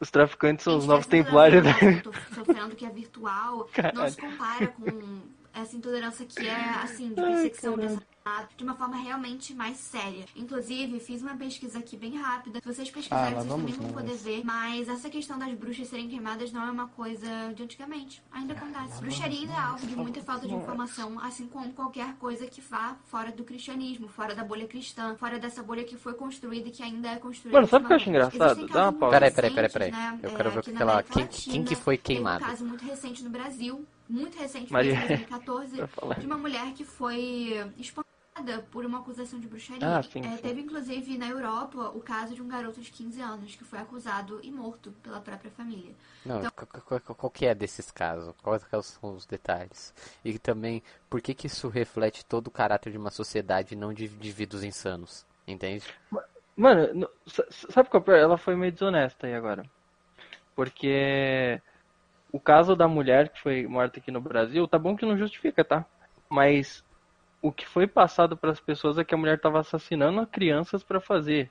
Os 0.00 0.10
traficantes 0.10 0.64
são 0.64 0.76
os 0.76 0.86
novos 0.86 1.06
essa 1.06 1.10
templários. 1.10 1.64
né? 1.64 2.00
tô 2.02 2.12
sofrendo 2.34 2.74
que 2.74 2.84
é 2.84 2.90
virtual, 2.90 3.58
não 3.58 3.66
Caralho. 3.68 4.10
se 4.10 4.20
compara 4.20 4.66
com 4.68 5.22
essa 5.54 5.76
intolerância 5.76 6.26
que 6.26 6.46
é, 6.46 6.70
assim, 6.82 7.08
de 7.10 7.14
perseguição 7.14 7.76
de 7.78 7.84
assassinato, 7.86 8.56
de 8.56 8.64
uma 8.64 8.74
forma 8.74 8.96
realmente 8.96 9.54
mais 9.54 9.76
séria. 9.76 10.24
Inclusive, 10.34 10.98
fiz 11.00 11.22
uma 11.22 11.36
pesquisa 11.36 11.78
aqui 11.78 11.96
bem 11.96 12.16
rápida. 12.16 12.60
Se 12.60 12.66
vocês 12.66 12.88
Ah, 12.88 12.92
pesquisarem, 12.92 13.34
lá 13.34 13.42
vocês 13.42 13.54
também 13.60 13.74
vão 13.74 13.92
poder 13.92 14.14
ver. 14.16 14.42
Mas 14.44 14.88
essa 14.88 15.08
questão 15.10 15.38
das 15.38 15.52
bruxas 15.54 15.88
serem 15.88 16.08
queimadas 16.08 16.50
não 16.52 16.66
é 16.66 16.70
uma 16.70 16.88
coisa 16.88 17.26
de 17.54 17.62
antigamente. 17.62 18.22
Ainda 18.32 18.54
acontece. 18.54 19.00
Bruxaria 19.00 19.40
ainda 19.40 19.52
é 19.52 19.56
alvo 19.58 19.86
de 19.86 19.96
muita 19.96 20.20
falta 20.22 20.48
de 20.48 20.54
informação, 20.54 21.18
assim 21.20 21.46
como 21.46 21.72
qualquer 21.72 22.14
coisa 22.16 22.46
que 22.46 22.60
vá 22.60 22.96
fora 23.06 23.30
do 23.30 23.44
cristianismo, 23.44 24.08
fora 24.08 24.34
da 24.34 24.42
bolha 24.44 24.66
cristã, 24.66 25.14
fora 25.16 25.38
dessa 25.38 25.62
bolha 25.62 25.84
que 25.84 25.96
foi 25.96 26.14
construída 26.14 26.68
e 26.68 26.70
que 26.72 26.82
ainda 26.82 27.08
é 27.10 27.16
construída. 27.16 27.56
Mano, 27.58 27.68
sabe 27.68 27.84
o 27.84 27.88
que 27.88 27.92
eu 27.92 27.96
acho 27.96 28.08
engraçado? 28.08 28.66
Dá 28.68 28.82
uma 28.84 28.92
pausa. 28.92 29.14
Peraí, 29.20 29.30
peraí, 29.30 29.68
peraí, 29.70 29.90
né, 29.92 30.18
Eu 30.22 30.30
é, 30.30 30.34
quero 30.34 30.50
ver 30.50 30.62
que 30.62 30.72
na 30.72 30.80
ela- 30.80 30.92
América 30.94 31.14
quem- 31.14 31.26
quem 31.52 31.64
que 31.64 31.74
foi 31.76 31.96
queimado? 31.96 32.44
um 32.44 32.48
caso 32.48 32.64
muito 32.64 32.84
recente 32.84 33.22
no 33.22 33.30
Brasil, 33.30 33.86
muito 34.08 34.38
recente, 34.38 34.72
Maria. 34.72 34.94
foi 34.94 35.04
em 35.04 35.06
2014, 35.06 35.76
Pra 35.76 35.88
falar. 35.88 36.20
de 36.20 36.26
uma 36.26 36.38
mulher 36.38 36.72
que 36.74 36.84
foi 36.84 37.54
espancada 37.78 38.04
por 38.70 38.84
uma 38.84 38.98
acusação 38.98 39.38
de 39.38 39.46
bruxaria. 39.46 39.86
Ah, 39.86 40.02
sim, 40.02 40.22
É, 40.22 40.36
sim. 40.36 40.42
teve 40.42 40.60
inclusive 40.60 41.16
na 41.18 41.28
Europa 41.28 41.90
o 41.90 42.00
caso 42.00 42.34
de 42.34 42.42
um 42.42 42.48
garoto 42.48 42.80
de 42.80 42.90
15 42.90 43.20
anos 43.20 43.54
que 43.54 43.64
foi 43.64 43.78
acusado 43.78 44.40
e 44.42 44.50
morto 44.50 44.92
pela 45.02 45.20
própria 45.20 45.50
família. 45.50 45.94
Não, 46.24 46.40
qual, 46.50 47.00
qual- 47.00 47.14
qual 47.16 47.30
que 47.30 47.46
é 47.46 47.54
desses 47.54 47.90
casos? 47.90 48.34
Quais 48.42 48.62
são 48.86 49.14
os 49.14 49.26
detalhes? 49.26 49.92
E 50.24 50.38
também, 50.38 50.82
por 51.08 51.20
que 51.20 51.34
que 51.34 51.46
isso 51.46 51.68
reflete 51.68 52.24
todo 52.24 52.48
o 52.48 52.50
caráter 52.50 52.90
de 52.90 52.98
uma 52.98 53.10
sociedade 53.10 53.74
e 53.74 53.76
não 53.76 53.92
de 53.92 54.06
indivíduos 54.06 54.64
insanos? 54.64 55.24
Entende? 55.46 55.84
Mano, 56.56 56.94
no- 56.94 57.10
sa- 57.26 57.46
sabe 57.50 57.88
qual 57.90 58.00
é 58.00 58.02
o 58.02 58.04
pior? 58.04 58.16
Ela 58.18 58.38
foi 58.38 58.56
meio 58.56 58.72
desonesta 58.72 59.26
aí 59.26 59.34
agora. 59.34 59.64
Porque 60.54 61.60
o 62.34 62.40
caso 62.40 62.74
da 62.74 62.88
mulher 62.88 63.28
que 63.28 63.40
foi 63.40 63.64
morta 63.64 64.00
aqui 64.00 64.10
no 64.10 64.20
Brasil, 64.20 64.66
tá 64.66 64.76
bom 64.76 64.96
que 64.96 65.06
não 65.06 65.16
justifica, 65.16 65.64
tá? 65.64 65.86
Mas 66.28 66.84
o 67.40 67.52
que 67.52 67.64
foi 67.64 67.86
passado 67.86 68.36
para 68.36 68.50
as 68.50 68.58
pessoas 68.58 68.98
é 68.98 69.04
que 69.04 69.14
a 69.14 69.16
mulher 69.16 69.38
tava 69.40 69.60
assassinando 69.60 70.26
crianças 70.26 70.82
pra 70.82 70.98
fazer 71.00 71.48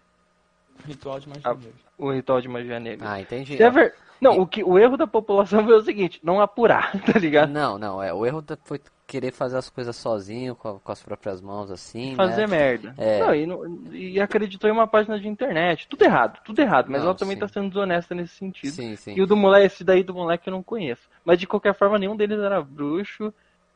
Ritual 0.86 1.22
de 1.22 1.30
magia 1.30 1.42
Ah, 1.46 1.54
negra. 1.54 1.72
o 1.98 2.12
ritual 2.12 2.42
de 2.42 2.50
magia 2.50 2.82
negra. 2.82 3.12
Ah, 3.14 3.22
entendi. 3.22 3.56
Se 3.56 3.64
é 3.64 3.70
ver... 3.70 3.96
Não, 4.20 4.40
o, 4.42 4.46
que, 4.46 4.62
o 4.62 4.78
erro 4.78 4.98
da 4.98 5.08
população 5.08 5.64
foi 5.66 5.74
o 5.74 5.82
seguinte, 5.82 6.20
não 6.22 6.42
apurar, 6.42 6.92
tá 7.08 7.18
ligado? 7.18 7.50
Não, 7.50 7.78
não, 7.78 8.04
é, 8.04 8.14
o 8.14 8.26
erro 8.26 8.44
foi 8.66 8.82
querer 9.06 9.32
fazer 9.32 9.58
as 9.58 9.70
coisas 9.70 9.96
sozinho, 9.96 10.56
com, 10.56 10.70
a- 10.70 10.80
com 10.80 10.92
as 10.92 11.04
próprias 11.04 11.42
mãos, 11.42 11.70
assim, 11.70 12.16
Fazer 12.16 12.48
né? 12.48 12.58
merda. 12.58 12.96
É. 12.98 13.20
Não, 13.20 13.36
e, 13.36 13.46
não- 13.46 13.94
e 13.94 14.20
acreditou 14.20 14.70
em 14.70 14.74
uma 14.74 14.88
página 14.88 15.20
de 15.20 15.28
internet. 15.28 15.88
Tudo 15.88 16.04
errado, 16.04 16.40
tudo 16.44 16.60
errado. 16.60 16.88
Mas 16.90 17.02
Não, 17.02 17.10
ela 17.10 17.18
também 17.18 17.36
sim. 17.36 17.40
tá 17.42 17.48
sendo 17.48 17.68
desonesta 17.70 18.16
nesse 18.16 18.36
sentido. 18.36 18.72
Sim, 18.72 18.96
sim. 18.96 19.14
E 19.16 19.22
o 19.22 19.28
do 19.28 19.36
moleque, 19.36 19.66
esse 19.68 19.84
daí 19.84 20.04
do 20.04 20.14
moleque 20.14 20.48
eu 20.50 20.52
não 20.52 20.64
conheço. 20.64 21.10
Mas 21.24 21.38
de 21.40 21.46
qualquer 21.46 21.74
forma, 21.76 22.00
nenhum 22.00 22.16
deles 22.16 22.40
era 22.40 22.62
bruxo. 22.62 23.34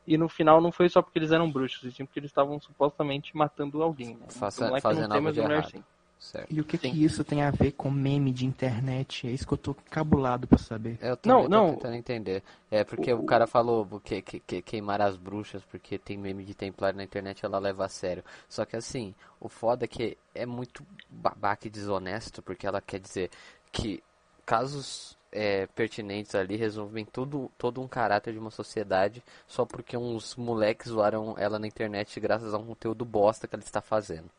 E 0.08 0.18
no 0.18 0.30
final 0.30 0.62
não 0.62 0.72
foi 0.72 0.88
só 0.88 1.02
porque 1.02 1.20
eles 1.20 1.34
eram 1.34 1.52
bruxos, 1.52 1.84
e 1.84 1.92
sim 1.92 2.06
porque 2.06 2.18
eles 2.18 2.30
estavam 2.32 2.58
supostamente 2.62 3.36
matando 3.36 3.84
alguém. 3.84 4.16
Né? 4.16 4.28
Faça- 4.30 4.64
o 4.64 4.68
moleque 4.68 4.82
fazendo 4.84 5.02
não 5.04 5.10
tem, 5.10 5.18
algo 5.18 5.26
mas 5.26 5.34
de 5.36 5.42
errado. 5.42 5.70
sim. 5.70 5.84
Certo. 6.20 6.52
E 6.52 6.60
o 6.60 6.64
que 6.64 6.78
Sim. 6.78 6.92
que 6.92 7.04
isso 7.04 7.24
tem 7.24 7.44
a 7.44 7.52
ver 7.52 7.74
com 7.74 7.92
meme 7.92 8.32
de 8.32 8.46
internet? 8.46 9.28
É 9.28 9.32
isso 9.32 9.46
que 9.46 9.54
eu 9.54 9.58
tô 9.58 9.76
cabulado 9.90 10.48
pra 10.48 10.58
saber. 10.58 10.98
Eu 11.00 11.16
também 11.16 11.38
Não, 11.38 11.44
tô 11.44 11.50
não. 11.50 11.74
tentando 11.76 11.96
entender. 11.96 12.44
É 12.72 12.84
porque 12.84 13.14
o, 13.14 13.24
cara 13.24 13.46
falou 13.46 13.86
que, 14.04 14.22
que, 14.22 14.40
que 14.40 14.62
queimar 14.62 15.00
as 15.02 15.16
bruxas 15.16 15.64
porque 15.64 15.98
tem 15.98 16.18
meme 16.18 16.44
de 16.44 16.56
templário 16.56 16.98
na 16.98 17.04
internet 17.04 17.46
ela 17.46 17.60
leva 17.60 17.86
a 17.86 17.90
sério. 17.90 18.24
Só 18.50 18.66
que 18.66 18.76
assim, 18.76 19.14
o 19.40 19.48
foda 19.48 19.86
é 19.86 19.88
que 19.88 20.18
é 20.34 20.46
muito 20.46 20.84
babaca 21.10 21.68
e 21.68 21.70
desonesto 21.70 22.42
porque 22.42 22.66
ela 22.66 22.82
quer 22.82 23.00
dizer 23.00 23.30
que 23.72 24.04
casos 24.46 25.16
é, 25.32 25.68
pertinentes 25.68 26.34
ali 26.34 26.56
resolvem 26.56 27.06
tudo, 27.06 27.52
todo 27.58 27.82
um 27.82 27.88
caráter 27.88 28.34
de 28.34 28.40
uma 28.40 28.50
sociedade 28.50 29.22
só 29.46 29.66
porque 29.66 29.96
uns 29.96 30.36
moleques 30.36 30.88
zoaram 30.90 31.36
ela 31.38 31.60
na 31.60 31.68
internet 31.68 32.20
graças 32.20 32.54
a 32.54 32.58
um 32.58 32.66
conteúdo 32.66 33.06
bosta 33.06 33.48
que 33.48 33.54
ela 33.56 33.64
está 33.64 33.82
fazendo. 33.82 34.30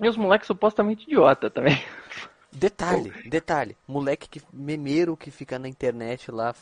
E 0.00 0.08
os 0.08 0.16
moleques 0.16 0.46
supostamente 0.46 1.04
idiota 1.04 1.48
também. 1.50 1.82
Detalhe, 2.52 3.12
detalhe, 3.28 3.76
moleque 3.86 4.28
que 4.28 4.42
memeiro 4.52 5.16
que 5.16 5.30
fica 5.30 5.58
na 5.58 5.68
internet 5.68 6.30
lá 6.30 6.54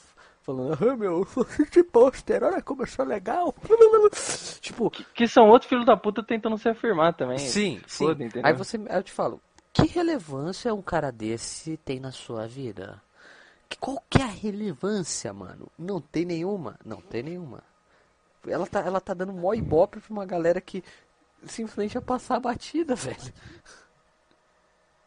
falando, 0.42 0.76
ah 0.90 0.96
meu, 0.96 1.26
eu 1.36 1.42
assisti 1.42 1.82
pôster, 1.84 2.42
olha 2.42 2.60
como 2.62 2.82
eu 2.82 2.86
sou 2.86 3.04
legal. 3.04 3.54
tipo, 4.60 4.90
Que 4.90 5.28
são 5.28 5.48
outros 5.48 5.68
filhos 5.68 5.86
da 5.86 5.96
puta 5.96 6.22
tentando 6.22 6.58
se 6.58 6.68
afirmar 6.68 7.14
também. 7.14 7.38
sim, 7.38 7.80
sim. 7.86 8.06
Foda? 8.06 8.24
Aí 8.42 8.52
você, 8.52 8.76
aí 8.88 8.96
eu 8.98 9.02
te 9.02 9.12
falo, 9.12 9.40
que 9.72 9.86
relevância 9.86 10.74
um 10.74 10.82
cara 10.82 11.10
desse 11.12 11.76
tem 11.78 12.00
na 12.00 12.12
sua 12.12 12.46
vida? 12.46 13.00
Que- 13.68 13.78
Qual 13.78 14.02
que 14.10 14.20
é 14.20 14.24
a 14.24 14.28
relevância, 14.28 15.32
mano? 15.32 15.68
Não 15.78 16.00
tem 16.00 16.24
nenhuma, 16.24 16.76
não 16.84 17.00
tem 17.00 17.22
nenhuma. 17.22 17.62
Ela 18.46 18.66
tá, 18.66 18.80
ela 18.80 19.00
tá 19.00 19.14
dando 19.14 19.32
mó 19.32 19.54
ibope 19.54 20.00
pra 20.00 20.12
uma 20.12 20.26
galera 20.26 20.60
que 20.60 20.84
simplesmente 21.46 21.94
ia 21.94 22.02
passar 22.02 22.36
a 22.36 22.40
batida, 22.40 22.94
velho. 22.96 23.32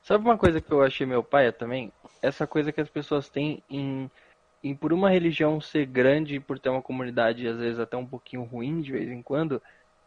Sabe 0.03 0.23
uma 0.23 0.37
coisa 0.37 0.61
que 0.61 0.71
eu 0.71 0.81
achei 0.81 1.05
meu 1.05 1.23
pai 1.23 1.51
também? 1.51 1.91
Essa 2.21 2.47
coisa 2.47 2.71
que 2.71 2.79
as 2.79 2.89
pessoas 2.89 3.27
têm 3.27 3.61
em, 3.69 4.09
em 4.63 4.73
por 4.73 4.93
uma 4.93 5.09
religião 5.09 5.59
ser 5.59 5.85
grande 5.85 6.35
e 6.35 6.39
por 6.39 6.57
ter 6.57 6.69
uma 6.69 6.81
comunidade 6.81 7.47
às 7.47 7.57
vezes 7.57 7.79
até 7.79 7.97
um 7.97 8.05
pouquinho 8.05 8.43
ruim 8.43 8.81
de 8.81 8.93
vez 8.93 9.09
em 9.09 9.21
quando, 9.21 9.61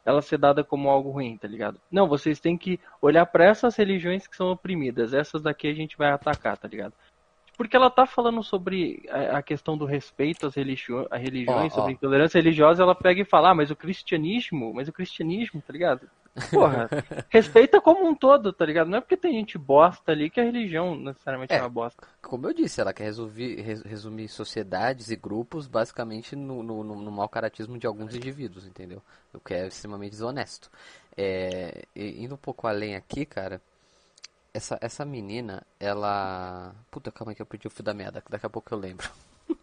ela 0.05 0.23
ser 0.23 0.39
dada 0.39 0.65
como 0.65 0.89
algo 0.89 1.11
ruim, 1.11 1.37
tá 1.37 1.47
ligado? 1.47 1.79
Não, 1.91 2.09
vocês 2.09 2.41
têm 2.41 2.57
que 2.57 2.81
olhar 3.01 3.27
pra 3.27 3.45
essas 3.45 3.77
religiões 3.77 4.27
que 4.27 4.37
são 4.37 4.51
oprimidas, 4.51 5.13
essas 5.13 5.43
daqui 5.43 5.69
a 5.69 5.75
gente 5.75 5.97
vai 5.97 6.11
atacar, 6.11 6.57
tá 6.57 6.67
ligado? 6.67 6.95
Porque 7.57 7.77
ela 7.77 7.91
tá 7.91 8.07
falando 8.07 8.43
sobre 8.43 9.07
a 9.11 9.43
questão 9.43 9.77
do 9.77 9.85
respeito 9.85 10.47
às 10.47 10.55
religio 10.55 11.07
a 11.11 11.19
religiões, 11.19 11.73
ó. 11.75 11.77
sobre 11.77 11.93
intolerância 11.93 12.41
religiosa, 12.41 12.83
ela 12.83 12.95
pega 12.95 13.21
e 13.21 13.27
fala, 13.27 13.51
ah, 13.51 13.55
mas 13.55 13.71
o 13.71 13.77
cristianismo, 13.77 14.73
mas 14.73 14.89
o 14.89 14.93
cristianismo, 14.95 15.61
tá 15.61 15.71
ligado? 15.71 16.09
Porra, 16.51 16.89
respeita 17.29 17.81
como 17.81 18.07
um 18.09 18.15
todo, 18.15 18.53
tá 18.53 18.65
ligado? 18.65 18.89
Não 18.89 18.99
é 18.99 19.01
porque 19.01 19.17
tem 19.17 19.33
gente 19.33 19.59
bosta 19.59 20.13
ali 20.13 20.31
que 20.31 20.41
a 20.41 20.45
religião 20.45 20.97
necessariamente 20.97 21.53
é, 21.53 21.57
É. 21.57 21.61
uma 21.61 21.69
bosta. 21.69 22.07
Como 22.23 22.47
eu 22.47 22.55
disse, 22.55 22.81
ela 22.81 22.93
quer 22.93 23.05
resolver, 23.05 23.61
res- 23.61 23.83
resumir 23.83 24.29
sociedades 24.29 25.11
e 25.11 25.17
grupos 25.17 25.67
basicamente 25.67 26.37
no, 26.37 26.63
no, 26.63 26.85
no, 26.85 26.95
no 27.03 27.11
mau 27.11 27.29
caratismo 27.29 27.77
de 27.79 27.87
alguns 27.87 28.15
indivíduos, 28.15 28.67
entendeu? 28.67 29.03
O 29.35 29.41
que 29.41 29.55
é 29.55 29.67
extremamente 29.67 30.13
desonesto. 30.13 30.71
É, 31.17 31.83
e- 31.95 32.23
indo 32.25 32.35
um 32.35 32.39
pouco 32.39 32.67
além 32.67 32.95
aqui, 32.95 33.27
cara, 33.27 33.61
essa, 34.55 34.79
essa 34.81 35.05
menina, 35.05 35.63
ela. 35.79 36.75
Puta, 36.91 37.11
calma 37.13 37.33
aí 37.33 37.37
que 37.37 37.43
eu 37.43 37.47
perdi 37.47 37.67
o 37.67 37.71
fio 37.71 37.85
da 37.85 37.93
meada, 37.95 38.21
que 38.21 38.31
daqui 38.31 38.47
a 38.47 38.51
pouco 38.51 38.73
eu 38.73 38.79
lembro. 38.79 39.09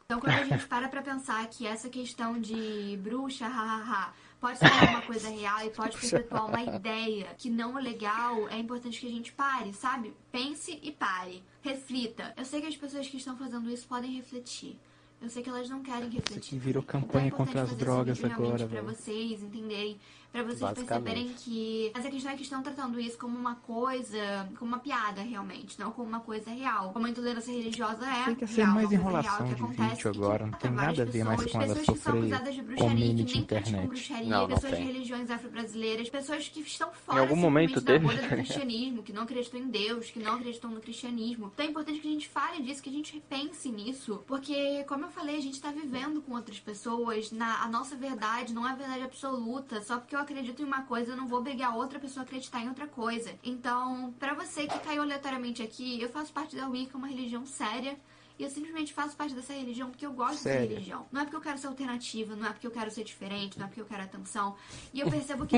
Então, 0.05 0.19
quando 0.21 0.35
a 0.35 0.43
gente 0.43 0.65
para 0.67 0.87
pra 0.87 1.01
pensar 1.01 1.45
que 1.47 1.67
essa 1.67 1.89
questão 1.89 2.39
de 2.39 2.97
bruxa, 3.01 3.45
hahaha, 3.47 4.13
pode 4.39 4.59
ser 4.59 4.65
uma 4.89 5.01
coisa 5.01 5.29
real 5.29 5.65
e 5.65 5.69
pode 5.69 5.97
perpetuar 5.97 6.45
uma 6.45 6.63
ideia 6.63 7.27
que 7.37 7.49
não 7.49 7.77
é 7.77 7.81
legal, 7.81 8.47
é 8.49 8.57
importante 8.57 8.99
que 8.99 9.07
a 9.07 9.11
gente 9.11 9.31
pare, 9.33 9.73
sabe? 9.73 10.13
Pense 10.31 10.79
e 10.81 10.91
pare. 10.91 11.43
Reflita. 11.61 12.33
Eu 12.37 12.45
sei 12.45 12.61
que 12.61 12.67
as 12.67 12.77
pessoas 12.77 13.07
que 13.07 13.17
estão 13.17 13.35
fazendo 13.37 13.69
isso 13.69 13.87
podem 13.87 14.11
refletir. 14.15 14.77
Eu 15.19 15.29
sei 15.29 15.41
que 15.41 15.49
elas 15.49 15.67
não 15.67 15.81
querem 15.81 16.09
refletir. 16.09 16.37
aqui 16.37 16.59
virou 16.59 16.83
Então, 16.87 16.99
é 16.99 17.01
campanha 17.01 17.31
contra 17.31 17.63
as 17.63 17.75
drogas 17.75 18.23
agora, 18.23 18.67
velho. 18.67 18.85
vocês 18.85 19.41
entenderem, 19.41 19.99
pra 20.43 20.53
vocês 20.55 20.71
perceberem 20.71 21.29
que 21.29 21.91
essa 21.93 22.09
questão 22.09 22.31
é 22.31 22.35
que 22.35 22.43
estão 22.43 22.61
tratando 22.63 22.99
isso 22.99 23.17
como 23.17 23.37
uma 23.37 23.55
coisa, 23.55 24.49
como 24.57 24.71
uma 24.71 24.79
piada 24.79 25.21
realmente, 25.21 25.79
não 25.79 25.91
como 25.91 26.07
uma 26.07 26.19
coisa 26.19 26.49
real. 26.51 26.91
Como 26.91 27.05
a 27.05 27.09
intolerância 27.09 27.51
religiosa 27.51 28.05
é 28.05 28.25
Tem 28.25 28.35
que 28.35 28.47
ser 28.47 28.61
real, 28.63 28.73
mais 28.75 28.91
enrolação 28.91 29.31
real 29.31 29.47
que 29.49 29.55
de 29.55 29.63
acontece 29.63 29.95
vídeo 29.95 30.11
agora, 30.11 30.45
não 30.45 30.57
tem 30.57 30.71
nada 30.71 31.01
a 31.01 31.05
ver 31.05 31.23
mais 31.23 31.43
pessoas, 31.43 31.51
com 31.51 31.61
ela 31.61 31.75
pessoas 31.75 31.97
que 31.97 32.03
são 32.03 32.13
sofrer 32.13 32.33
acusadas 32.33 32.55
de 32.55 32.61
bruxaria, 32.61 32.89
community 32.89 33.25
que 33.31 33.37
nem 33.37 33.45
praticam 33.45 33.71
internet. 33.71 33.87
bruxaria, 33.87 34.29
Não, 34.29 34.47
não 34.47 34.55
pessoas 34.55 34.73
tem. 34.73 34.81
de 34.85 34.91
religiões 34.91 35.31
afro-brasileiras, 35.31 36.09
pessoas 36.09 36.47
que 36.49 36.59
estão 36.61 36.91
fora 36.91 37.17
Em 37.17 37.21
algum 37.21 37.35
momento 37.35 37.81
da 37.81 37.93
teve, 37.93 38.05
bolha 38.05 38.21
do 38.21 38.27
cristianismo, 38.29 39.03
que 39.03 39.13
não 39.13 39.23
acreditam 39.23 39.59
em 39.59 39.67
Deus, 39.69 40.09
que 40.11 40.19
não 40.19 40.35
acreditam 40.35 40.69
no 40.71 40.81
cristianismo. 40.81 41.51
Então 41.53 41.65
é 41.65 41.69
importante 41.69 41.99
que 41.99 42.07
a 42.07 42.11
gente 42.11 42.27
fale 42.27 42.61
disso, 42.63 42.81
que 42.81 42.89
a 42.89 42.93
gente 42.93 43.23
pense 43.29 43.69
nisso, 43.69 44.23
porque, 44.27 44.83
como 44.87 45.05
eu 45.05 45.09
falei, 45.09 45.37
a 45.37 45.41
gente 45.41 45.61
tá 45.61 45.71
vivendo 45.71 46.21
com 46.21 46.33
outras 46.33 46.59
pessoas, 46.59 47.31
na, 47.31 47.63
a 47.63 47.67
nossa 47.67 47.95
verdade 47.95 48.53
não 48.53 48.67
é 48.67 48.71
a 48.71 48.75
verdade 48.75 49.03
absoluta, 49.03 49.81
só 49.81 49.97
porque 49.97 50.15
eu 50.15 50.19
acredito 50.27 50.61
em 50.61 50.65
uma 50.65 50.83
coisa, 50.83 51.11
eu 51.11 51.17
não 51.17 51.27
vou 51.27 51.39
obrigar 51.39 51.75
outra 51.75 51.99
pessoa 51.99 52.23
a 52.23 52.25
acreditar 52.25 52.61
em 52.61 52.67
outra 52.67 52.85
coisa. 52.87 53.33
Então, 53.43 54.13
pra 54.19 54.33
você 54.33 54.67
que 54.67 54.77
caiu 54.79 55.01
aleatoriamente 55.01 55.63
aqui, 55.63 56.01
eu 56.01 56.09
faço 56.09 56.33
parte 56.33 56.55
da 56.55 56.67
Wicca, 56.67 56.97
uma 56.97 57.07
religião 57.07 57.45
séria, 57.45 57.97
e 58.37 58.43
eu 58.43 58.49
simplesmente 58.49 58.93
faço 58.93 59.15
parte 59.15 59.33
dessa 59.33 59.53
religião 59.53 59.89
porque 59.89 60.05
eu 60.05 60.13
gosto 60.13 60.33
dessa 60.33 60.49
Séria. 60.49 60.67
religião. 60.69 61.07
Não 61.11 61.21
é 61.21 61.23
porque 61.23 61.37
eu 61.37 61.41
quero 61.41 61.57
ser 61.57 61.65
alternativa, 61.67 62.35
não 62.35 62.45
é 62.45 62.51
porque 62.51 62.67
eu 62.67 62.71
quero 62.71 62.91
ser 62.91 63.03
diferente, 63.03 63.57
não 63.57 63.65
é 63.65 63.67
porque 63.67 63.81
eu 63.81 63.85
quero 63.85 64.03
atenção. 64.03 64.55
E 64.93 64.99
eu 64.99 65.09
percebo 65.09 65.47
que 65.47 65.55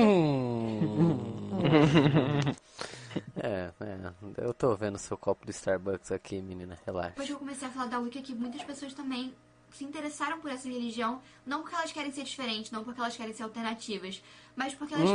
é, 3.36 3.70
é, 3.80 4.12
eu 4.38 4.54
tô 4.54 4.74
vendo 4.76 4.96
seu 4.96 5.18
copo 5.18 5.44
de 5.44 5.50
Starbucks 5.50 6.10
aqui, 6.10 6.40
menina, 6.40 6.78
relaxa. 6.86 7.10
Depois 7.10 7.28
que 7.28 7.34
eu 7.34 7.38
comecei 7.38 7.68
a 7.68 7.70
falar 7.70 7.86
da 7.86 7.98
Wicca, 7.98 8.22
que 8.22 8.34
muitas 8.34 8.62
pessoas 8.62 8.94
também 8.94 9.34
se 9.72 9.84
interessaram 9.84 10.40
por 10.40 10.50
essa 10.50 10.68
religião, 10.68 11.20
não 11.46 11.62
porque 11.62 11.74
elas 11.74 11.92
querem 11.92 12.12
ser 12.12 12.24
diferentes, 12.24 12.70
não 12.70 12.84
porque 12.84 13.00
elas 13.00 13.16
querem 13.16 13.32
ser 13.32 13.42
alternativas, 13.42 14.22
mas 14.56 14.74
porque 14.74 14.94
elas 14.94 15.08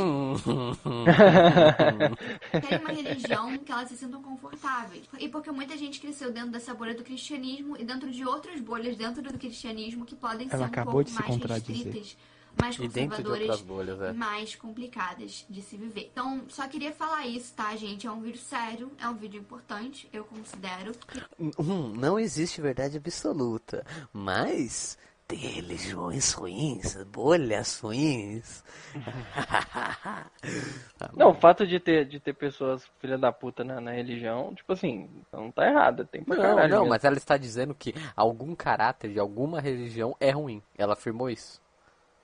querem 2.60 2.78
uma 2.80 2.92
religião 2.92 3.58
que 3.58 3.70
elas 3.70 3.88
se 3.88 3.96
sintam 3.96 4.22
confortáveis. 4.22 5.04
E 5.18 5.28
porque 5.28 5.50
muita 5.50 5.76
gente 5.76 6.00
cresceu 6.00 6.32
dentro 6.32 6.50
dessa 6.50 6.74
bolha 6.74 6.94
do 6.94 7.04
cristianismo 7.04 7.76
e 7.76 7.84
dentro 7.84 8.10
de 8.10 8.24
outras 8.24 8.60
bolhas 8.60 8.96
dentro 8.96 9.22
do 9.22 9.38
cristianismo 9.38 10.04
que 10.04 10.16
podem 10.16 10.48
Ela 10.48 10.58
ser 10.58 10.64
um 10.64 10.66
acabou 10.66 10.94
pouco 10.94 11.04
de 11.04 11.10
se 11.10 11.20
mais 11.20 11.36
restritas, 11.36 12.16
mais 12.60 12.74
de 12.74 12.82
conservadoras 12.82 13.40
outras 13.40 13.60
bolhas, 13.60 14.00
é. 14.00 14.12
mais 14.12 14.54
complicadas 14.54 15.44
de 15.48 15.62
se 15.62 15.76
viver. 15.76 16.10
Então, 16.12 16.42
só 16.48 16.66
queria 16.68 16.92
falar 16.92 17.26
isso, 17.26 17.52
tá, 17.54 17.74
gente? 17.76 18.06
É 18.06 18.10
um 18.10 18.20
vídeo 18.20 18.40
sério, 18.40 18.90
é 18.98 19.08
um 19.08 19.14
vídeo 19.14 19.40
importante, 19.40 20.08
eu 20.12 20.24
considero. 20.24 20.92
Hum, 21.38 21.92
não 21.96 22.18
existe 22.18 22.60
verdade 22.60 22.96
absoluta, 22.96 23.84
mas 24.12 24.98
tem 25.28 25.38
religiões 25.38 26.32
ruins, 26.32 26.96
bolhas 27.04 27.80
ruins. 27.80 28.64
Não, 31.16 31.30
o 31.30 31.34
fato 31.34 31.66
de 31.66 31.80
ter, 31.80 32.06
de 32.06 32.20
ter 32.20 32.32
pessoas 32.32 32.88
filha 33.00 33.18
da 33.18 33.32
puta 33.32 33.64
na, 33.64 33.80
na 33.80 33.90
religião, 33.90 34.54
tipo 34.54 34.72
assim, 34.72 35.10
não 35.32 35.50
tá 35.50 35.66
errado, 35.66 36.06
tem 36.06 36.22
pra 36.22 36.36
Não, 36.36 36.56
não, 36.56 36.68
mesmo. 36.68 36.88
mas 36.88 37.04
ela 37.04 37.16
está 37.16 37.36
dizendo 37.36 37.74
que 37.74 37.92
algum 38.14 38.54
caráter 38.54 39.12
de 39.12 39.18
alguma 39.18 39.60
religião 39.60 40.16
é 40.20 40.30
ruim. 40.30 40.62
Ela 40.78 40.92
afirmou 40.92 41.28
isso. 41.28 41.60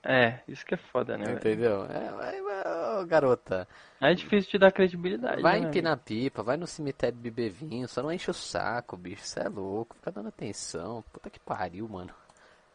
É, 0.05 0.41
isso 0.49 0.65
que 0.65 0.73
é 0.73 0.77
foda, 0.77 1.17
né? 1.17 1.31
Entendeu? 1.31 1.85
É, 1.85 2.11
vai, 2.11 2.41
vai, 2.41 3.01
ô, 3.01 3.05
garota, 3.05 3.65
É 4.01 4.13
difícil 4.13 4.51
de 4.51 4.57
dar 4.57 4.71
credibilidade. 4.71 5.41
vai 5.41 5.61
né, 5.61 5.67
empinar 5.69 5.97
pipa, 5.97 6.43
vai 6.43 6.57
no 6.57 6.67
cemitério 6.67 7.17
beber 7.17 7.51
vinho, 7.51 7.87
só 7.87 8.03
não 8.03 8.11
enche 8.11 8.29
o 8.29 8.33
saco, 8.33 8.97
bicho. 8.97 9.23
Você 9.23 9.39
é 9.39 9.47
louco, 9.47 9.95
fica 9.95 10.11
dando 10.11 10.27
atenção. 10.27 11.03
Puta 11.13 11.29
que 11.29 11.39
pariu, 11.39 11.87
mano. 11.87 12.13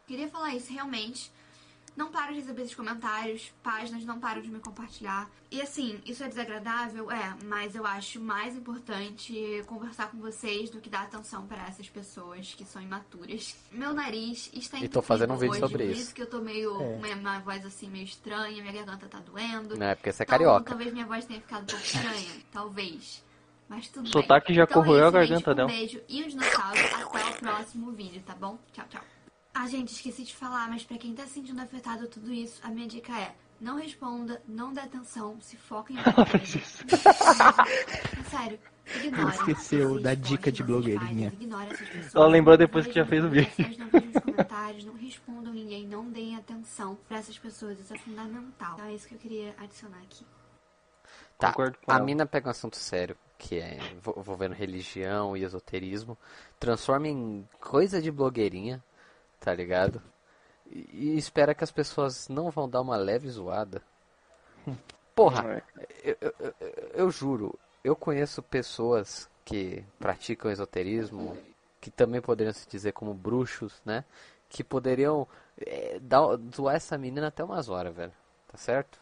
Queria 0.07 0.27
falar 0.27 0.55
isso 0.55 0.73
realmente. 0.73 1.31
Não 1.99 2.09
paro 2.09 2.31
de 2.33 2.39
receber 2.39 2.61
esses 2.61 2.73
comentários, 2.73 3.51
páginas 3.61 4.05
não 4.05 4.21
param 4.21 4.41
de 4.41 4.49
me 4.49 4.59
compartilhar. 4.61 5.29
E 5.51 5.61
assim, 5.61 5.99
isso 6.05 6.23
é 6.23 6.29
desagradável? 6.29 7.11
É, 7.11 7.35
mas 7.43 7.75
eu 7.75 7.85
acho 7.85 8.21
mais 8.21 8.55
importante 8.55 9.61
conversar 9.67 10.09
com 10.09 10.17
vocês 10.17 10.69
do 10.69 10.79
que 10.79 10.89
dar 10.89 11.01
atenção 11.01 11.45
para 11.45 11.67
essas 11.67 11.89
pessoas 11.89 12.53
que 12.55 12.63
são 12.63 12.81
imaturas. 12.81 13.53
Meu 13.69 13.93
nariz 13.93 14.49
está 14.53 14.79
E 14.79 14.87
tô 14.87 15.01
fazendo 15.01 15.33
um 15.33 15.37
vídeo 15.37 15.51
hoje, 15.51 15.59
sobre 15.59 15.83
por 15.83 15.91
isso. 15.91 16.01
isso 16.03 16.15
que 16.15 16.21
eu 16.21 16.29
tô 16.29 16.39
meio 16.39 16.71
É. 16.71 16.77
com 16.77 16.97
uma, 16.99 17.15
uma 17.15 17.39
voz 17.39 17.65
assim 17.65 17.89
meio 17.89 18.05
estranha, 18.05 18.61
minha 18.61 18.71
garganta 18.73 19.05
tá 19.09 19.19
doendo. 19.19 19.75
Não 19.77 19.87
é 19.87 19.93
porque 19.95 20.09
você 20.13 20.23
é 20.23 20.25
Então, 20.25 20.37
carioca. 20.37 20.69
talvez 20.69 20.93
minha 20.93 21.05
voz 21.05 21.25
tenha 21.25 21.41
ficado 21.41 21.63
um 21.63 21.65
pouco 21.65 21.83
estranha, 21.83 22.31
talvez. 22.49 23.21
Mas 23.67 23.89
tudo 23.89 24.07
O 24.07 24.11
sotaque 24.11 24.47
bem. 24.47 24.55
já 24.55 24.63
então, 24.63 24.81
corroeu 24.81 25.03
é 25.03 25.03
a 25.03 25.09
isso, 25.09 25.17
gente. 25.33 25.43
garganta 25.43 25.51
um 25.51 25.55
dela. 25.55 25.67
beijo 25.69 26.01
e 26.07 26.23
um 26.23 26.27
dinossauro. 26.29 26.79
Até 26.79 27.05
o 27.05 27.33
próximo 27.39 27.91
vídeo, 27.91 28.23
tá 28.25 28.33
bom? 28.35 28.57
Tchau, 28.71 28.85
tchau. 28.89 29.01
Ah, 29.61 29.67
gente, 29.67 29.91
esqueci 29.91 30.23
de 30.23 30.33
falar, 30.33 30.69
mas 30.69 30.85
pra 30.85 30.97
quem 30.97 31.13
tá 31.13 31.23
se 31.23 31.31
sentindo 31.33 31.59
afetado 31.61 32.07
tudo 32.07 32.31
isso, 32.31 32.61
a 32.63 32.69
minha 32.69 32.87
dica 32.87 33.11
é 33.19 33.35
não 33.59 33.75
responda, 33.75 34.41
não 34.47 34.71
dê 34.71 34.79
atenção, 34.79 35.37
se 35.41 35.57
foca 35.57 35.91
em. 35.91 35.97
Sério, 38.31 38.57
ignora. 38.95 39.35
Esqueceu 39.35 39.89
esses 39.91 40.03
da 40.03 40.13
dica 40.13 40.49
de 40.49 40.63
blogueirinha. 40.63 41.31
páginas, 41.31 41.33
Ignora 41.33 41.73
essas 41.73 41.89
pessoas. 41.89 42.15
Ela 42.15 42.27
lembrou 42.27 42.53
Não 42.53 42.57
depois 42.59 42.87
que 42.87 42.93
já 42.93 43.05
fez 43.05 43.21
o 43.21 43.27
vídeo. 43.29 43.51
Não 43.77 43.89
vejam 43.89 44.11
os 44.15 44.23
comentários, 44.23 44.85
não 44.85 44.93
respondam 44.95 45.51
ninguém, 45.53 45.85
não 45.85 46.09
deem 46.09 46.37
atenção 46.37 46.97
pra 47.09 47.17
essas 47.17 47.37
pessoas. 47.37 47.77
Isso 47.81 47.93
é 47.93 47.97
fundamental. 47.97 48.75
Então 48.75 48.85
é 48.85 48.93
isso 48.93 49.09
que 49.09 49.15
eu 49.15 49.19
queria 49.19 49.53
adicionar 49.59 49.97
aqui. 50.03 50.25
Tá, 51.37 51.53
a 51.87 51.95
ela. 51.95 52.05
mina 52.05 52.25
pega 52.25 52.47
um 52.47 52.51
assunto 52.51 52.77
sério, 52.77 53.17
que 53.37 53.59
é 53.59 53.77
envol- 53.93 54.15
envolvendo 54.17 54.53
religião 54.53 55.35
e 55.35 55.43
esoterismo, 55.43 56.17
transforma 56.57 57.09
em 57.09 57.45
coisa 57.59 58.01
de 58.01 58.09
blogueirinha, 58.11 58.81
tá 59.39 59.53
ligado? 59.53 60.01
E, 60.69 61.13
e 61.13 61.17
espera 61.17 61.55
que 61.55 61.63
as 61.63 61.71
pessoas 61.71 62.27
não 62.29 62.49
vão 62.51 62.69
dar 62.69 62.81
uma 62.81 62.95
leve 62.97 63.29
zoada. 63.29 63.81
Porra, 65.15 65.61
eu, 66.03 66.15
eu- 66.21 66.33
eu- 66.39 66.53
eu 66.93 67.11
juro, 67.11 67.57
eu 67.83 67.95
conheço 67.95 68.41
pessoas 68.41 69.29
que 69.43 69.83
praticam 69.97 70.51
esoterismo 70.51 71.37
que 71.81 71.89
também 71.89 72.21
poderiam 72.21 72.53
se 72.53 72.67
dizer 72.69 72.91
como 72.93 73.13
bruxos, 73.13 73.81
né? 73.85 74.03
Que 74.47 74.63
poderiam 74.63 75.27
é, 75.59 75.99
dar, 76.01 76.21
zoar 76.55 76.75
essa 76.75 76.97
menina 76.97 77.27
até 77.27 77.43
umas 77.43 77.67
horas, 77.69 77.93
velho. 77.95 78.13
Tá 78.51 78.57
certo? 78.57 78.99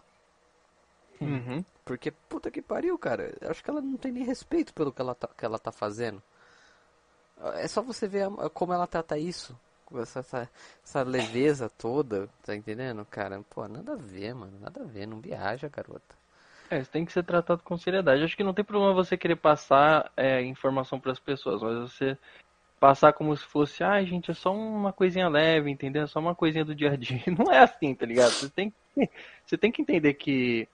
Uhum. 1.21 1.63
Porque, 1.85 2.11
puta 2.11 2.51
que 2.51 2.61
pariu, 2.61 2.97
cara. 2.97 3.33
Eu 3.41 3.49
acho 3.49 3.63
que 3.63 3.69
ela 3.69 3.81
não 3.81 3.97
tem 3.97 4.11
nem 4.11 4.23
respeito 4.23 4.73
pelo 4.73 4.91
que 4.91 5.01
ela 5.01 5.15
tá, 5.15 5.27
que 5.27 5.45
ela 5.45 5.57
tá 5.59 5.71
fazendo. 5.71 6.21
É 7.55 7.67
só 7.67 7.81
você 7.81 8.07
ver 8.07 8.23
a- 8.27 8.49
como 8.49 8.73
ela 8.73 8.87
trata 8.87 9.17
isso. 9.17 9.57
Essa, 9.95 10.19
essa, 10.19 10.49
essa 10.83 11.03
leveza 11.03 11.69
toda, 11.69 12.27
tá 12.45 12.55
entendendo, 12.55 13.05
cara? 13.05 13.41
Pô, 13.49 13.67
nada 13.67 13.93
a 13.93 13.95
ver, 13.95 14.33
mano. 14.35 14.59
Nada 14.59 14.81
a 14.81 14.85
ver. 14.85 15.05
Não 15.07 15.19
viaja, 15.21 15.69
garota. 15.69 16.15
É, 16.69 16.79
isso 16.79 16.91
tem 16.91 17.05
que 17.05 17.13
ser 17.13 17.23
tratado 17.23 17.63
com 17.63 17.77
seriedade. 17.77 18.23
Acho 18.23 18.35
que 18.35 18.43
não 18.43 18.53
tem 18.53 18.65
problema 18.65 18.93
você 18.93 19.15
querer 19.17 19.37
passar 19.37 20.11
é, 20.17 20.41
informação 20.41 20.99
para 20.99 21.13
as 21.13 21.19
pessoas, 21.19 21.61
mas 21.61 21.77
você 21.91 22.17
passar 22.79 23.13
como 23.13 23.35
se 23.35 23.45
fosse, 23.45 23.83
ah, 23.83 24.03
gente, 24.03 24.31
é 24.31 24.33
só 24.33 24.53
uma 24.53 24.93
coisinha 24.93 25.29
leve, 25.29 25.71
entendeu? 25.71 26.03
É 26.03 26.07
só 26.07 26.19
uma 26.19 26.35
coisinha 26.35 26.65
do 26.65 26.75
dia 26.75 26.91
a 26.91 26.95
dia. 26.95 27.21
Não 27.37 27.51
é 27.51 27.59
assim, 27.59 27.95
tá 27.95 28.05
ligado? 28.05 28.33
Você 28.33 28.49
tem 28.49 28.71
que, 28.95 29.09
você 29.45 29.57
tem 29.57 29.71
que 29.71 29.81
entender 29.81 30.13
que, 30.15 30.67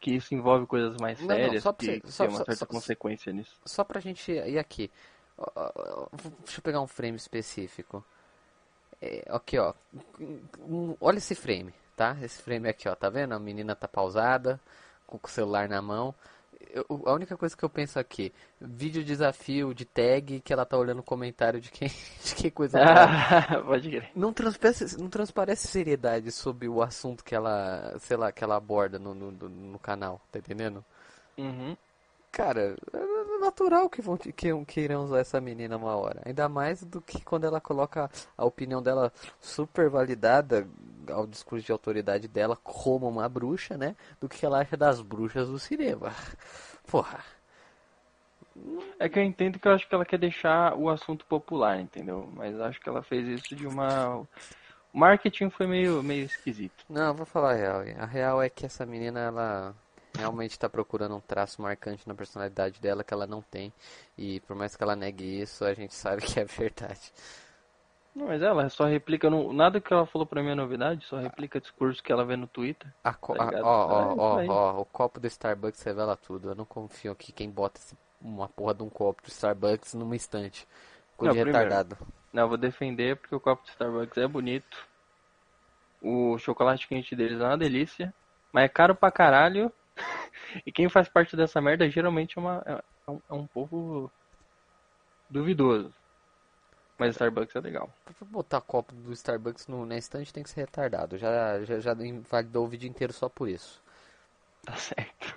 que 0.00 0.12
isso 0.12 0.34
envolve 0.34 0.66
coisas 0.66 0.96
mais 1.00 1.18
Não, 1.20 1.26
não, 1.28 1.34
sérias, 1.34 1.62
só 1.62 1.72
pra 1.72 1.86
que, 1.86 2.00
você- 2.00 2.12
só- 2.12 2.24
tem 2.24 2.30
uma 2.34 2.38
só- 2.38 2.44
certa 2.44 2.60
só- 2.60 2.66
consequência 2.66 3.32
nisso. 3.32 3.56
Só 3.66 3.84
pra 3.84 4.00
gente 4.00 4.30
ir 4.32 4.58
aqui. 4.58 4.90
Deixa 6.44 6.58
eu 6.58 6.62
pegar 6.62 6.80
um 6.80 6.86
frame 6.86 7.16
específico. 7.16 8.04
É, 9.04 9.24
aqui, 9.30 9.58
ó. 9.58 9.74
Olha 11.00 11.18
esse 11.18 11.34
frame, 11.34 11.74
tá? 11.96 12.16
Esse 12.22 12.40
frame 12.40 12.68
aqui, 12.68 12.88
ó. 12.88 12.94
Tá 12.94 13.10
vendo? 13.10 13.34
A 13.34 13.38
menina 13.38 13.74
tá 13.74 13.88
pausada, 13.88 14.60
com 15.06 15.18
o 15.20 15.28
celular 15.28 15.68
na 15.68 15.82
mão. 15.82 16.14
Eu- 16.72 16.86
a 17.06 17.12
única 17.12 17.36
coisa 17.36 17.56
que 17.56 17.64
eu 17.64 17.68
penso 17.68 17.98
aqui, 17.98 18.32
vídeo 18.60 19.02
desafio 19.04 19.74
de 19.74 19.84
tag 19.84 20.40
que 20.40 20.52
ela 20.52 20.64
tá 20.64 20.78
olhando 20.78 21.00
o 21.00 21.02
comentário 21.02 21.60
de 21.60 21.68
quem, 21.70 21.88
de 22.24 22.34
quem 22.36 22.50
coisa 22.50 22.78
tá. 22.78 23.60
Pode 23.66 23.90
crer. 23.90 24.10
Não 24.14 24.32
transparece, 24.32 24.96
não 24.98 25.08
transparece 25.10 25.66
seriedade 25.66 26.30
sobre 26.30 26.68
o 26.68 26.80
assunto 26.80 27.24
que 27.24 27.34
ela, 27.34 27.96
sei 27.98 28.16
lá, 28.16 28.30
que 28.30 28.44
ela 28.44 28.54
aborda 28.56 28.98
no, 29.00 29.12
no, 29.14 29.32
no- 29.32 29.78
canal, 29.80 30.20
tá 30.30 30.38
entendendo? 30.38 30.84
Uhum. 31.36 31.76
Cara, 32.30 32.76
natural 33.42 33.90
que, 33.90 34.00
vão, 34.00 34.16
que, 34.16 34.32
que 34.32 34.80
irão 34.80 35.04
usar 35.04 35.18
essa 35.18 35.40
menina 35.40 35.76
uma 35.76 35.96
hora. 35.96 36.22
Ainda 36.24 36.48
mais 36.48 36.82
do 36.82 37.00
que 37.00 37.22
quando 37.22 37.44
ela 37.44 37.60
coloca 37.60 38.10
a 38.36 38.44
opinião 38.44 38.82
dela 38.82 39.12
super 39.40 39.90
validada 39.90 40.66
ao 41.10 41.26
discurso 41.26 41.66
de 41.66 41.72
autoridade 41.72 42.28
dela 42.28 42.56
como 42.56 43.08
uma 43.08 43.28
bruxa, 43.28 43.76
né? 43.76 43.96
Do 44.20 44.28
que 44.28 44.46
ela 44.46 44.60
acha 44.60 44.76
das 44.76 45.00
bruxas 45.00 45.48
do 45.48 45.58
cinema. 45.58 46.12
Porra. 46.86 47.20
É 48.98 49.08
que 49.08 49.18
eu 49.18 49.24
entendo 49.24 49.58
que 49.58 49.66
eu 49.66 49.72
acho 49.72 49.88
que 49.88 49.94
ela 49.94 50.04
quer 50.04 50.18
deixar 50.18 50.74
o 50.76 50.88
assunto 50.88 51.24
popular, 51.26 51.80
entendeu? 51.80 52.30
Mas 52.34 52.58
acho 52.60 52.80
que 52.80 52.88
ela 52.88 53.02
fez 53.02 53.26
isso 53.26 53.56
de 53.56 53.66
uma. 53.66 54.18
O 54.92 54.98
marketing 54.98 55.48
foi 55.50 55.66
meio, 55.66 56.02
meio 56.02 56.24
esquisito. 56.26 56.84
Não, 56.88 57.14
vou 57.14 57.24
falar 57.24 57.52
a 57.52 57.56
real. 57.56 57.82
A 57.98 58.06
real 58.06 58.42
é 58.42 58.50
que 58.50 58.66
essa 58.66 58.84
menina, 58.84 59.20
ela 59.20 59.74
realmente 60.16 60.58
tá 60.58 60.68
procurando 60.68 61.16
um 61.16 61.20
traço 61.20 61.60
marcante 61.62 62.06
na 62.08 62.14
personalidade 62.14 62.80
dela 62.80 63.04
que 63.04 63.14
ela 63.14 63.26
não 63.26 63.42
tem. 63.42 63.72
E 64.16 64.40
por 64.40 64.56
mais 64.56 64.76
que 64.76 64.82
ela 64.82 64.96
negue 64.96 65.40
isso, 65.42 65.64
a 65.64 65.74
gente 65.74 65.94
sabe 65.94 66.22
que 66.26 66.40
é 66.40 66.44
verdade. 66.44 67.12
Não, 68.14 68.26
mas 68.26 68.42
ela 68.42 68.68
só 68.68 68.84
replica. 68.84 69.28
Não, 69.30 69.52
nada 69.52 69.80
que 69.80 69.92
ela 69.92 70.06
falou 70.06 70.26
pra 70.26 70.42
mim 70.42 70.50
é 70.50 70.54
novidade, 70.54 71.04
só 71.06 71.18
replica 71.18 71.60
discurso 71.60 72.02
que 72.02 72.12
ela 72.12 72.24
vê 72.24 72.36
no 72.36 72.46
Twitter. 72.46 72.90
A 73.04 73.14
co- 73.14 73.34
Tá 73.36 73.50
ó, 73.62 73.62
ó, 73.62 74.14
É 74.14 74.14
ó, 74.18 74.44
ó, 74.78 74.80
o 74.80 74.84
copo 74.84 75.20
do 75.20 75.26
Starbucks 75.28 75.82
revela 75.82 76.16
tudo. 76.16 76.48
Eu 76.50 76.54
não 76.54 76.64
confio 76.64 77.14
que 77.14 77.32
quem 77.32 77.48
bota 77.50 77.80
uma 78.20 78.48
porra 78.48 78.74
de 78.74 78.82
um 78.82 78.90
copo 78.90 79.22
do 79.22 79.28
Starbucks 79.28 79.94
numa 79.94 80.16
estante. 80.16 80.66
Ficou 81.12 81.28
de 81.28 81.36
primeiro. 81.36 81.58
retardado. 81.68 81.96
Não, 82.32 82.44
eu 82.44 82.48
vou 82.48 82.56
defender 82.58 83.16
porque 83.16 83.34
o 83.34 83.40
copo 83.40 83.62
de 83.64 83.70
Starbucks 83.70 84.18
é 84.18 84.26
bonito. 84.26 84.76
O 86.02 86.36
chocolate 86.38 86.86
quente 86.86 87.16
deles 87.16 87.40
é 87.40 87.44
uma 87.44 87.56
delícia. 87.56 88.12
Mas 88.52 88.64
é 88.64 88.68
caro 88.68 88.94
pra 88.94 89.10
caralho. 89.10 89.72
e 90.66 90.72
quem 90.72 90.88
faz 90.88 91.08
parte 91.08 91.36
dessa 91.36 91.60
merda 91.60 91.88
geralmente 91.88 92.38
é, 92.38 92.40
uma, 92.40 92.62
é, 92.66 93.10
um, 93.10 93.20
é 93.30 93.34
um 93.34 93.46
povo 93.46 94.10
duvidoso. 95.28 95.92
Mas 96.98 97.14
Starbucks 97.14 97.56
é 97.56 97.60
legal. 97.60 97.90
Pra 98.04 98.26
botar 98.28 98.60
copo 98.60 98.94
do 98.94 99.12
Starbucks 99.12 99.66
no, 99.66 99.84
na 99.84 99.96
estante 99.96 100.32
tem 100.32 100.42
que 100.42 100.50
ser 100.50 100.60
retardado. 100.60 101.18
Já, 101.18 101.64
já, 101.64 101.80
já 101.80 101.92
invalidou 101.94 102.64
o 102.64 102.68
vídeo 102.68 102.88
inteiro 102.88 103.12
só 103.12 103.28
por 103.28 103.48
isso. 103.48 103.82
Tá 104.64 104.76
certo. 104.76 105.36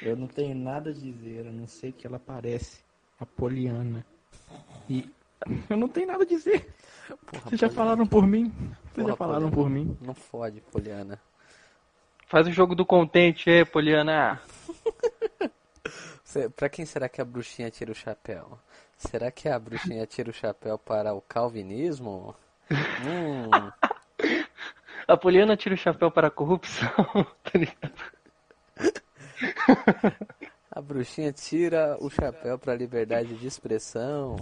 Eu 0.00 0.16
não 0.16 0.26
tenho 0.26 0.56
nada 0.56 0.90
a 0.90 0.92
dizer, 0.92 1.46
a 1.46 1.52
não 1.52 1.68
ser 1.68 1.92
que 1.92 2.06
ela 2.06 2.18
parece 2.18 2.82
a 3.20 3.24
Poliana. 3.26 4.04
E 4.88 5.08
eu 5.70 5.76
não 5.76 5.88
tenho 5.88 6.08
nada 6.08 6.24
a 6.24 6.26
dizer. 6.26 6.74
Porra, 7.26 7.42
Vocês 7.44 7.60
já 7.60 7.68
Poliana. 7.68 7.74
falaram 7.74 8.06
por 8.06 8.26
mim? 8.26 8.48
Vocês 8.50 8.94
Porra, 8.94 9.08
já 9.08 9.16
falaram 9.16 9.50
Poliana. 9.50 9.56
por 9.56 9.70
mim? 9.70 9.98
Não 10.00 10.14
fode, 10.14 10.60
Poliana. 10.62 11.20
Faz 12.32 12.48
o 12.48 12.50
jogo 12.50 12.74
do 12.74 12.86
contente 12.86 13.50
aí, 13.50 13.62
Poliana. 13.62 14.40
Pra 16.56 16.70
quem 16.70 16.86
será 16.86 17.06
que 17.06 17.20
a 17.20 17.26
bruxinha 17.26 17.70
tira 17.70 17.92
o 17.92 17.94
chapéu? 17.94 18.58
Será 18.96 19.30
que 19.30 19.50
a 19.50 19.58
bruxinha 19.58 20.06
tira 20.06 20.30
o 20.30 20.32
chapéu 20.32 20.78
para 20.78 21.12
o 21.12 21.20
calvinismo? 21.20 22.34
Hum, 22.70 23.50
A 25.06 25.14
Poliana 25.14 25.58
tira 25.58 25.74
o 25.74 25.78
chapéu 25.78 26.10
para 26.10 26.28
a 26.28 26.30
corrupção. 26.30 26.88
tá 27.44 27.52
ligado? 27.52 27.92
a 30.70 30.80
bruxinha 30.80 31.34
tira 31.34 31.98
o 32.00 32.08
chapéu 32.08 32.58
para 32.58 32.72
a 32.72 32.76
liberdade 32.76 33.36
de 33.36 33.46
expressão. 33.46 34.36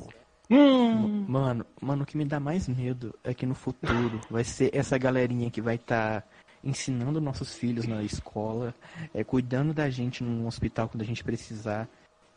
Hum. 0.49 1.25
Mano, 1.29 1.67
mano, 1.81 2.05
o 2.05 2.07
que 2.07 2.17
me 2.17 2.25
dá 2.25 2.39
mais 2.39 2.69
medo 2.69 3.19
é 3.25 3.35
que 3.35 3.47
no 3.47 3.55
futuro 3.57 4.21
vai 4.31 4.45
ser 4.45 4.71
essa 4.73 4.97
galerinha 4.97 5.51
que 5.51 5.61
vai 5.61 5.75
estar 5.75 6.25
ensinando 6.63 7.21
nossos 7.21 7.55
filhos 7.55 7.87
na 7.87 8.03
escola, 8.03 8.75
é, 9.15 9.25
cuidando 9.25 9.73
da 9.73 9.89
gente 9.89 10.23
num 10.23 10.47
hospital 10.47 10.89
quando 10.89 11.03
a 11.03 11.07
gente 11.07 11.25
precisar. 11.25 11.89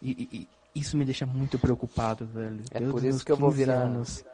E, 0.02 0.12
e- 0.12 0.48
e 0.76 0.80
isso 0.80 0.98
me 0.98 1.06
deixa 1.06 1.26
muito 1.26 1.60
preocupado, 1.60 2.26
velho. 2.26 2.62
É 2.72 2.80
Desde 2.80 2.92
por 2.92 3.04
isso 3.04 3.26
que 3.26 3.32
eu 3.32 3.38
vou 3.38 3.50
15 3.50 3.64
virar- 3.66 3.82
anos, 3.82 4.26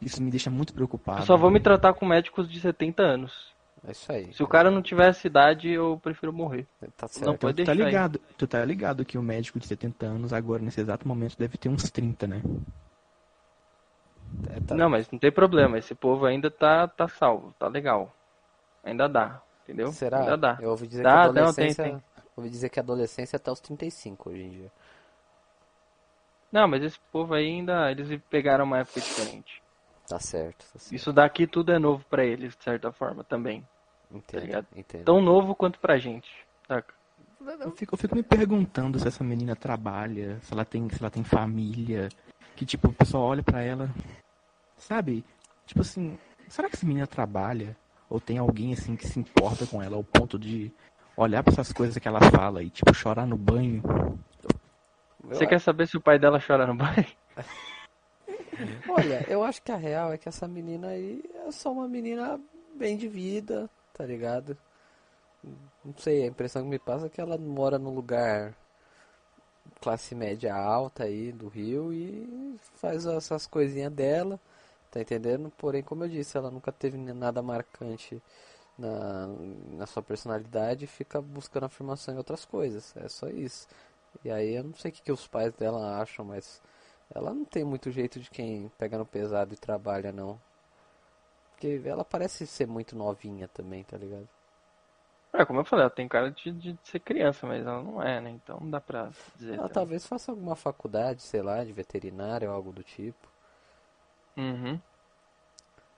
isso 0.00 0.22
me 0.22 0.30
deixa 0.30 0.50
muito 0.50 0.72
preocupado. 0.74 1.20
Eu 1.22 1.26
só 1.26 1.36
vou 1.36 1.50
me 1.50 1.54
velho. 1.54 1.64
tratar 1.64 1.94
com 1.94 2.04
médicos 2.06 2.48
de 2.48 2.60
70 2.60 3.02
anos. 3.02 3.54
É 3.86 3.92
isso 3.92 4.10
aí. 4.10 4.32
Se 4.34 4.42
o 4.42 4.48
cara 4.48 4.70
não 4.70 4.82
tivesse 4.82 5.26
idade, 5.28 5.68
eu 5.70 6.00
prefiro 6.02 6.32
morrer. 6.32 6.66
Tá 6.96 7.02
Não 7.02 7.08
certo. 7.08 7.38
pode 7.38 7.62
Tu 7.62 7.66
tá 7.66 7.72
deixar 7.72 7.72
aí. 7.72 7.78
ligado, 7.86 8.20
tu 8.36 8.46
tá 8.46 8.64
ligado 8.64 9.04
que 9.04 9.16
o 9.18 9.22
médico 9.22 9.60
de 9.60 9.66
70 9.66 10.06
anos 10.06 10.32
agora 10.32 10.62
nesse 10.62 10.80
exato 10.80 11.06
momento 11.06 11.36
deve 11.38 11.56
ter 11.56 11.68
uns 11.68 11.88
30, 11.90 12.26
né? 12.26 12.42
É, 14.50 14.60
tá- 14.60 14.74
Não, 14.74 14.88
mas 14.90 15.08
não 15.10 15.18
tem 15.18 15.30
problema. 15.30 15.78
Esse 15.78 15.94
povo 15.94 16.26
ainda 16.26 16.50
tá, 16.50 16.88
tá 16.88 17.06
salvo, 17.06 17.54
tá 17.58 17.68
legal. 17.68 18.12
Ainda 18.86 19.08
dá, 19.08 19.42
entendeu? 19.64 19.88
Será? 19.88 20.20
Ainda 20.20 20.36
dá. 20.36 20.58
Eu 20.60 20.70
ouvi 20.70 20.86
dizer 20.86 21.02
Dá, 21.02 21.10
que 21.10 21.18
a 21.18 21.26
não, 21.26 21.32
tem, 21.32 21.42
adolescência. 21.42 21.84
tem. 21.84 22.02
Ouvi 22.36 22.50
dizer 22.50 22.68
que 22.68 22.78
a 22.78 22.82
adolescência 22.82 23.36
é 23.36 23.38
até 23.38 23.50
os 23.50 23.60
35 23.60 24.30
hoje 24.30 24.42
em 24.42 24.50
dia. 24.50 24.72
Não, 26.52 26.68
mas 26.68 26.82
esse 26.84 26.98
povo 27.10 27.34
aí 27.34 27.46
ainda, 27.46 27.90
eles 27.90 28.20
pegaram 28.30 28.64
uma 28.64 28.78
época 28.78 29.00
diferente. 29.00 29.60
Tá 30.08 30.20
certo, 30.20 30.64
tá 30.72 30.78
certo. 30.78 30.94
Isso 30.94 31.12
daqui 31.12 31.46
tudo 31.48 31.72
é 31.72 31.78
novo 31.78 32.04
pra 32.08 32.24
eles, 32.24 32.56
de 32.56 32.62
certa 32.62 32.92
forma, 32.92 33.24
também. 33.24 33.66
Entendo, 34.10 34.42
ligado? 34.42 34.66
entendo. 34.76 35.04
Tão 35.04 35.20
novo 35.20 35.54
quanto 35.56 35.80
pra 35.80 35.98
gente, 35.98 36.30
saca? 36.68 36.94
Eu 37.60 37.72
fico, 37.72 37.94
eu 37.94 37.98
fico 37.98 38.14
me 38.14 38.22
perguntando 38.22 38.98
se 39.00 39.08
essa 39.08 39.24
menina 39.24 39.56
trabalha, 39.56 40.38
se 40.42 40.52
ela 40.52 40.64
tem, 40.64 40.88
se 40.88 41.00
ela 41.00 41.10
tem 41.10 41.24
família, 41.24 42.08
que 42.54 42.64
tipo, 42.64 42.88
o 42.88 42.92
pessoal 42.92 43.24
olha 43.24 43.42
pra 43.42 43.62
ela, 43.62 43.90
sabe? 44.78 45.24
Tipo 45.66 45.80
assim, 45.80 46.16
será 46.48 46.68
que 46.68 46.76
essa 46.76 46.86
menina 46.86 47.06
trabalha? 47.06 47.76
Ou 48.08 48.20
tem 48.20 48.38
alguém 48.38 48.72
assim 48.72 48.96
que 48.96 49.06
se 49.06 49.18
importa 49.18 49.66
com 49.66 49.82
ela 49.82 49.96
ao 49.96 50.04
ponto 50.04 50.38
de 50.38 50.72
olhar 51.16 51.42
pra 51.42 51.52
essas 51.52 51.72
coisas 51.72 51.98
que 51.98 52.06
ela 52.06 52.20
fala 52.30 52.62
e 52.62 52.70
tipo 52.70 52.94
chorar 52.94 53.26
no 53.26 53.36
banho? 53.36 53.82
Você 55.24 55.46
quer 55.46 55.60
saber 55.60 55.88
se 55.88 55.96
o 55.96 56.00
pai 56.00 56.18
dela 56.18 56.40
chora 56.40 56.66
no 56.66 56.74
banho? 56.74 57.06
Olha, 58.88 59.24
eu 59.28 59.42
acho 59.42 59.60
que 59.62 59.72
a 59.72 59.76
real 59.76 60.12
é 60.12 60.18
que 60.18 60.28
essa 60.28 60.46
menina 60.46 60.88
aí 60.88 61.22
é 61.46 61.50
só 61.50 61.72
uma 61.72 61.88
menina 61.88 62.40
bem 62.74 62.96
de 62.96 63.08
vida, 63.08 63.68
tá 63.92 64.04
ligado? 64.04 64.56
Não 65.84 65.94
sei, 65.98 66.22
a 66.24 66.26
impressão 66.26 66.62
que 66.62 66.68
me 66.68 66.78
passa 66.78 67.06
é 67.06 67.08
que 67.08 67.20
ela 67.20 67.36
mora 67.36 67.78
num 67.78 67.94
lugar 67.94 68.54
classe 69.80 70.14
média 70.14 70.54
alta 70.54 71.04
aí 71.04 71.32
do 71.32 71.48
Rio 71.48 71.92
e 71.92 72.58
faz 72.76 73.04
essas 73.06 73.46
coisinhas 73.46 73.92
dela, 73.92 74.40
tá 74.96 75.14
entendendo? 75.14 75.52
Porém, 75.56 75.82
como 75.82 76.04
eu 76.04 76.08
disse, 76.08 76.36
ela 76.36 76.50
nunca 76.50 76.72
teve 76.72 76.96
nada 76.96 77.42
marcante 77.42 78.22
na, 78.78 79.26
na 79.72 79.86
sua 79.86 80.02
personalidade 80.02 80.84
e 80.84 80.88
fica 80.88 81.20
buscando 81.20 81.66
afirmação 81.66 82.14
em 82.14 82.18
outras 82.18 82.44
coisas, 82.44 82.94
é 82.96 83.08
só 83.08 83.28
isso. 83.28 83.66
E 84.24 84.30
aí 84.30 84.54
eu 84.54 84.64
não 84.64 84.74
sei 84.74 84.90
o 84.90 84.94
que, 84.94 85.02
que 85.02 85.12
os 85.12 85.26
pais 85.26 85.52
dela 85.54 86.00
acham, 86.00 86.24
mas 86.24 86.62
ela 87.14 87.32
não 87.32 87.44
tem 87.44 87.64
muito 87.64 87.90
jeito 87.90 88.18
de 88.20 88.30
quem 88.30 88.70
pega 88.78 88.98
no 88.98 89.06
pesado 89.06 89.54
e 89.54 89.56
trabalha, 89.56 90.12
não. 90.12 90.40
Porque 91.52 91.80
ela 91.84 92.04
parece 92.04 92.46
ser 92.46 92.66
muito 92.66 92.96
novinha 92.96 93.48
também, 93.48 93.82
tá 93.84 93.96
ligado? 93.96 94.28
É, 95.32 95.44
como 95.44 95.60
eu 95.60 95.64
falei, 95.64 95.84
ela 95.84 95.90
tem 95.90 96.08
cara 96.08 96.30
de, 96.30 96.50
de 96.50 96.78
ser 96.82 97.00
criança, 97.00 97.46
mas 97.46 97.64
ela 97.66 97.82
não 97.82 98.02
é, 98.02 98.20
né? 98.20 98.30
Então 98.30 98.58
não 98.60 98.70
dá 98.70 98.80
pra 98.80 99.10
dizer. 99.36 99.54
Ela 99.54 99.68
também. 99.68 99.74
talvez 99.74 100.06
faça 100.06 100.32
alguma 100.32 100.56
faculdade, 100.56 101.22
sei 101.22 101.42
lá, 101.42 101.62
de 101.62 101.72
veterinária 101.72 102.48
ou 102.48 102.54
algo 102.54 102.72
do 102.72 102.82
tipo. 102.82 103.28
Uhum. 104.36 104.80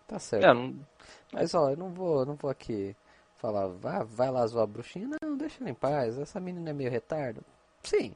Tá 0.07 0.18
certo. 0.18 0.45
É, 0.45 0.55
não... 0.55 0.74
Mas 1.32 1.55
ó, 1.55 1.70
eu 1.70 1.76
não 1.76 1.91
vou, 1.91 2.24
não 2.24 2.34
vou 2.34 2.51
aqui 2.51 2.97
falar, 3.36 3.68
vai, 3.68 4.05
vai 4.05 4.30
lá 4.30 4.47
zoar 4.47 4.64
a 4.64 4.66
bruxinha. 4.66 5.09
Não, 5.22 5.36
deixa 5.36 5.62
ela 5.62 5.70
em 5.70 5.74
paz. 5.74 6.18
Essa 6.18 6.41
menina 6.41 6.70
é 6.70 6.72
meio 6.72 6.91
retardo. 6.91 7.43
Sim. 7.82 8.14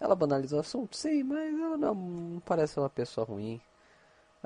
Ela 0.00 0.14
banalizou 0.14 0.58
o 0.58 0.60
assunto, 0.60 0.96
sim, 0.96 1.22
mas 1.22 1.54
ela 1.54 1.76
não, 1.76 1.94
não 1.94 2.40
parece 2.40 2.78
uma 2.78 2.90
pessoa 2.90 3.26
ruim. 3.26 3.60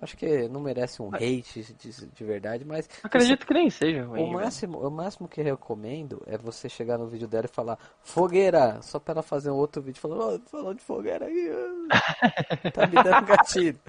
Acho 0.01 0.17
que 0.17 0.49
não 0.49 0.61
merece 0.61 1.03
um 1.03 1.13
hate 1.13 1.75
de, 1.75 2.07
de 2.07 2.25
verdade, 2.25 2.65
mas 2.65 2.89
acredito 3.03 3.45
que 3.45 3.53
nem 3.53 3.69
seja 3.69 4.05
ruim. 4.05 4.21
o 4.21 4.27
velho. 4.27 4.33
máximo, 4.33 4.79
o 4.79 4.91
máximo 4.91 5.27
que 5.27 5.43
recomendo 5.43 6.23
é 6.27 6.39
você 6.39 6.69
chegar 6.69 6.97
no 6.97 7.09
vídeo 7.09 7.27
dela 7.27 7.47
e 7.47 7.49
falar 7.53 7.77
fogueira, 8.01 8.81
só 8.81 9.01
pra 9.01 9.15
ela 9.15 9.23
fazer 9.23 9.51
um 9.51 9.57
outro 9.57 9.83
vídeo 9.83 10.01
falando, 10.01 10.41
ó, 10.45 10.49
falando 10.49 10.77
de 10.77 10.85
fogueira 10.85 11.27
ó. 11.27 12.71
tá 12.71 12.87
me 12.87 13.03
dando 13.03 13.27
gatilho. 13.27 13.81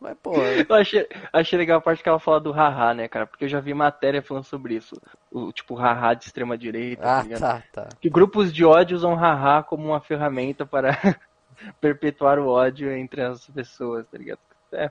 Mas 0.00 0.16
pô, 0.18 0.32
Eu 0.68 0.74
achei, 0.74 1.08
achei 1.32 1.58
legal 1.58 1.78
a 1.78 1.80
parte 1.80 2.02
que 2.02 2.08
ela 2.08 2.18
fala 2.18 2.40
do 2.40 2.52
haha, 2.52 2.94
né, 2.94 3.08
cara? 3.08 3.26
Porque 3.26 3.44
eu 3.44 3.48
já 3.48 3.60
vi 3.60 3.72
matéria 3.72 4.22
falando 4.22 4.44
sobre 4.44 4.74
isso. 4.74 5.00
O 5.30 5.52
tipo 5.52 5.74
haha 5.74 6.14
de 6.14 6.24
extrema 6.24 6.58
direita, 6.58 7.02
tá 7.02 7.18
ah, 7.18 7.22
ligado? 7.22 7.40
tá, 7.40 7.62
tá. 7.72 7.88
Que 8.00 8.10
grupos 8.10 8.52
de 8.52 8.64
ódio 8.64 8.96
usam 8.96 9.14
haha 9.14 9.62
como 9.62 9.86
uma 9.86 10.00
ferramenta 10.00 10.66
para 10.66 10.90
perpetuar 11.80 12.38
o 12.38 12.48
ódio 12.48 12.92
entre 12.92 13.22
as 13.22 13.46
pessoas, 13.48 14.06
tá 14.08 14.18
ligado? 14.18 14.40
É. 14.72 14.90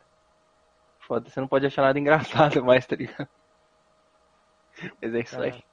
Foda, 0.99 1.29
você 1.29 1.39
não 1.39 1.47
pode 1.47 1.65
achar 1.65 1.81
nada 1.81 1.99
engraçado 1.99 2.63
mais, 2.65 2.85
tá 2.85 2.95
ligado? 2.95 3.27
Mas 5.01 5.13
é 5.13 5.19
isso 5.19 5.41
aí. 5.41 5.63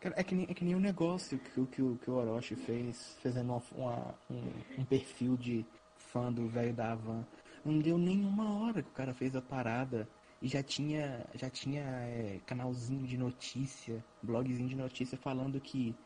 Cara, 0.00 0.14
é 0.18 0.22
que 0.22 0.34
nem, 0.34 0.46
é 0.48 0.54
que 0.54 0.64
nem 0.64 0.74
o 0.74 0.80
negócio 0.80 1.38
que, 1.38 1.60
o- 1.60 1.66
que, 1.66 1.82
o- 1.82 1.98
que 2.02 2.10
o 2.10 2.14
Orochi 2.14 2.54
fez, 2.54 3.18
fazendo 3.22 3.52
uma, 3.52 3.62
uma- 3.72 4.14
um, 4.30 4.52
um 4.78 4.84
perfil 4.84 5.36
de 5.36 5.64
fã 5.96 6.30
do 6.32 6.46
velho 6.46 6.72
da 6.74 6.92
Havan. 6.92 7.24
Não 7.64 7.78
deu 7.78 7.96
nenhuma 7.96 8.58
hora 8.58 8.82
que 8.82 8.90
o 8.90 8.92
cara 8.92 9.14
fez 9.14 9.34
a 9.34 9.40
parada 9.40 10.08
e 10.42 10.48
já 10.48 10.62
tinha, 10.62 11.26
já 11.34 11.48
tinha 11.48 11.82
é, 11.82 12.40
canalzinho 12.46 13.06
de 13.06 13.16
notícia, 13.16 14.04
blogzinho 14.22 14.68
de 14.68 14.76
notícia 14.76 15.16
falando 15.16 15.60
que 15.60 15.96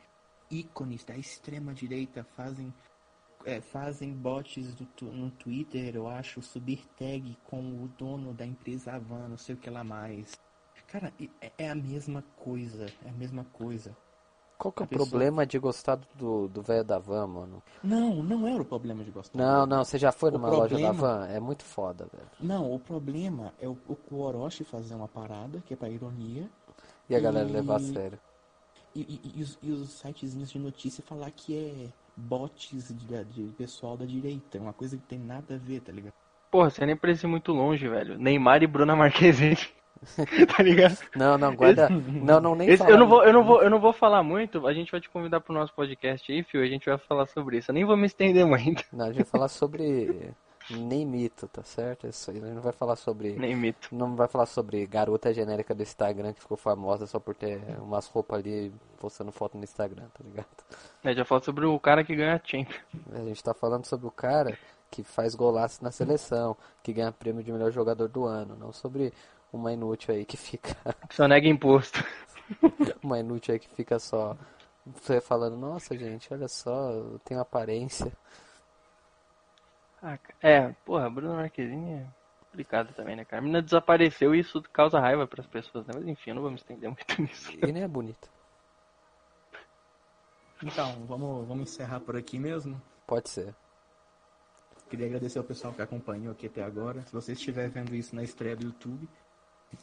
ícones 0.51 1.05
da 1.05 1.17
extrema 1.17 1.75
direita 1.75 2.25
fazem 2.37 2.73
é, 3.45 3.61
fazem 3.61 4.13
bots 4.13 4.75
do 4.75 5.13
no 5.13 5.31
Twitter, 5.31 5.95
eu 5.95 6.09
acho, 6.09 6.43
subir 6.43 6.87
tag 6.97 7.37
com 7.45 7.83
o 7.83 7.89
dono 7.89 8.35
da 8.35 8.45
empresa 8.45 8.93
Havan, 8.93 9.29
não 9.29 9.39
sei 9.39 9.55
o 9.55 9.59
que 9.59 9.71
lá 9.71 9.85
mais. 9.85 10.33
Cara, 10.87 11.13
é- 11.41 11.53
é 11.59 11.71
a 11.71 11.75
mesma 11.75 12.23
coisa, 12.37 12.87
é 13.05 13.09
a 13.09 13.13
mesma 13.13 13.45
coisa. 13.45 13.97
Qual 14.59 14.73
que 14.73 14.83
é 14.83 14.85
o 14.85 14.89
pessoa- 14.89 15.09
problema 15.09 15.47
de 15.47 15.57
gostar 15.59 16.01
do, 16.17 16.49
do 16.49 16.63
velho 16.63 16.83
da 16.85 16.99
van, 16.99 17.27
mano? 17.29 17.63
Não, 17.83 18.23
não 18.25 18.47
era 18.47 18.61
o 18.61 18.65
problema 18.65 19.05
de 19.05 19.11
gostar. 19.13 19.39
Não, 19.39 19.65
não, 19.65 19.85
você 19.85 19.97
já 19.99 20.11
foi 20.11 20.31
O 20.31 20.33
numa 20.33 20.49
loja 20.49 20.77
da 20.77 20.89
problema- 20.89 20.93
van? 20.95 21.27
É 21.29 21.39
muito 21.39 21.65
foda, 21.65 22.09
velho. 22.13 22.29
Não, 22.41 22.75
o 22.75 22.79
problema 22.81 23.53
é 23.61 23.69
o, 23.69 23.79
o 24.11 24.17
Orochi 24.21 24.65
fazer 24.65 24.95
uma 24.97 25.07
parada, 25.07 25.63
que 25.65 25.75
é 25.75 25.77
pra 25.77 25.89
ironia, 25.89 26.49
E 27.09 27.15
a 27.15 27.21
galera 27.21 27.49
E- 27.49 27.53
levar 27.53 27.77
a 27.77 27.79
sério. 27.81 28.19
e, 28.95 29.01
e- 29.01 29.33
e 29.39 29.43
os, 29.43 29.59
e 29.63 29.71
os 29.71 29.91
sitezinhos 29.93 30.51
de 30.51 30.59
notícia 30.59 31.03
falar 31.07 31.31
que 31.31 31.57
é 31.57 31.89
bots 32.17 32.89
de, 32.93 33.25
de 33.27 33.53
pessoal 33.53 33.97
da 33.97 34.05
direita, 34.05 34.59
uma 34.59 34.73
coisa 34.73 34.97
que 34.97 35.05
tem 35.05 35.19
nada 35.21 35.55
a 35.55 35.59
ver, 35.59 35.81
tá 35.83 35.93
ligado? 35.93 36.13
Porra, 36.51 36.69
você 36.71 36.85
nem 36.85 36.97
precisa 36.97 37.27
ir 37.27 37.31
muito 37.31 37.53
longe, 37.53 37.87
velho. 37.89 38.19
Neymar 38.19 38.63
e 38.63 38.67
Bruna 38.67 38.97
Marquezine. 38.97 39.57
tá 40.57 40.63
ligado? 40.63 40.99
Não, 41.15 41.37
não, 41.39 41.55
guarda. 41.55 41.89
Não, 41.89 42.41
não, 42.41 42.55
nem 42.55 42.69
Esse- 42.69 42.79
fala 42.79 42.91
eu, 42.91 42.99
não 42.99 43.07
vou, 43.09 43.25
eu, 43.25 43.33
não 43.33 43.45
vou, 43.45 43.63
eu 43.63 43.71
não 43.71 43.81
vou 43.81 43.93
falar 43.93 44.23
muito, 44.23 44.67
a 44.67 44.73
gente 44.73 44.91
vai 44.91 45.01
te 45.01 45.09
convidar 45.09 45.41
pro 45.41 45.55
nosso 45.55 45.73
podcast 45.75 46.31
aí, 46.31 46.43
Fio, 46.43 46.63
a 46.63 46.67
gente 46.67 46.89
vai 46.89 46.99
falar 46.99 47.27
sobre 47.27 47.59
isso. 47.59 47.71
Eu 47.71 47.75
nem 47.75 47.85
vou 47.85 47.97
me 47.97 48.07
estender 48.07 48.47
muito. 48.47 48.85
Não, 48.93 49.07
a 49.07 49.09
gente 49.09 49.17
vai 49.17 49.25
falar 49.25 49.49
sobre. 49.49 50.33
Nem 50.71 51.07
mito, 51.07 51.49
tá 51.49 51.63
certo? 51.63 52.07
Isso 52.07 52.31
aí. 52.31 52.37
A 52.37 52.45
gente 52.45 52.55
não 52.55 52.63
vai 52.63 52.73
falar 52.73 52.97
sobre. 52.97 53.33
Nem 53.33 53.57
mito. 53.57 53.89
Não 53.91 54.15
vai 54.15 54.29
falar 54.29 54.45
sobre 54.45 54.87
garota 54.87 55.33
genérica 55.33 55.75
do 55.75 55.83
Instagram 55.83 56.35
que 56.35 56.41
ficou 56.41 56.59
famosa 56.59 57.07
só 57.07 57.19
por 57.19 57.35
ter 57.35 57.59
umas 57.81 58.07
roupas 58.07 58.41
ali 58.41 58.71
postando 59.01 59.33
foto 59.33 59.57
no 59.57 59.65
Instagram, 59.65 60.05
tá 60.13 60.23
ligado? 60.23 60.47
A 61.03 61.09
gente 61.09 61.19
já 61.19 61.25
fala 61.25 61.41
sobre 61.41 61.65
o 61.65 61.79
cara 61.81 62.05
que 62.05 62.15
ganha 62.15 62.35
a. 62.35 63.19
A 63.19 63.25
gente 63.25 63.43
tá 63.43 63.55
falando 63.55 63.87
sobre 63.87 64.07
o 64.07 64.11
cara 64.11 64.59
que 64.91 65.03
faz 65.03 65.35
golaço 65.35 65.83
na 65.83 65.91
seleção, 65.91 66.57
que 66.83 66.93
ganha 66.93 67.13
prêmio 67.13 67.43
de 67.43 67.53
melhor 67.53 67.71
jogador 67.71 68.09
do 68.09 68.25
ano, 68.25 68.57
não 68.59 68.73
sobre 68.73 69.13
uma 69.53 69.73
inútil 69.73 70.15
aí 70.15 70.25
que 70.25 70.37
fica. 70.37 70.75
que 71.09 71.15
Só 71.17 71.27
nega 71.27 71.49
imposto. 71.49 72.03
Uma 73.03 73.19
inútil 73.19 73.53
aí 73.53 73.61
que 73.61 73.69
fica 73.69 73.99
só 73.99 74.37
você 74.87 75.21
falando, 75.21 75.57
nossa 75.57 75.97
gente, 75.97 76.33
olha 76.33 76.49
só, 76.49 76.91
eu 76.93 77.19
tenho 77.21 77.41
aparência. 77.41 78.13
Ah, 80.03 80.19
é, 80.41 80.71
porra, 80.85 81.11
Bruna 81.11 81.35
Marquezine 81.35 81.93
é 81.93 82.07
complicado 82.41 82.95
também, 82.95 83.17
né, 83.17 83.25
cara? 83.25 83.41
A 83.41 83.43
menina 83.43 83.63
desapareceu 83.63 84.35
e 84.35 84.41
isso 84.41 84.63
causa 84.73 85.01
raiva 85.01 85.27
pras 85.27 85.47
pessoas, 85.47 85.87
né? 85.87 85.93
Mas 85.95 86.07
enfim, 86.07 86.31
eu 86.31 86.37
não 86.37 86.43
vou 86.43 86.51
me 86.51 86.57
estender 86.57 86.89
muito 86.89 87.05
nisso. 87.21 87.53
E 87.53 87.73
nem 87.73 87.83
é 87.83 87.89
bonita. 87.89 88.29
Então, 90.63 91.05
vamos, 91.07 91.47
vamos 91.47 91.71
encerrar 91.71 92.01
por 92.01 92.17
aqui 92.17 92.39
mesmo. 92.39 92.81
Pode 93.07 93.29
ser. 93.29 93.55
Queria 94.89 95.07
agradecer 95.07 95.39
ao 95.39 95.45
pessoal 95.45 95.73
que 95.73 95.83
acompanhou 95.83 96.33
aqui 96.33 96.47
até 96.47 96.63
agora. 96.63 97.03
Se 97.03 97.13
você 97.13 97.33
estiver 97.33 97.69
vendo 97.69 97.95
isso 97.95 98.17
na 98.17 98.23
estreia 98.23 98.57
do 98.57 98.65
YouTube, 98.65 99.09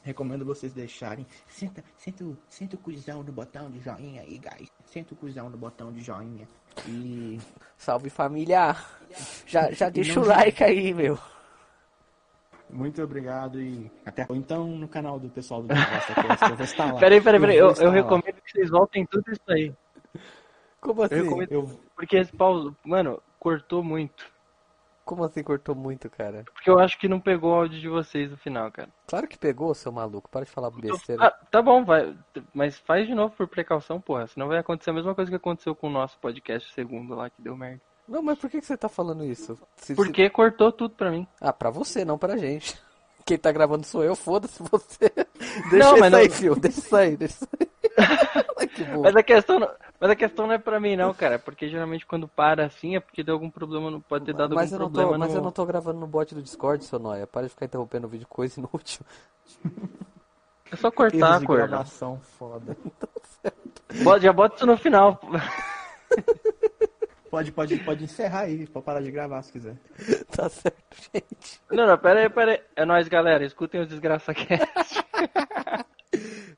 recomendo 0.03 0.45
vocês 0.45 0.73
deixarem. 0.73 1.25
Senta, 1.47 1.83
senta, 1.97 2.23
o- 2.23 2.37
senta 2.49 2.75
o 2.75 2.79
cuzão 2.79 3.23
no 3.23 3.31
botão 3.31 3.69
de 3.71 3.79
joinha 3.79 4.21
aí, 4.21 4.37
guys. 4.39 4.69
Senta 4.85 5.13
o 5.13 5.17
cuzão 5.17 5.49
no 5.49 5.57
botão 5.57 5.91
de 5.91 6.01
joinha. 6.01 6.47
E 6.87 7.39
Salve 7.77 8.09
família! 8.09 8.75
Já, 9.45 9.71
já 9.71 9.87
deixa 9.89 10.19
o 10.19 10.25
like 10.25 10.63
aí, 10.63 10.93
meu. 10.93 11.17
muito 12.69 13.01
obrigado 13.01 13.61
e 13.61 13.89
até. 14.05 14.25
Ou 14.27 14.35
então 14.35 14.67
no 14.67 14.87
canal 14.87 15.19
do 15.19 15.29
pessoal 15.29 15.61
do 15.61 15.67
Negócio 15.73 16.49
eu 16.49 16.55
vou 16.55 16.65
estar 16.65 16.93
lá. 16.93 16.99
Peraí, 16.99 17.21
peraí, 17.21 17.39
peraí, 17.39 17.57
eu, 17.57 17.71
eu 17.73 17.87
lá. 17.89 17.93
recomendo 17.93 18.41
que 18.41 18.51
vocês 18.51 18.69
voltem 18.69 19.05
tudo 19.05 19.31
isso 19.31 19.41
aí. 19.49 19.73
Como 20.81 21.01
assim? 21.03 21.15
Eu 21.15 21.23
recomendo- 21.23 21.51
Eu, 21.51 21.79
Porque 21.95 22.17
esse 22.17 22.31
pausa, 22.35 22.75
mano, 22.83 23.21
cortou 23.39 23.83
muito. 23.83 24.25
Como 25.05 25.23
assim 25.23 25.43
cortou 25.43 25.75
muito, 25.75 26.09
cara? 26.09 26.43
Porque 26.51 26.67
eu 26.67 26.79
acho 26.79 26.97
que 26.99 27.07
não 27.07 27.19
pegou 27.19 27.51
o 27.51 27.55
áudio 27.55 27.79
de 27.79 27.87
vocês 27.87 28.31
no 28.31 28.37
final, 28.37 28.71
cara. 28.71 28.89
Claro 29.07 29.27
que 29.27 29.37
pegou, 29.37 29.71
seu 29.75 29.91
maluco. 29.91 30.27
Para 30.27 30.45
de 30.45 30.49
falar 30.51 30.69
Ah, 30.69 30.71
besteira. 30.71 31.31
tá 31.51 31.61
bom, 31.61 31.85
vai. 31.85 32.17
Mas 32.53 32.79
faz 32.79 33.05
de 33.07 33.13
novo 33.13 33.33
por 33.35 33.47
precaução, 33.47 34.01
porra. 34.01 34.25
Senão 34.25 34.47
vai 34.47 34.57
acontecer 34.57 34.89
a 34.89 34.93
mesma 34.93 35.13
coisa 35.13 35.29
que 35.29 35.37
aconteceu 35.37 35.75
com 35.75 35.87
o 35.87 35.91
nosso 35.91 36.17
podcast 36.17 36.73
segundo 36.73 37.13
lá, 37.13 37.29
que 37.29 37.39
deu 37.39 37.55
merda. 37.55 37.79
Não, 38.07 38.21
mas 38.23 38.37
por 38.39 38.49
que 38.49 38.59
que 38.59 38.65
você 38.65 38.75
tá 38.75 38.89
falando 38.89 39.23
isso? 39.23 39.55
Se- 39.75 39.87
se- 39.87 39.95
Porque 39.95 40.27
cortou 40.29 40.71
tudo 40.71 40.95
pra 40.95 41.11
mim. 41.11 41.27
Ah, 41.39 41.53
pra 41.53 41.69
você, 41.69 42.03
não 42.03 42.17
pra 42.17 42.35
gente. 42.37 42.75
Quem 43.25 43.37
tá 43.37 43.51
gravando 43.51 43.85
sou 43.85 44.03
eu, 44.03 44.15
foda-se 44.15 44.61
você. 44.63 45.11
Deixa 45.71 45.77
Não, 45.91 45.95
isso 45.95 46.03
aí, 46.15 46.27
não- 46.27 46.35
fio. 46.35 46.55
Deixa 46.55 46.79
isso 46.79 46.95
aí, 46.95 47.15
deixa 47.17 47.35
isso 47.35 47.47
aí. 47.59 47.69
Ai, 48.59 48.67
que 48.67 48.83
burro. 48.83 49.01
Mas 49.03 49.15
a 49.15 49.23
questão 49.23 49.59
não, 49.59 49.69
mas 49.99 50.09
a 50.11 50.15
questão 50.15 50.47
não 50.47 50.53
é 50.53 50.57
pra 50.57 50.79
mim, 50.79 50.95
não, 50.95 51.13
cara. 51.13 51.37
Porque 51.39 51.67
geralmente 51.69 52.05
quando 52.05 52.27
para 52.27 52.65
assim 52.65 52.95
é 52.95 52.99
porque 52.99 53.23
deu 53.23 53.33
algum 53.35 53.49
problema, 53.49 53.89
no- 53.91 54.01
pode 54.01 54.25
ter 54.25 54.33
dado 54.33 54.53
Mas 54.55 54.71
eu, 54.71 54.77
algum 54.79 54.85
não 54.85 54.91
tô, 54.91 54.99
problema 55.01 55.17
mas 55.17 55.33
no... 55.33 55.39
eu 55.39 55.43
não 55.43 55.51
tô 55.51 55.65
gravando 55.65 55.99
no 55.99 56.07
bot 56.07 56.33
do 56.35 56.41
Discord, 56.41 56.83
seu 56.83 56.99
Noia. 56.99 57.25
Para 57.27 57.43
de 57.43 57.49
ficar 57.49 57.65
interrompendo 57.65 58.07
o 58.07 58.09
vídeo, 58.09 58.27
coisa 58.27 58.59
inútil. 58.59 59.05
É 60.71 60.75
só 60.75 60.89
cortar, 60.89 61.39
de 61.39 61.45
corno. 61.45 61.67
gravação 61.67 62.19
foda. 62.19 62.75
Bota- 64.03 64.19
Já 64.19 64.33
bota 64.33 64.55
isso 64.55 64.65
no 64.65 64.75
final. 64.75 65.19
Pode, 67.29 67.51
pode, 67.51 67.77
pode 67.79 68.03
encerrar 68.05 68.41
aí, 68.41 68.65
pode 68.65 68.85
parar 68.85 69.01
de 69.01 69.11
gravar 69.11 69.41
se 69.43 69.51
quiser. 69.51 69.75
Tá 70.31 70.47
certo, 70.49 70.95
gente. 71.13 71.61
Não, 71.69 71.85
não, 71.85 71.97
pera 71.97 72.21
aí, 72.21 72.29
pera 72.29 72.51
aí. 72.53 72.61
É 72.75 72.85
nóis, 72.85 73.07
galera. 73.09 73.43
Escutem 73.45 73.81
os 73.81 73.87
desgraçados. 73.89 74.41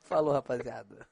Falou, 0.04 0.32
rapaziada. 0.32 1.06